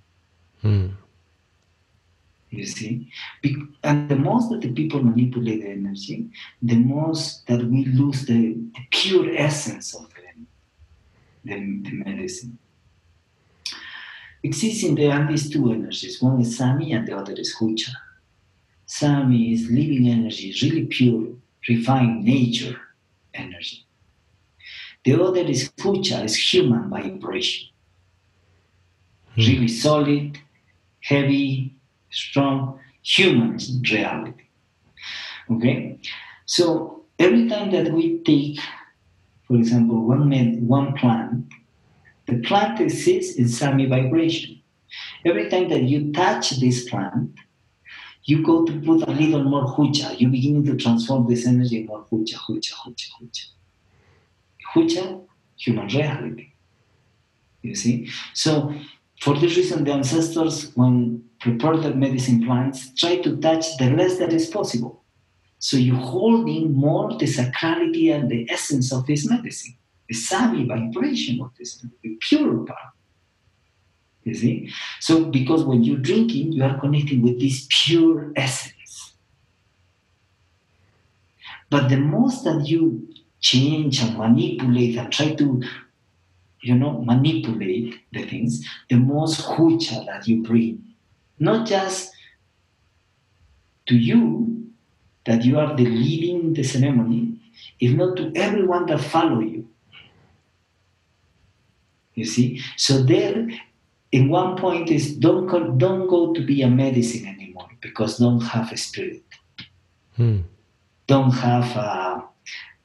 Hmm. 0.62 0.86
You 2.50 2.64
see? 2.64 3.12
And 3.84 4.08
the 4.08 4.16
most 4.16 4.48
that 4.50 4.62
the 4.62 4.72
people 4.72 5.02
manipulate 5.02 5.62
the 5.62 5.68
energy, 5.68 6.30
the 6.62 6.76
most 6.76 7.46
that 7.46 7.62
we 7.62 7.84
lose 7.84 8.24
the, 8.24 8.54
the 8.54 8.80
pure 8.90 9.34
essence 9.36 9.94
of 9.94 10.08
the, 10.14 10.44
the, 11.44 11.54
the 11.82 11.92
medicine. 11.92 12.58
Exists 14.42 14.84
in 14.84 14.94
the 14.94 15.06
Andes 15.06 15.50
two 15.50 15.70
energies. 15.72 16.22
One 16.22 16.40
is 16.40 16.56
Sami 16.56 16.92
and 16.92 17.06
the 17.06 17.16
other 17.16 17.34
is 17.34 17.54
Hucha. 17.60 17.90
Sami 18.86 19.52
is 19.52 19.68
living 19.68 20.08
energy, 20.08 20.54
really 20.62 20.86
pure, 20.86 21.34
refined 21.68 22.24
nature 22.24 22.80
energy. 23.34 23.86
The 25.04 25.22
other 25.22 25.40
is 25.40 25.70
Hucha, 25.78 26.24
is 26.24 26.36
human 26.36 26.90
vibration. 26.90 27.68
Hmm. 29.34 29.40
Really 29.40 29.68
solid, 29.68 30.38
heavy, 31.00 31.74
strong 32.10 32.78
human 33.02 33.58
reality. 33.90 34.44
Okay? 35.50 35.98
So 36.46 37.04
every 37.18 37.48
time 37.48 37.70
that 37.72 37.92
we 37.92 38.18
take, 38.18 38.60
for 39.46 39.56
example, 39.56 40.06
one, 40.06 40.28
med- 40.28 40.62
one 40.66 40.94
plant, 40.94 41.46
the 42.26 42.38
plant 42.40 42.80
exists 42.80 43.36
in 43.36 43.48
Sami 43.48 43.86
vibration. 43.86 44.60
Every 45.24 45.48
time 45.48 45.68
that 45.70 45.82
you 45.82 46.12
touch 46.12 46.50
this 46.60 46.88
plant, 46.88 47.30
you 48.28 48.44
go 48.44 48.62
to 48.62 48.72
put 48.80 49.08
a 49.08 49.10
little 49.10 49.42
more 49.42 49.64
hucha. 49.64 50.20
You 50.20 50.28
begin 50.28 50.62
to 50.66 50.76
transform 50.76 51.26
this 51.26 51.46
energy 51.46 51.84
more 51.84 52.04
hucha, 52.12 52.34
hucha, 52.34 52.74
hucha, 52.74 53.08
hucha. 53.18 53.44
Hucha, 54.74 55.24
human 55.56 55.86
reality. 55.88 56.52
You 57.62 57.74
see? 57.74 58.10
So 58.34 58.74
for 59.22 59.34
this 59.34 59.56
reason, 59.56 59.84
the 59.84 59.92
ancestors, 59.92 60.76
when 60.76 61.24
prepared 61.40 61.82
the 61.82 61.94
medicine 61.94 62.44
plants, 62.44 62.92
try 62.94 63.16
to 63.16 63.34
touch 63.38 63.64
the 63.78 63.92
less 63.92 64.18
that 64.18 64.34
is 64.34 64.46
possible. 64.50 65.02
So 65.58 65.78
you're 65.78 65.96
holding 65.96 66.74
more 66.74 67.08
the 67.18 67.24
sacrality 67.24 68.14
and 68.14 68.30
the 68.30 68.46
essence 68.50 68.92
of 68.92 69.06
this 69.06 69.26
medicine, 69.28 69.74
the 70.06 70.14
savvy 70.14 70.66
vibration 70.66 71.40
of 71.40 71.52
this, 71.58 71.82
the 72.02 72.18
pure 72.20 72.58
part. 72.66 72.92
You 74.28 74.34
see? 74.34 74.70
So 75.00 75.24
because 75.24 75.64
when 75.64 75.82
you're 75.84 75.98
drinking, 75.98 76.52
you 76.52 76.62
are 76.64 76.78
connecting 76.78 77.22
with 77.22 77.40
this 77.40 77.66
pure 77.70 78.32
essence. 78.36 79.14
But 81.70 81.88
the 81.88 81.96
most 81.98 82.44
that 82.44 82.66
you 82.66 83.08
change 83.40 84.02
and 84.02 84.16
manipulate 84.16 84.96
and 84.96 85.12
try 85.12 85.34
to 85.34 85.62
you 86.60 86.74
know, 86.74 87.00
manipulate 87.02 88.00
the 88.12 88.24
things, 88.24 88.66
the 88.90 88.96
most 88.96 89.40
hucha 89.42 90.04
that 90.06 90.26
you 90.26 90.42
bring. 90.42 90.82
Not 91.38 91.66
just 91.66 92.12
to 93.86 93.96
you, 93.96 94.70
that 95.24 95.44
you 95.44 95.58
are 95.58 95.76
the 95.76 95.84
leading 95.84 96.54
the 96.54 96.62
ceremony, 96.62 97.38
if 97.80 97.94
not 97.94 98.16
to 98.16 98.32
everyone 98.34 98.86
that 98.86 99.00
follow 99.00 99.40
you. 99.40 99.68
You 102.14 102.24
see? 102.24 102.60
So 102.76 103.02
there, 103.02 103.46
in 104.12 104.28
one 104.28 104.56
point 104.56 104.90
is 104.90 105.16
don't 105.16 105.46
go, 105.46 105.70
don't 105.72 106.08
go 106.08 106.32
to 106.32 106.44
be 106.44 106.62
a 106.62 106.68
medicine 106.68 107.26
anymore 107.26 107.68
because 107.80 108.18
don't 108.18 108.40
have 108.40 108.72
a 108.72 108.76
spirit. 108.76 109.22
Hmm. 110.16 110.40
Don't 111.06 111.30
have 111.30 111.76
uh, 111.76 112.20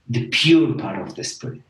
the 0.10 0.28
pure 0.28 0.74
part 0.74 1.02
of 1.02 1.16
the 1.16 1.24
spirit 1.24 1.62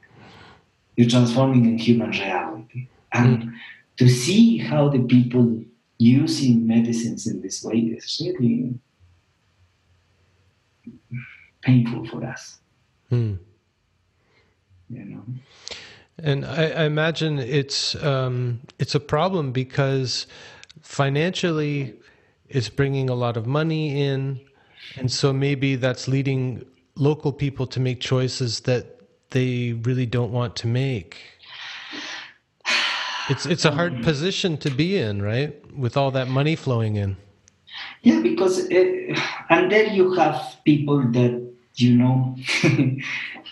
you're 0.96 1.10
transforming 1.10 1.66
in 1.66 1.78
human 1.78 2.12
reality. 2.12 2.88
And 3.12 3.44
mm. 3.44 3.54
to 3.98 4.10
see 4.10 4.58
how 4.58 4.90
the 4.90 5.00
people 5.00 5.64
using 5.98 6.68
medicines 6.68 7.28
in 7.28 7.42
this 7.42 7.64
way 7.64 7.78
is 7.78 8.22
really 8.24 8.74
painful 11.62 12.06
for 12.08 12.24
us. 12.26 12.60
Mm. 13.12 13.40
You 14.90 15.06
know. 15.06 15.24
And 16.20 16.46
I, 16.46 16.70
I 16.70 16.84
imagine 16.84 17.40
it's 17.40 17.96
um, 18.04 18.62
it's 18.80 18.96
a 18.96 19.00
problem 19.00 19.52
because 19.52 20.28
financially, 20.82 21.96
it's 22.50 22.70
bringing 22.70 23.10
a 23.10 23.16
lot 23.16 23.36
of 23.36 23.48
money 23.48 24.02
in, 24.02 24.40
and 24.96 25.12
so 25.12 25.34
maybe 25.34 25.76
that's 25.76 26.08
leading 26.08 26.66
local 26.96 27.34
people 27.34 27.66
to 27.68 27.80
make 27.80 28.00
choices 28.00 28.62
that 28.62 29.02
they 29.32 29.74
really 29.84 30.06
don't 30.06 30.32
want 30.32 30.56
to 30.58 30.68
make. 30.68 31.18
It's 33.30 33.46
it's 33.46 33.66
a 33.66 33.72
hard 33.72 34.04
position 34.04 34.58
to 34.58 34.70
be 34.70 34.98
in, 34.98 35.22
right? 35.22 35.54
With 35.76 35.98
all 35.98 36.12
that 36.12 36.28
money 36.28 36.56
flowing 36.56 36.98
in. 36.98 37.18
Yeah, 38.02 38.20
because 38.20 38.60
it, 38.70 39.18
and 39.50 39.72
then 39.72 39.96
you 39.96 40.14
have 40.14 40.58
people 40.64 41.02
that 41.12 41.54
you 41.76 41.98
know. 41.98 42.36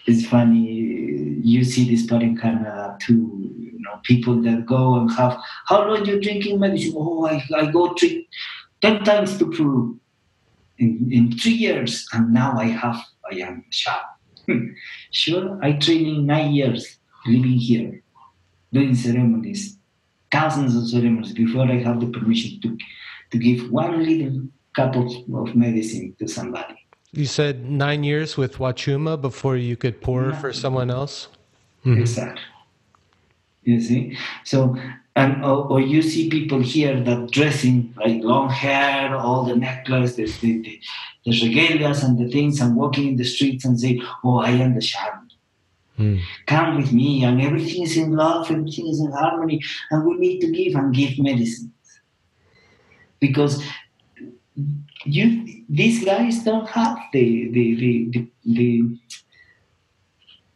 it's 0.05 0.25
funny. 0.25 1.39
You 1.43 1.63
see 1.63 1.89
this 1.89 2.05
part 2.05 2.21
in 2.21 2.37
Canada 2.37 2.97
too. 3.01 3.49
You 3.59 3.79
know, 3.79 3.99
people 4.03 4.41
that 4.43 4.65
go 4.65 4.95
and 4.95 5.11
have 5.11 5.37
how 5.67 5.87
long 5.87 6.05
you 6.05 6.21
drinking 6.21 6.59
medicine? 6.59 6.93
Oh, 6.95 7.25
I, 7.25 7.43
I 7.55 7.71
go 7.71 7.93
three, 7.93 8.27
ten 8.81 9.03
times 9.03 9.37
to 9.39 9.49
Peru 9.49 9.99
in, 10.77 11.09
in 11.11 11.37
three 11.37 11.53
years, 11.53 12.07
and 12.13 12.33
now 12.33 12.57
I 12.57 12.65
have 12.65 12.99
I 13.31 13.35
am 13.35 13.65
sharp 13.69 14.01
hmm. 14.45 14.67
sure, 15.11 15.59
I 15.61 15.73
training 15.73 16.25
nine 16.25 16.51
years 16.51 16.97
living 17.25 17.57
here, 17.57 18.01
doing 18.73 18.95
ceremonies, 18.95 19.77
thousands 20.31 20.75
of 20.75 20.89
ceremonies 20.89 21.33
before 21.33 21.65
I 21.65 21.79
have 21.79 21.99
the 21.99 22.07
permission 22.07 22.59
to, 22.61 22.77
to 23.31 23.37
give 23.37 23.71
one 23.71 24.03
little 24.03 24.43
cup 24.75 24.95
of, 24.95 25.11
of 25.33 25.55
medicine 25.55 26.15
to 26.19 26.27
somebody. 26.27 26.80
You 27.13 27.25
said 27.25 27.69
nine 27.69 28.03
years 28.03 28.37
with 28.37 28.55
Huachuma 28.55 29.19
before 29.19 29.57
you 29.57 29.75
could 29.75 30.01
pour 30.01 30.33
for 30.33 30.53
someone 30.53 30.89
else? 30.89 31.27
Mm-hmm. 31.85 31.99
Exactly. 31.99 32.43
You 33.63 33.81
see? 33.81 34.17
So, 34.45 34.77
and 35.15 35.43
or, 35.43 35.65
or, 35.67 35.81
you 35.81 36.01
see 36.01 36.29
people 36.29 36.59
here 36.59 36.99
that 37.03 37.31
dressing 37.31 37.93
like 37.97 38.23
long 38.23 38.49
hair, 38.49 39.13
all 39.13 39.43
the 39.43 39.55
necklace, 39.55 40.15
the, 40.15 40.25
the, 40.25 40.61
the, 40.61 40.81
the 41.25 41.31
regalias 41.31 42.03
and 42.03 42.17
the 42.17 42.31
things 42.31 42.61
and 42.61 42.77
walking 42.77 43.09
in 43.09 43.15
the 43.17 43.25
streets 43.25 43.65
and 43.65 43.79
say, 43.79 44.01
Oh, 44.23 44.37
I 44.39 44.51
am 44.51 44.73
the 44.73 44.81
shaman. 44.81 45.31
Mm. 45.99 46.21
Come 46.47 46.77
with 46.77 46.93
me, 46.93 47.23
and 47.25 47.41
everything 47.41 47.83
is 47.83 47.97
in 47.97 48.15
love, 48.15 48.49
everything 48.49 48.87
is 48.87 49.01
in 49.01 49.11
harmony, 49.11 49.61
and 49.91 50.05
we 50.05 50.15
need 50.17 50.39
to 50.39 50.51
give 50.51 50.75
and 50.75 50.95
give 50.95 51.19
medicines. 51.19 51.71
Because 53.19 53.61
you 55.05 55.63
these 55.69 56.03
guys 56.03 56.43
don't 56.43 56.67
have 56.69 56.97
the 57.13 57.49
the 57.51 57.75
the, 57.75 58.09
the, 58.11 58.27
the 58.45 58.97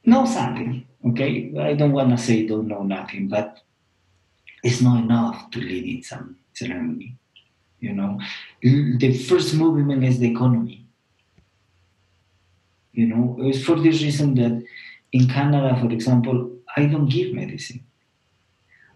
know 0.06 0.26
something. 0.26 0.88
Okay, 1.06 1.54
I 1.60 1.74
don't 1.74 1.92
want 1.92 2.10
to 2.12 2.18
say 2.18 2.48
don't 2.48 2.68
know 2.68 2.84
nothing, 2.84 3.28
but 3.28 3.60
it's 4.64 4.82
not 4.82 5.04
enough 5.04 5.52
to 5.52 5.60
lead 5.60 5.86
in 5.98 6.04
some 6.04 6.38
ceremony. 6.54 7.18
You 7.80 7.94
know, 7.94 8.20
the 8.62 9.18
first 9.30 9.54
movement 9.54 10.04
is 10.04 10.18
the 10.18 10.32
economy. 10.32 10.88
You 12.94 13.08
know, 13.08 13.38
it's 13.42 13.64
for 13.64 13.76
this 13.76 14.02
reason 14.02 14.34
that 14.36 14.64
in 15.12 15.28
Canada, 15.28 15.78
for 15.80 15.92
example, 15.92 16.58
I 16.76 16.86
don't 16.86 17.10
give 17.10 17.34
medicine. 17.34 17.86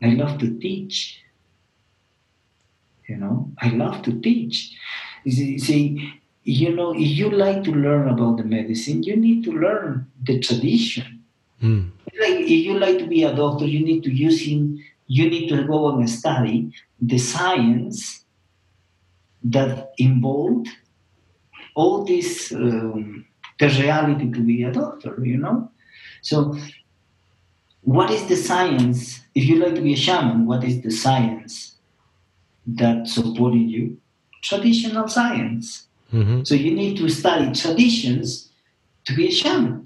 I 0.01 0.07
love 0.07 0.39
to 0.39 0.57
teach. 0.57 1.21
You 3.07 3.17
know, 3.17 3.51
I 3.59 3.69
love 3.69 4.01
to 4.03 4.19
teach. 4.19 4.75
See, 5.27 6.13
you 6.43 6.75
know, 6.75 6.93
if 6.93 7.09
you 7.17 7.29
like 7.29 7.63
to 7.65 7.71
learn 7.71 8.09
about 8.09 8.37
the 8.37 8.43
medicine, 8.43 9.03
you 9.03 9.15
need 9.15 9.43
to 9.43 9.51
learn 9.51 10.07
the 10.23 10.39
tradition. 10.39 11.23
Mm. 11.61 11.91
Like 12.19 12.39
if 12.39 12.49
you 12.49 12.79
like 12.79 12.97
to 12.99 13.07
be 13.07 13.23
a 13.23 13.35
doctor, 13.35 13.65
you 13.65 13.83
need 13.85 14.03
to 14.03 14.11
use 14.11 14.41
him. 14.41 14.83
You 15.07 15.29
need 15.29 15.49
to 15.49 15.63
go 15.63 15.89
and 15.89 16.09
study 16.09 16.71
the 17.01 17.17
science 17.17 18.25
that 19.43 19.91
involved 19.97 20.67
all 21.75 22.03
this 22.03 22.51
um, 22.51 23.25
the 23.59 23.67
reality 23.67 24.31
to 24.31 24.39
be 24.39 24.63
a 24.63 24.71
doctor, 24.71 25.17
you 25.23 25.37
know. 25.37 25.71
So 26.21 26.55
what 27.81 28.09
is 28.11 28.25
the 28.27 28.35
science? 28.35 29.21
If 29.35 29.45
you 29.45 29.59
like 29.63 29.75
to 29.75 29.81
be 29.81 29.93
a 29.93 29.97
shaman, 29.97 30.45
what 30.45 30.63
is 30.63 30.81
the 30.81 30.91
science 30.91 31.77
that 32.67 33.07
supporting 33.07 33.69
you? 33.69 33.97
Traditional 34.41 35.07
science. 35.07 35.87
Mm-hmm. 36.13 36.43
So 36.43 36.55
you 36.55 36.71
need 36.75 36.97
to 36.97 37.09
study 37.09 37.51
traditions 37.53 38.49
to 39.05 39.13
be 39.13 39.27
a 39.27 39.31
shaman. 39.31 39.83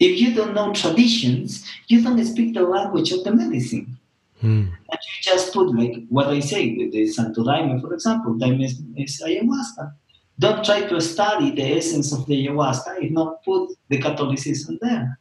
If 0.00 0.20
you 0.20 0.34
don't 0.34 0.54
know 0.54 0.72
traditions, 0.72 1.64
you 1.86 2.02
don't 2.02 2.24
speak 2.24 2.54
the 2.54 2.62
language 2.62 3.12
of 3.12 3.22
the 3.22 3.32
medicine. 3.32 3.98
Mm. 4.42 4.66
And 4.90 5.00
you 5.08 5.16
just 5.22 5.52
put 5.52 5.72
like 5.76 6.04
what 6.08 6.26
I 6.26 6.40
say 6.40 6.74
with 6.76 6.92
the 6.92 7.06
Santo 7.06 7.44
Daime, 7.44 7.80
for 7.80 7.94
example, 7.94 8.34
Daime 8.34 8.64
is, 8.64 8.80
is 8.96 9.22
ayahuasca. 9.24 9.94
Don't 10.38 10.64
try 10.64 10.82
to 10.88 11.00
study 11.00 11.52
the 11.52 11.76
essence 11.78 12.12
of 12.12 12.26
the 12.26 12.46
ayahuasca, 12.46 13.00
if 13.00 13.12
not 13.12 13.44
put 13.44 13.70
the 13.88 13.98
Catholicism 13.98 14.78
there. 14.82 15.18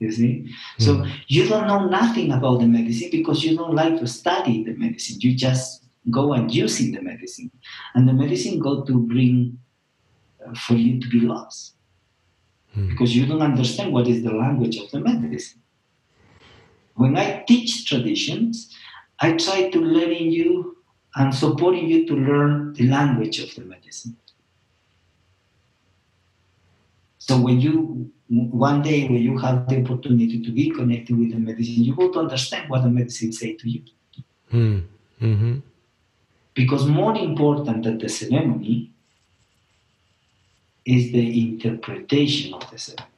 You 0.00 0.10
see? 0.10 0.46
Mm. 0.78 0.84
So 0.84 1.06
you 1.28 1.46
don't 1.46 1.68
know 1.68 1.86
nothing 1.86 2.32
about 2.32 2.60
the 2.60 2.66
medicine 2.66 3.10
because 3.12 3.44
you 3.44 3.56
don't 3.56 3.74
like 3.74 3.98
to 3.98 4.06
study 4.06 4.64
the 4.64 4.72
medicine. 4.72 5.20
You 5.20 5.36
just 5.36 5.84
go 6.10 6.32
and 6.32 6.52
using 6.52 6.92
the 6.92 7.02
medicine. 7.02 7.50
And 7.94 8.08
the 8.08 8.14
medicine 8.14 8.58
go 8.58 8.82
to 8.82 8.98
bring 9.06 9.58
uh, 10.44 10.54
for 10.54 10.74
you 10.74 11.00
to 11.00 11.08
be 11.08 11.20
lost. 11.20 11.74
Mm. 12.76 12.88
Because 12.88 13.14
you 13.14 13.26
don't 13.26 13.42
understand 13.42 13.92
what 13.92 14.08
is 14.08 14.22
the 14.22 14.32
language 14.32 14.78
of 14.78 14.90
the 14.90 15.00
medicine. 15.00 15.60
When 16.94 17.16
I 17.16 17.44
teach 17.46 17.86
traditions, 17.86 18.74
I 19.20 19.32
try 19.32 19.68
to 19.68 19.84
letting 19.84 20.30
you 20.30 20.78
and 21.14 21.34
supporting 21.34 21.88
you 21.88 22.06
to 22.06 22.14
learn 22.14 22.72
the 22.72 22.88
language 22.88 23.38
of 23.38 23.54
the 23.54 23.62
medicine. 23.62 24.16
So 27.20 27.38
when 27.38 27.60
you 27.60 28.10
one 28.28 28.82
day 28.82 29.06
when 29.06 29.22
you 29.22 29.36
have 29.38 29.68
the 29.68 29.82
opportunity 29.82 30.40
to 30.40 30.50
be 30.50 30.70
connected 30.70 31.16
with 31.18 31.30
the 31.32 31.38
medicine, 31.38 31.84
you 31.84 31.94
will 31.94 32.18
understand 32.18 32.68
what 32.70 32.82
the 32.82 32.88
medicine 32.88 33.32
say 33.32 33.54
to 33.54 33.68
you. 33.68 33.82
Mm. 34.52 34.82
Mm-hmm. 35.20 35.58
Because 36.54 36.86
more 36.86 37.16
important 37.16 37.84
than 37.84 37.98
the 37.98 38.08
ceremony 38.08 38.92
is 40.84 41.12
the 41.12 41.48
interpretation 41.48 42.54
of 42.54 42.68
the 42.70 42.78
ceremony. 42.78 43.10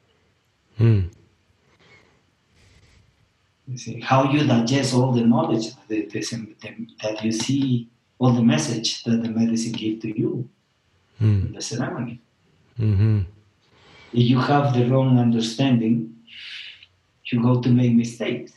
Mm. 0.80 1.11
You 3.68 3.78
see, 3.78 4.00
how 4.00 4.30
you 4.32 4.46
digest 4.46 4.94
all 4.94 5.12
the 5.12 5.22
knowledge 5.22 5.74
that, 5.88 6.11
that 7.03 7.24
you 7.24 7.32
see, 7.32 7.88
all 8.18 8.32
the 8.32 8.42
message 8.42 9.05
that 9.05 9.22
the 9.22 9.28
medicine 9.28 9.72
give 9.72 10.00
to 10.00 10.18
you 10.18 10.48
mm. 11.20 11.46
in 11.46 11.53
the 11.53 11.62
ceremony. 11.62 12.20
Mm-hmm. 12.78 13.20
If 14.13 14.29
you 14.29 14.39
have 14.39 14.75
the 14.75 14.89
wrong 14.89 15.19
understanding, 15.19 16.15
you 17.27 17.43
go 17.43 17.61
to 17.61 17.69
make 17.69 17.95
mistakes. 17.95 18.53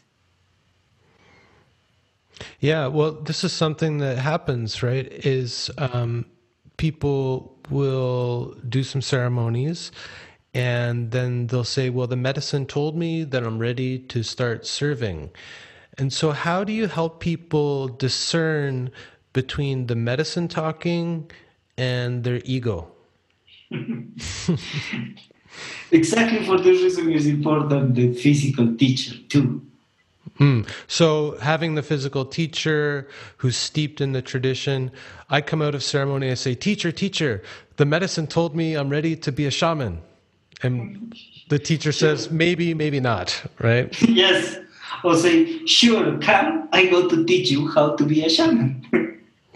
Yeah, 2.60 2.88
well, 2.88 3.12
this 3.12 3.44
is 3.44 3.54
something 3.54 4.00
that 4.00 4.18
happens, 4.18 4.84
right? 4.84 5.08
Is 5.26 5.70
um, 5.78 6.26
people 6.78 7.58
will 7.70 8.56
do 8.68 8.84
some 8.84 9.02
ceremonies 9.02 9.92
and 10.54 11.12
then 11.12 11.48
they'll 11.48 11.64
say, 11.64 11.90
Well, 11.90 12.08
the 12.08 12.16
medicine 12.16 12.66
told 12.66 12.96
me 12.96 13.24
that 13.26 13.44
I'm 13.44 13.60
ready 13.60 14.00
to 14.00 14.24
start 14.24 14.66
serving. 14.66 15.32
And 15.98 16.12
so, 16.12 16.32
how 16.32 16.64
do 16.64 16.72
you 16.72 16.88
help 16.88 17.20
people 17.20 17.90
discern 17.90 18.90
between 19.34 19.88
the 19.88 19.96
medicine 19.96 20.48
talking 20.48 21.30
and 21.78 22.24
their 22.24 22.42
ego? 22.46 22.88
exactly 25.92 26.46
for 26.46 26.58
this 26.58 26.82
reason 26.82 27.12
is 27.12 27.28
important 27.28 27.96
the 27.96 28.14
physical 28.14 28.76
teacher 28.76 29.16
too. 29.30 29.62
Mm. 30.40 30.68
So, 30.88 31.38
having 31.42 31.76
the 31.76 31.84
physical 31.84 32.26
teacher 32.26 33.08
who's 33.38 33.56
steeped 33.56 34.02
in 34.02 34.12
the 34.12 34.22
tradition, 34.22 34.92
I 35.30 35.40
come 35.40 35.62
out 35.62 35.76
of 35.76 35.84
ceremony, 35.84 36.30
I 36.30 36.34
say, 36.34 36.56
Teacher, 36.56 36.92
teacher, 36.92 37.42
the 37.78 37.86
medicine 37.86 38.28
told 38.28 38.56
me 38.56 38.76
I'm 38.76 38.90
ready 38.90 39.16
to 39.16 39.32
be 39.32 39.46
a 39.46 39.52
shaman. 39.52 40.02
And 40.62 41.16
the 41.50 41.60
teacher 41.60 41.92
says, 41.92 42.32
maybe, 42.32 42.74
maybe 42.74 43.00
not, 43.00 43.42
right? 43.60 44.02
yes. 44.10 44.58
Or 45.04 45.16
say, 45.16 45.66
sure, 45.66 46.18
come, 46.20 46.68
I 46.72 46.88
go 46.88 47.08
to 47.08 47.26
teach 47.26 47.52
you 47.52 47.68
how 47.70 47.96
to 47.96 48.06
be 48.06 48.24
a 48.26 48.30
shaman. 48.30 48.86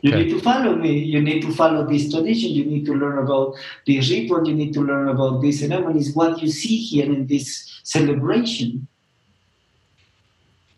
you 0.02 0.12
okay. 0.12 0.24
need 0.24 0.30
to 0.30 0.42
follow 0.42 0.76
me. 0.76 0.98
You 1.00 1.22
need 1.22 1.42
to 1.42 1.54
follow 1.54 1.86
this 1.86 2.12
tradition. 2.12 2.52
You 2.52 2.66
need 2.66 2.86
to 2.86 2.94
learn 2.94 3.18
about 3.20 3.56
this 3.86 4.10
ritual. 4.10 4.48
You 4.48 4.56
need 4.56 4.74
to 4.74 4.82
learn 4.82 5.10
about 5.10 5.42
this 5.42 5.60
ceremonies. 5.60 6.16
What 6.16 6.42
you 6.42 6.50
see 6.50 6.78
here 6.78 7.06
in 7.06 7.28
this 7.28 7.80
celebration. 7.84 8.88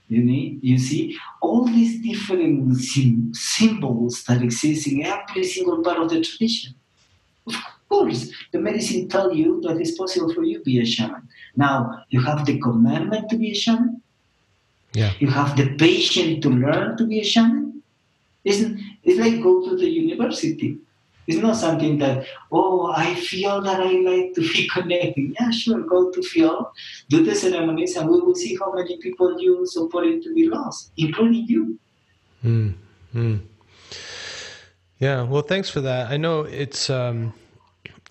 You 0.10 0.24
need, 0.24 0.60
you 0.62 0.78
see 0.78 1.18
all 1.42 1.66
these 1.66 2.02
different 2.02 2.78
sim- 2.78 3.34
symbols 3.34 4.24
that 4.24 4.42
exist 4.42 4.88
in 4.88 5.06
every 5.06 5.46
single 5.46 5.82
part 5.82 6.00
of 6.00 6.10
the 6.10 6.22
tradition. 6.22 6.76
Of 7.48 7.56
course, 7.88 8.30
the 8.52 8.60
medicine 8.60 9.08
tell 9.08 9.34
you 9.34 9.62
that 9.62 9.78
it's 9.78 9.98
possible 9.98 10.34
for 10.34 10.44
you 10.44 10.58
to 10.58 10.64
be 10.64 10.80
a 10.80 10.86
shaman. 10.86 11.30
Now, 11.56 12.04
you 12.10 12.22
have 12.22 12.46
the 12.46 12.60
commandment 12.60 13.30
to 13.30 13.38
be 13.38 13.52
a 13.52 13.56
shaman. 13.56 14.02
Yeah. 14.94 15.14
You 15.20 15.30
have 15.30 15.56
the 15.56 15.76
patience 15.76 16.44
to 16.44 16.50
learn 16.50 16.98
to 16.98 17.06
be 17.06 17.20
a 17.20 17.24
shaman. 17.24 17.61
Isn't 18.44 18.80
it's 19.04 19.20
like 19.20 19.42
go 19.42 19.68
to 19.68 19.76
the 19.76 19.90
university. 19.90 20.78
It's 21.28 21.38
not 21.38 21.56
something 21.56 22.00
that, 22.00 22.26
oh, 22.52 22.92
I 22.92 23.14
feel 23.16 23.62
that 23.62 23.80
I 23.80 23.92
like 23.92 24.34
to 24.34 24.42
be 24.54 24.68
connected. 24.68 25.36
Yeah, 25.40 25.52
sure, 25.52 25.82
go 25.82 26.12
to 26.12 26.22
feel, 26.22 26.74
do 27.10 27.24
the 27.24 27.36
ceremonies, 27.36 27.96
and 27.96 28.10
we 28.10 28.20
will 28.20 28.36
see 28.36 28.58
how 28.58 28.74
many 28.74 28.98
people 28.98 29.40
you 29.40 29.66
supported 29.68 30.24
to 30.24 30.34
be 30.34 30.50
lost, 30.50 30.92
including 30.98 31.46
you. 31.48 31.80
Mm. 32.44 32.74
Yeah, 35.00 35.24
well, 35.24 35.42
thanks 35.42 35.70
for 35.70 35.82
that. 35.82 36.12
I 36.12 36.18
know 36.18 36.42
it's 36.42 36.90
um, 36.90 37.34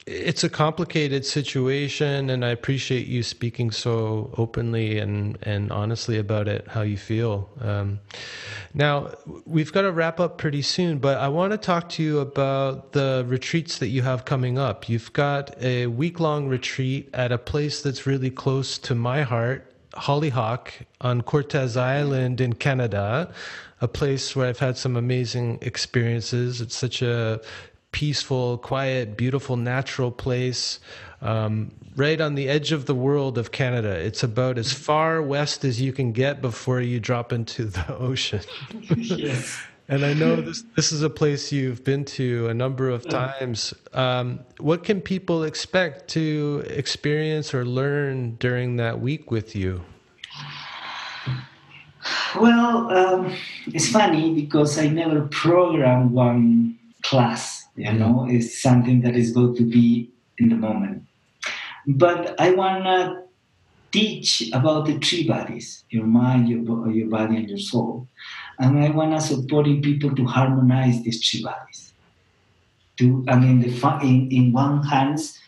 it's 0.06 0.42
a 0.42 0.48
complicated 0.48 1.26
situation, 1.26 2.30
and 2.30 2.44
I 2.44 2.48
appreciate 2.48 3.06
you 3.06 3.22
speaking 3.22 3.70
so 3.70 4.32
openly 4.38 4.98
and, 4.98 5.38
and 5.42 5.70
honestly 5.70 6.18
about 6.18 6.48
it, 6.48 6.66
how 6.68 6.82
you 6.82 6.96
feel. 6.96 7.48
Um, 7.60 8.00
now, 8.72 9.10
we've 9.44 9.72
got 9.72 9.82
to 9.82 9.92
wrap 9.92 10.18
up 10.18 10.38
pretty 10.38 10.62
soon, 10.62 10.98
but 10.98 11.18
I 11.18 11.28
want 11.28 11.52
to 11.52 11.58
talk 11.58 11.88
to 11.90 12.02
you 12.02 12.20
about 12.20 12.92
the 12.92 13.24
retreats 13.28 13.78
that 13.78 13.88
you 13.88 14.02
have 14.02 14.24
coming 14.24 14.58
up. 14.58 14.88
You've 14.88 15.12
got 15.12 15.60
a 15.62 15.86
week 15.88 16.18
long 16.18 16.48
retreat 16.48 17.10
at 17.12 17.30
a 17.30 17.38
place 17.38 17.82
that's 17.82 18.06
really 18.06 18.30
close 18.30 18.78
to 18.78 18.94
my 18.94 19.22
heart, 19.22 19.66
Hollyhock 19.94 20.72
on 21.00 21.22
Cortes 21.22 21.76
Island 21.76 22.40
in 22.40 22.54
Canada, 22.54 23.32
a 23.80 23.88
place 23.88 24.36
where 24.36 24.46
I've 24.46 24.58
had 24.58 24.76
some 24.76 24.96
amazing 24.96 25.58
experiences. 25.62 26.60
It's 26.60 26.76
such 26.76 27.02
a 27.02 27.40
peaceful, 27.92 28.58
quiet, 28.58 29.16
beautiful, 29.16 29.56
natural 29.56 30.10
place. 30.10 30.80
Um, 31.22 31.72
right 31.96 32.20
on 32.20 32.34
the 32.34 32.48
edge 32.48 32.72
of 32.72 32.86
the 32.86 32.94
world 32.94 33.36
of 33.36 33.52
Canada. 33.52 33.90
It's 33.90 34.22
about 34.22 34.56
as 34.56 34.72
far 34.72 35.20
west 35.20 35.64
as 35.64 35.80
you 35.80 35.92
can 35.92 36.12
get 36.12 36.40
before 36.40 36.80
you 36.80 36.98
drop 36.98 37.32
into 37.32 37.66
the 37.66 37.96
ocean. 37.98 38.40
yes. 38.96 39.60
And 39.88 40.04
I 40.04 40.14
know 40.14 40.36
this 40.36 40.62
this 40.76 40.92
is 40.92 41.02
a 41.02 41.10
place 41.10 41.50
you've 41.50 41.82
been 41.82 42.04
to 42.16 42.48
a 42.48 42.54
number 42.54 42.88
of 42.88 43.08
times. 43.08 43.74
Um, 43.92 44.38
what 44.58 44.84
can 44.84 45.00
people 45.00 45.42
expect 45.42 46.06
to 46.10 46.64
experience 46.68 47.52
or 47.52 47.64
learn 47.66 48.36
during 48.36 48.76
that 48.76 49.00
week 49.00 49.32
with 49.32 49.56
you? 49.56 49.82
Well, 52.38 52.96
um, 52.96 53.34
it's 53.66 53.88
funny 53.88 54.32
because 54.32 54.78
I 54.78 54.86
never 54.86 55.22
programmed 55.22 56.12
one 56.12 56.78
class 57.02 57.59
you 57.76 57.92
know 57.92 58.26
is 58.28 58.60
something 58.60 59.00
that 59.02 59.16
is 59.16 59.32
going 59.32 59.54
to 59.56 59.64
be 59.64 60.10
in 60.38 60.48
the 60.48 60.56
moment. 60.56 61.04
But 61.86 62.38
i 62.40 62.52
want 62.52 62.84
to 62.84 63.22
teach 63.92 64.50
about 64.52 64.86
the 64.86 64.98
three 64.98 65.26
bodies 65.26 65.84
your 65.90 66.06
mind 66.06 66.48
your, 66.48 66.90
your 66.90 67.08
body 67.08 67.36
and 67.36 67.48
your 67.48 67.58
soul. 67.58 68.08
And 68.58 68.78
i 68.84 68.90
want 68.90 69.12
to 69.12 69.20
supporting 69.20 69.82
people 69.82 70.14
to 70.14 70.24
harmonize 70.24 71.02
these 71.02 71.26
three 71.26 71.42
bodies. 71.42 71.94
To 72.98 73.24
i 73.28 73.36
mean 73.36 73.60
the 73.60 73.72
in, 74.02 74.30
in 74.30 74.52
one 74.52 74.82
hands 74.82 75.38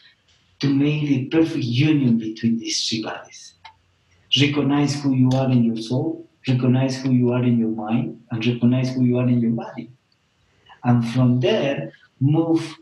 to 0.61 0.73
make 0.73 1.03
the 1.09 1.27
perfect 1.27 1.65
union 1.65 2.19
between 2.19 2.59
these 2.59 2.89
three 2.89 3.03
bodies. 3.03 3.55
Recognize 4.41 5.01
who 5.03 5.15
you 5.15 5.31
are 5.35 5.51
in 5.51 5.65
your 5.65 5.77
soul 5.77 6.23
recognize 6.49 7.01
who 7.01 7.11
you 7.11 7.33
are 7.33 7.43
in 7.43 7.59
your 7.59 7.71
mind 7.71 8.21
and 8.31 8.45
recognize 8.45 8.95
who 8.95 9.05
you 9.05 9.19
are 9.19 9.29
in 9.29 9.41
your 9.41 9.53
body. 9.53 9.91
And 10.85 11.09
from 11.11 11.41
there 11.41 11.93
move 12.23 12.77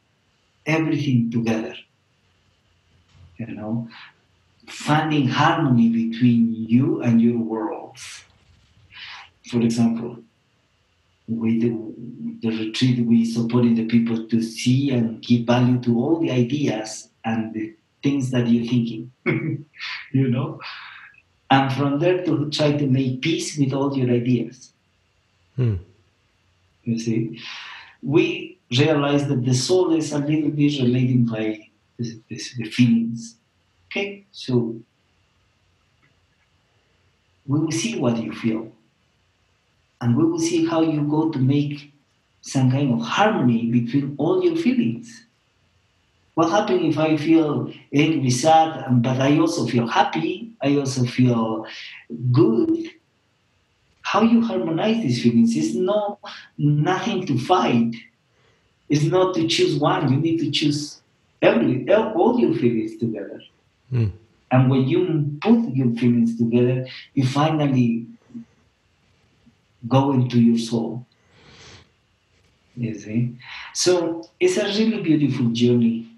everything 0.67 1.31
together. 1.31 1.75
You 3.39 3.47
know, 3.47 3.89
finding 4.69 5.27
harmony 5.29 5.89
between 5.89 6.55
you 6.55 7.01
and 7.03 7.21
your 7.23 7.39
worlds. 7.39 8.25
For 9.51 9.61
example, 9.63 10.19
with 11.27 11.63
the, 11.63 11.71
the 12.43 12.67
retreat, 12.67 13.07
we 13.07 13.25
supporting 13.25 13.75
the 13.75 13.87
people 13.87 14.29
to 14.29 14.43
see 14.43 14.91
and 14.91 15.23
give 15.23 15.47
value 15.47 15.81
to 15.81 15.99
all 15.99 16.21
the 16.21 16.31
ideas 16.31 17.09
and 17.25 17.55
the 17.55 17.75
things 18.03 18.31
that 18.31 18.47
you're 18.47 18.67
thinking, 18.67 19.11
you 20.13 20.29
know, 20.29 20.61
and 21.51 21.73
from 21.73 21.99
there 21.99 22.25
to 22.25 22.51
try 22.51 22.73
to 22.73 22.87
make 22.87 23.23
peace 23.23 23.57
with 23.59 23.73
all 23.73 23.97
your 23.97 24.11
ideas. 24.11 24.73
Hmm. 25.57 25.77
You 26.85 26.99
see, 26.99 27.41
we 28.03 28.60
realize 28.79 29.27
that 29.29 29.45
the 29.45 29.55
soul 29.55 29.95
is 29.95 30.13
a 30.13 30.19
little 30.19 30.51
bit 30.51 30.81
related 30.81 31.29
by 31.31 31.69
this, 31.99 32.55
the 32.57 32.65
feelings. 32.65 33.37
Okay, 33.87 34.27
so 34.31 34.77
we 37.47 37.59
will 37.59 37.73
see 37.73 37.99
what 37.99 38.17
you 38.23 38.33
feel, 38.33 38.71
and 40.01 40.17
we 40.17 40.25
will 40.25 40.39
see 40.39 40.67
how 40.67 40.83
you 40.83 41.03
go 41.03 41.31
to 41.31 41.39
make 41.39 41.93
some 42.43 42.71
kind 42.71 42.93
of 42.93 43.01
harmony 43.07 43.67
between 43.67 44.15
all 44.19 44.43
your 44.43 44.57
feelings. 44.57 45.27
What 46.35 46.51
happens 46.51 46.95
if 46.95 46.99
I 46.99 47.17
feel 47.17 47.73
angry, 47.93 48.31
sad, 48.31 49.03
but 49.03 49.21
I 49.21 49.39
also 49.39 49.67
feel 49.67 49.87
happy? 49.87 50.53
I 50.63 50.77
also 50.77 51.05
feel 51.05 51.67
good. 52.31 52.89
How 54.03 54.23
you 54.23 54.41
harmonize 54.41 55.03
these 55.03 55.23
feelings? 55.23 55.57
It's 55.57 55.75
no 55.75 56.19
nothing 56.57 57.27
to 57.27 57.39
fight. 57.39 57.95
It's 58.91 59.05
not 59.05 59.35
to 59.37 59.47
choose 59.47 59.77
one. 59.77 60.13
You 60.13 60.19
need 60.19 60.39
to 60.41 60.51
choose 60.51 61.01
every 61.41 61.89
all 61.93 62.39
your 62.39 62.55
feelings 62.55 62.97
together. 62.99 63.41
Mm. 63.93 64.13
And 64.51 64.71
when 64.71 64.89
you 64.89 65.39
put 65.41 65.75
your 65.75 65.95
feelings 65.95 66.37
together, 66.37 66.87
you 67.15 67.25
finally 67.25 68.07
go 69.87 70.13
into 70.13 70.41
your 70.41 70.59
soul. 70.59 71.07
You 72.77 72.95
see? 72.99 73.37
So 73.75 74.29
it's 74.41 74.57
a 74.57 74.65
really 74.65 75.03
beautiful 75.03 75.47
journey 75.51 76.09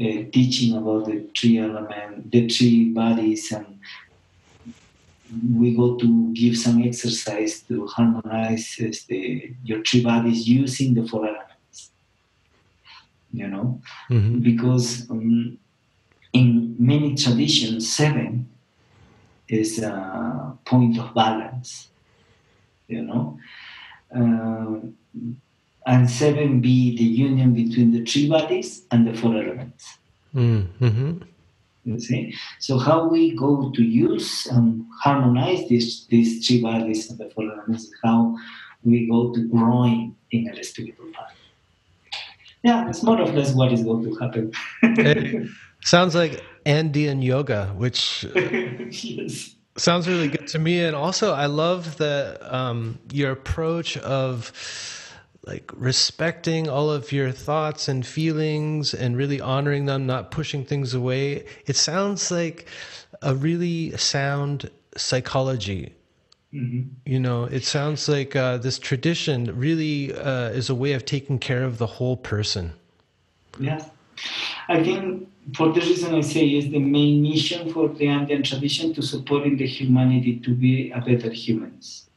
uh, 0.00 0.28
teaching 0.32 0.76
about 0.76 1.06
the 1.06 1.28
three 1.36 1.58
elements, 1.58 2.28
the 2.30 2.48
three 2.48 2.90
bodies, 2.90 3.52
and 3.52 3.78
we 5.54 5.74
go 5.74 5.96
to 5.96 6.32
give 6.34 6.56
some 6.56 6.82
exercise 6.82 7.60
to 7.62 7.86
harmonize 7.86 8.76
uh, 8.80 8.92
the, 9.08 9.52
your 9.64 9.82
three 9.82 10.02
bodies 10.02 10.48
using 10.48 10.94
the 10.94 11.06
four 11.06 11.26
elements. 11.26 11.45
You 13.32 13.48
know, 13.48 13.80
Mhm. 14.10 14.42
because 14.42 15.10
um, 15.10 15.58
in 16.32 16.76
many 16.78 17.14
traditions, 17.14 17.92
seven 17.92 18.48
is 19.48 19.78
a 19.82 20.56
point 20.64 20.98
of 20.98 21.14
balance. 21.14 21.90
You 22.88 23.02
know, 23.02 23.38
uh, 24.14 24.80
and 25.86 26.08
seven 26.10 26.60
be 26.60 26.96
the 26.96 27.04
union 27.04 27.52
between 27.52 27.90
the 27.90 28.04
three 28.04 28.28
bodies 28.28 28.86
and 28.90 29.06
the 29.06 29.14
four 29.14 29.34
elements. 29.34 29.98
Mm. 30.34 30.68
Mhm. 30.80 31.22
You 31.84 32.00
see, 32.00 32.34
so 32.58 32.78
how 32.78 33.08
we 33.08 33.36
go 33.36 33.70
to 33.70 33.82
use 33.82 34.46
and 34.46 34.84
harmonize 35.02 35.68
these 35.68 36.06
these 36.08 36.46
three 36.46 36.60
bodies 36.62 37.10
and 37.10 37.18
the 37.18 37.30
four 37.30 37.44
elements 37.52 37.90
how 38.04 38.36
we 38.82 39.06
go 39.08 39.32
to 39.34 39.40
growing 39.48 40.14
in 40.30 40.48
a 40.48 40.62
spiritual 40.64 41.10
path. 41.14 41.34
Yeah, 42.66 42.82
that's 42.84 43.04
more 43.04 43.20
or 43.20 43.26
less 43.26 43.54
what 43.54 43.72
is 43.72 43.84
going 43.84 44.02
to 44.02 44.14
happen. 44.16 44.52
It 44.82 45.48
sounds 45.84 46.16
like 46.16 46.42
Andean 46.64 47.22
yoga, 47.22 47.66
which 47.76 48.24
yes. 48.34 49.54
sounds 49.76 50.08
really 50.08 50.26
good 50.26 50.48
to 50.48 50.58
me. 50.58 50.82
And 50.82 50.96
also, 50.96 51.32
I 51.32 51.46
love 51.46 51.96
the 51.96 52.36
um, 52.42 52.98
your 53.12 53.30
approach 53.30 53.96
of 53.98 54.50
like 55.46 55.70
respecting 55.76 56.68
all 56.68 56.90
of 56.90 57.12
your 57.12 57.30
thoughts 57.30 57.86
and 57.86 58.04
feelings 58.04 58.94
and 58.94 59.16
really 59.16 59.40
honoring 59.40 59.84
them, 59.84 60.04
not 60.04 60.32
pushing 60.32 60.64
things 60.64 60.92
away. 60.92 61.44
It 61.66 61.76
sounds 61.76 62.32
like 62.32 62.66
a 63.22 63.32
really 63.36 63.96
sound 63.96 64.72
psychology. 64.96 65.94
Mhm. 66.56 66.88
You 67.04 67.20
know, 67.20 67.44
it 67.44 67.64
sounds 67.64 68.08
like 68.08 68.34
uh, 68.34 68.56
this 68.56 68.78
tradition 68.78 69.56
really 69.58 70.14
uh, 70.14 70.48
is 70.60 70.70
a 70.70 70.74
way 70.74 70.92
of 70.94 71.04
taking 71.04 71.38
care 71.38 71.64
of 71.64 71.78
the 71.78 71.86
whole 71.86 72.16
person. 72.16 72.72
Yes. 73.60 73.90
I 74.68 74.82
think 74.82 75.28
for 75.54 75.72
the 75.72 75.80
reason 75.80 76.14
I 76.14 76.22
say 76.22 76.46
is 76.48 76.70
the 76.70 76.78
main 76.78 77.22
mission 77.22 77.72
for 77.72 77.88
the 77.88 78.08
Andean 78.08 78.42
tradition 78.42 78.94
to 78.94 79.02
supporting 79.02 79.56
the 79.58 79.66
humanity 79.66 80.40
to 80.40 80.54
be 80.54 80.90
a 80.90 81.00
better 81.00 81.30
humans. 81.30 82.08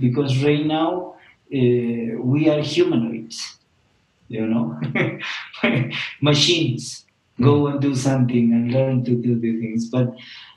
Because 0.00 0.42
right 0.44 0.66
now 0.66 1.14
uh, 1.54 2.20
we 2.32 2.48
are 2.48 2.60
humanoids, 2.60 3.58
you 4.28 4.46
know, 4.46 4.78
machines 6.20 7.04
go 7.40 7.68
and 7.68 7.80
do 7.80 7.94
something 7.94 8.52
and 8.52 8.72
learn 8.72 9.04
to 9.04 9.14
do 9.14 9.38
the 9.38 9.60
things, 9.60 9.88
but 9.88 10.14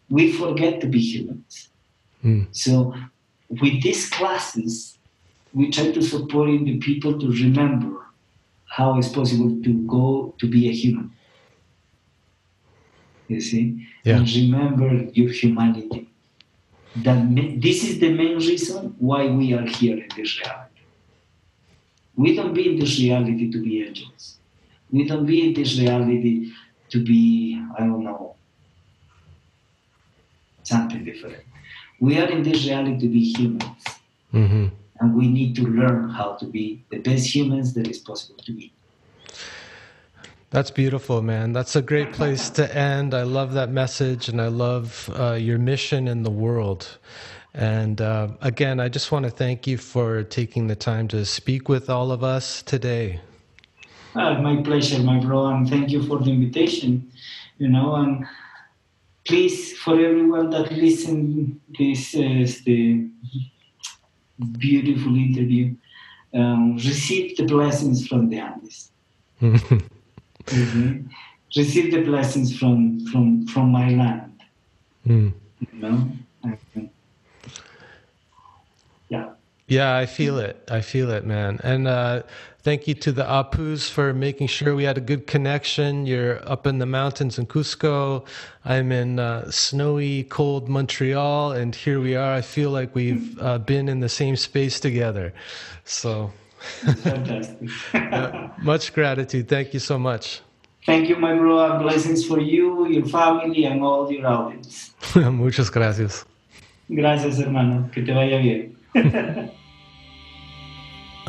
we 0.10 0.32
forget 0.32 0.82
to 0.82 0.88
be 0.88 1.00
humans. 1.00 1.71
Mm. 2.24 2.48
So 2.52 2.94
with 3.50 3.82
these 3.82 4.10
classes, 4.10 4.98
we 5.54 5.72
try 5.72 5.92
to 5.92 6.02
support 6.02 6.48
the 6.64 6.78
people 6.78 7.20
to 7.20 7.28
remember 7.32 8.06
how 8.66 8.98
it's 8.98 9.10
possible 9.10 9.62
to 9.64 9.74
go 9.88 10.34
to 10.40 10.48
be 10.48 10.70
a 10.70 10.72
human. 10.72 11.12
You 13.28 13.42
see, 13.42 13.88
Yeah. 14.04 14.18
and 14.18 14.30
remember 14.36 15.10
your 15.14 15.32
humanity. 15.32 16.08
That 16.96 17.20
this 17.62 17.84
is 17.88 18.00
the 18.00 18.12
main 18.14 18.38
reason 18.38 18.96
why 19.00 19.28
we 19.28 19.54
are 19.54 19.66
here 19.66 19.98
in 19.98 20.10
this 20.16 20.40
reality. 20.40 20.82
We 22.16 22.36
don't 22.36 22.54
be 22.54 22.70
in 22.72 22.80
this 22.80 23.00
reality 23.00 23.50
to 23.52 23.60
be 23.64 23.84
angels. 23.84 24.38
We 24.92 25.06
don't 25.06 25.26
be 25.26 25.48
in 25.48 25.54
this 25.54 25.80
reality 25.80 26.52
to 26.90 27.04
be, 27.04 27.62
I 27.78 27.82
don't 27.88 28.04
know, 28.04 28.36
something 30.64 31.06
different. 31.06 31.44
We 32.02 32.18
are 32.20 32.30
in 32.30 32.44
this 32.44 32.66
reality 32.66 33.00
to 33.00 33.08
be 33.08 33.24
humans 33.34 33.86
hmm 34.32 34.68
and 35.02 35.16
we 35.16 35.28
need 35.28 35.56
to 35.56 35.64
learn 35.64 36.10
how 36.10 36.34
to 36.34 36.46
be 36.46 36.86
the 36.92 37.00
best 37.00 37.34
humans 37.36 37.74
that 37.74 37.88
is 37.88 37.98
possible 37.98 38.40
to 38.44 38.54
be. 38.54 38.72
That's 40.52 40.70
beautiful, 40.70 41.24
man. 41.24 41.54
That's 41.54 41.76
a 41.76 41.82
great 41.82 42.14
place 42.14 42.52
to 42.52 42.76
end. 42.78 43.16
I 43.16 43.24
love 43.24 43.54
that 43.54 43.72
message 43.72 44.30
and 44.30 44.40
I 44.40 44.50
love 44.50 45.10
uh, 45.16 45.34
your 45.34 45.58
mission 45.58 46.08
in 46.08 46.22
the 46.22 46.30
world. 46.30 47.00
And 47.56 48.00
uh, 48.00 48.28
again, 48.42 48.80
I 48.80 48.90
just 48.90 49.12
want 49.12 49.26
to 49.26 49.32
thank 49.32 49.66
you 49.66 49.78
for 49.78 50.24
taking 50.24 50.68
the 50.68 50.76
time 50.76 51.08
to 51.10 51.26
speak 51.26 51.68
with 51.68 51.90
all 51.90 52.12
of 52.12 52.24
us 52.24 52.62
today. 52.62 53.22
Uh, 54.14 54.36
my 54.36 54.62
pleasure, 54.62 55.00
my 55.00 55.20
bro, 55.20 55.48
and 55.48 55.68
thank 55.68 55.90
you 55.90 56.04
for 56.04 56.20
the 56.20 56.30
invitation. 56.30 57.12
You 57.58 57.70
know, 57.70 57.96
and 57.96 58.26
please, 59.26 59.78
for 59.78 59.94
everyone 59.94 60.50
that 60.50 60.72
listen 60.72 61.60
this 61.78 62.16
uh, 62.16 62.46
the 62.66 63.08
beautiful 64.58 65.16
interview, 65.16 65.76
um, 66.34 66.76
receive 66.76 67.38
the 67.38 67.46
blessings 67.46 68.08
from 68.08 68.30
the 68.30 68.40
Andes. 68.40 68.92
Mhm. 70.46 71.08
Receive 71.56 71.92
the 71.92 72.02
blessings 72.02 72.58
from 72.58 73.06
from 73.08 73.46
from 73.48 73.72
my 73.72 73.90
land. 73.92 74.34
Mm. 75.06 75.34
You 75.60 75.80
know. 75.80 76.12
Yeah. 79.72 79.82
Yeah, 79.82 79.98
I 79.98 80.06
feel 80.06 80.38
it. 80.38 80.70
I 80.70 80.82
feel 80.82 81.10
it, 81.12 81.26
man. 81.26 81.60
And 81.64 81.88
uh, 81.88 82.24
thank 82.62 82.88
you 82.88 82.94
to 82.96 83.12
the 83.12 83.24
Apus 83.24 83.90
for 83.90 84.14
making 84.14 84.48
sure 84.48 84.76
we 84.76 84.84
had 84.84 84.98
a 84.98 85.02
good 85.02 85.28
connection. 85.28 86.06
You're 86.06 86.38
up 86.46 86.68
in 86.68 86.80
the 86.80 86.86
mountains 86.86 87.40
in 87.40 87.46
Cusco. 87.46 88.26
I'm 88.66 88.92
in 88.92 89.18
uh, 89.18 89.50
snowy, 89.50 90.26
cold 90.26 90.68
Montreal, 90.68 91.54
and 91.54 91.74
here 91.74 92.02
we 92.02 92.16
are. 92.16 92.34
I 92.34 92.42
feel 92.42 92.70
like 92.70 92.94
we've 92.94 93.40
uh, 93.40 93.60
been 93.60 93.88
in 93.88 94.02
the 94.02 94.10
same 94.10 94.36
space 94.36 94.80
together. 94.80 95.34
So, 95.86 96.32
Fantastic. 97.04 97.70
much 98.64 98.94
gratitude. 98.94 99.48
Thank 99.48 99.74
you 99.74 99.80
so 99.80 99.98
much. 99.98 100.42
Thank 100.86 101.08
you, 101.08 101.16
my 101.16 101.34
bro, 101.34 101.72
and 101.72 101.82
blessings 101.82 102.26
for 102.26 102.40
you, 102.40 102.88
your 102.88 103.06
family, 103.06 103.64
and 103.66 103.82
all 103.82 104.12
your 104.12 104.28
audience. 104.28 104.92
Muchas 105.16 105.72
gracias. 105.72 106.26
Gracias, 106.90 107.40
hermano. 107.40 107.90
Que 107.94 108.04
te 108.04 108.14
vaya 108.14 108.38
bien. 108.38 109.52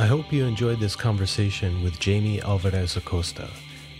I 0.03 0.07
hope 0.07 0.33
you 0.33 0.45
enjoyed 0.47 0.81
this 0.81 0.97
conversation 0.97 1.81
with 1.81 2.01
Jhaimy 2.01 2.43
Alvarez 2.43 2.97
Acosta. 2.97 3.49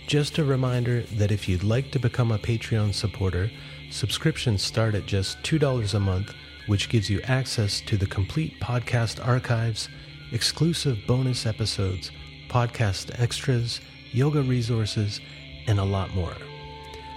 Just 0.05 0.37
a 0.37 0.43
reminder 0.43 1.03
that 1.13 1.31
if 1.31 1.47
you'd 1.47 1.63
like 1.63 1.91
to 1.91 1.97
become 1.97 2.33
a 2.33 2.37
Patreon 2.37 2.93
supporter, 2.93 3.49
subscriptions 3.89 4.61
start 4.61 4.95
at 4.95 5.05
just 5.05 5.41
$2 5.43 5.93
a 5.93 5.99
month, 6.01 6.33
which 6.67 6.89
gives 6.89 7.09
you 7.09 7.21
access 7.21 7.79
to 7.79 7.95
the 7.95 8.05
complete 8.05 8.59
podcast 8.59 9.25
archives, 9.25 9.87
exclusive 10.33 10.97
bonus 11.07 11.45
episodes, 11.45 12.11
podcast 12.49 13.17
extras, 13.17 13.79
yoga 14.11 14.41
resources, 14.41 15.21
and 15.67 15.79
a 15.79 15.85
lot 15.85 16.13
more. 16.13 16.35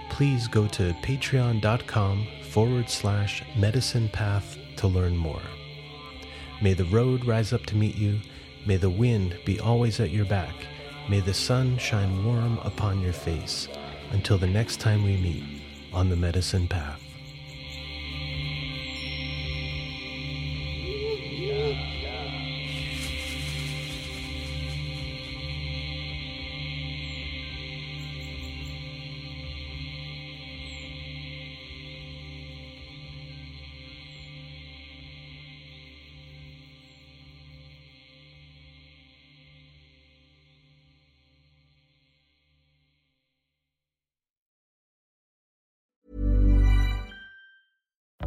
Please 0.09 0.47
go 0.47 0.65
to 0.65 0.93
patreon.com 1.01 2.25
forward 2.51 2.89
slash 2.89 3.43
medicine 3.57 4.07
path 4.07 4.57
to 4.77 4.87
learn 4.87 5.17
more. 5.17 5.43
May 6.61 6.73
the 6.73 6.85
road 6.85 7.25
rise 7.25 7.51
up 7.51 7.65
to 7.65 7.75
meet 7.75 7.97
you. 7.97 8.21
May 8.67 8.75
the 8.75 8.89
wind 8.89 9.39
be 9.45 9.61
always 9.61 10.01
at 10.01 10.11
your 10.11 10.25
back. 10.25 10.53
May 11.09 11.21
the 11.21 11.33
sun 11.33 11.77
shine 11.77 12.25
warm 12.25 12.59
upon 12.59 13.01
your 13.01 13.13
face. 13.13 13.69
until 14.11 14.37
the 14.37 14.47
next 14.47 14.79
time 14.79 15.03
we 15.03 15.17
meet 15.17 15.43
on 15.93 16.09
the 16.09 16.15
medicine 16.15 16.67
path. 16.67 17.06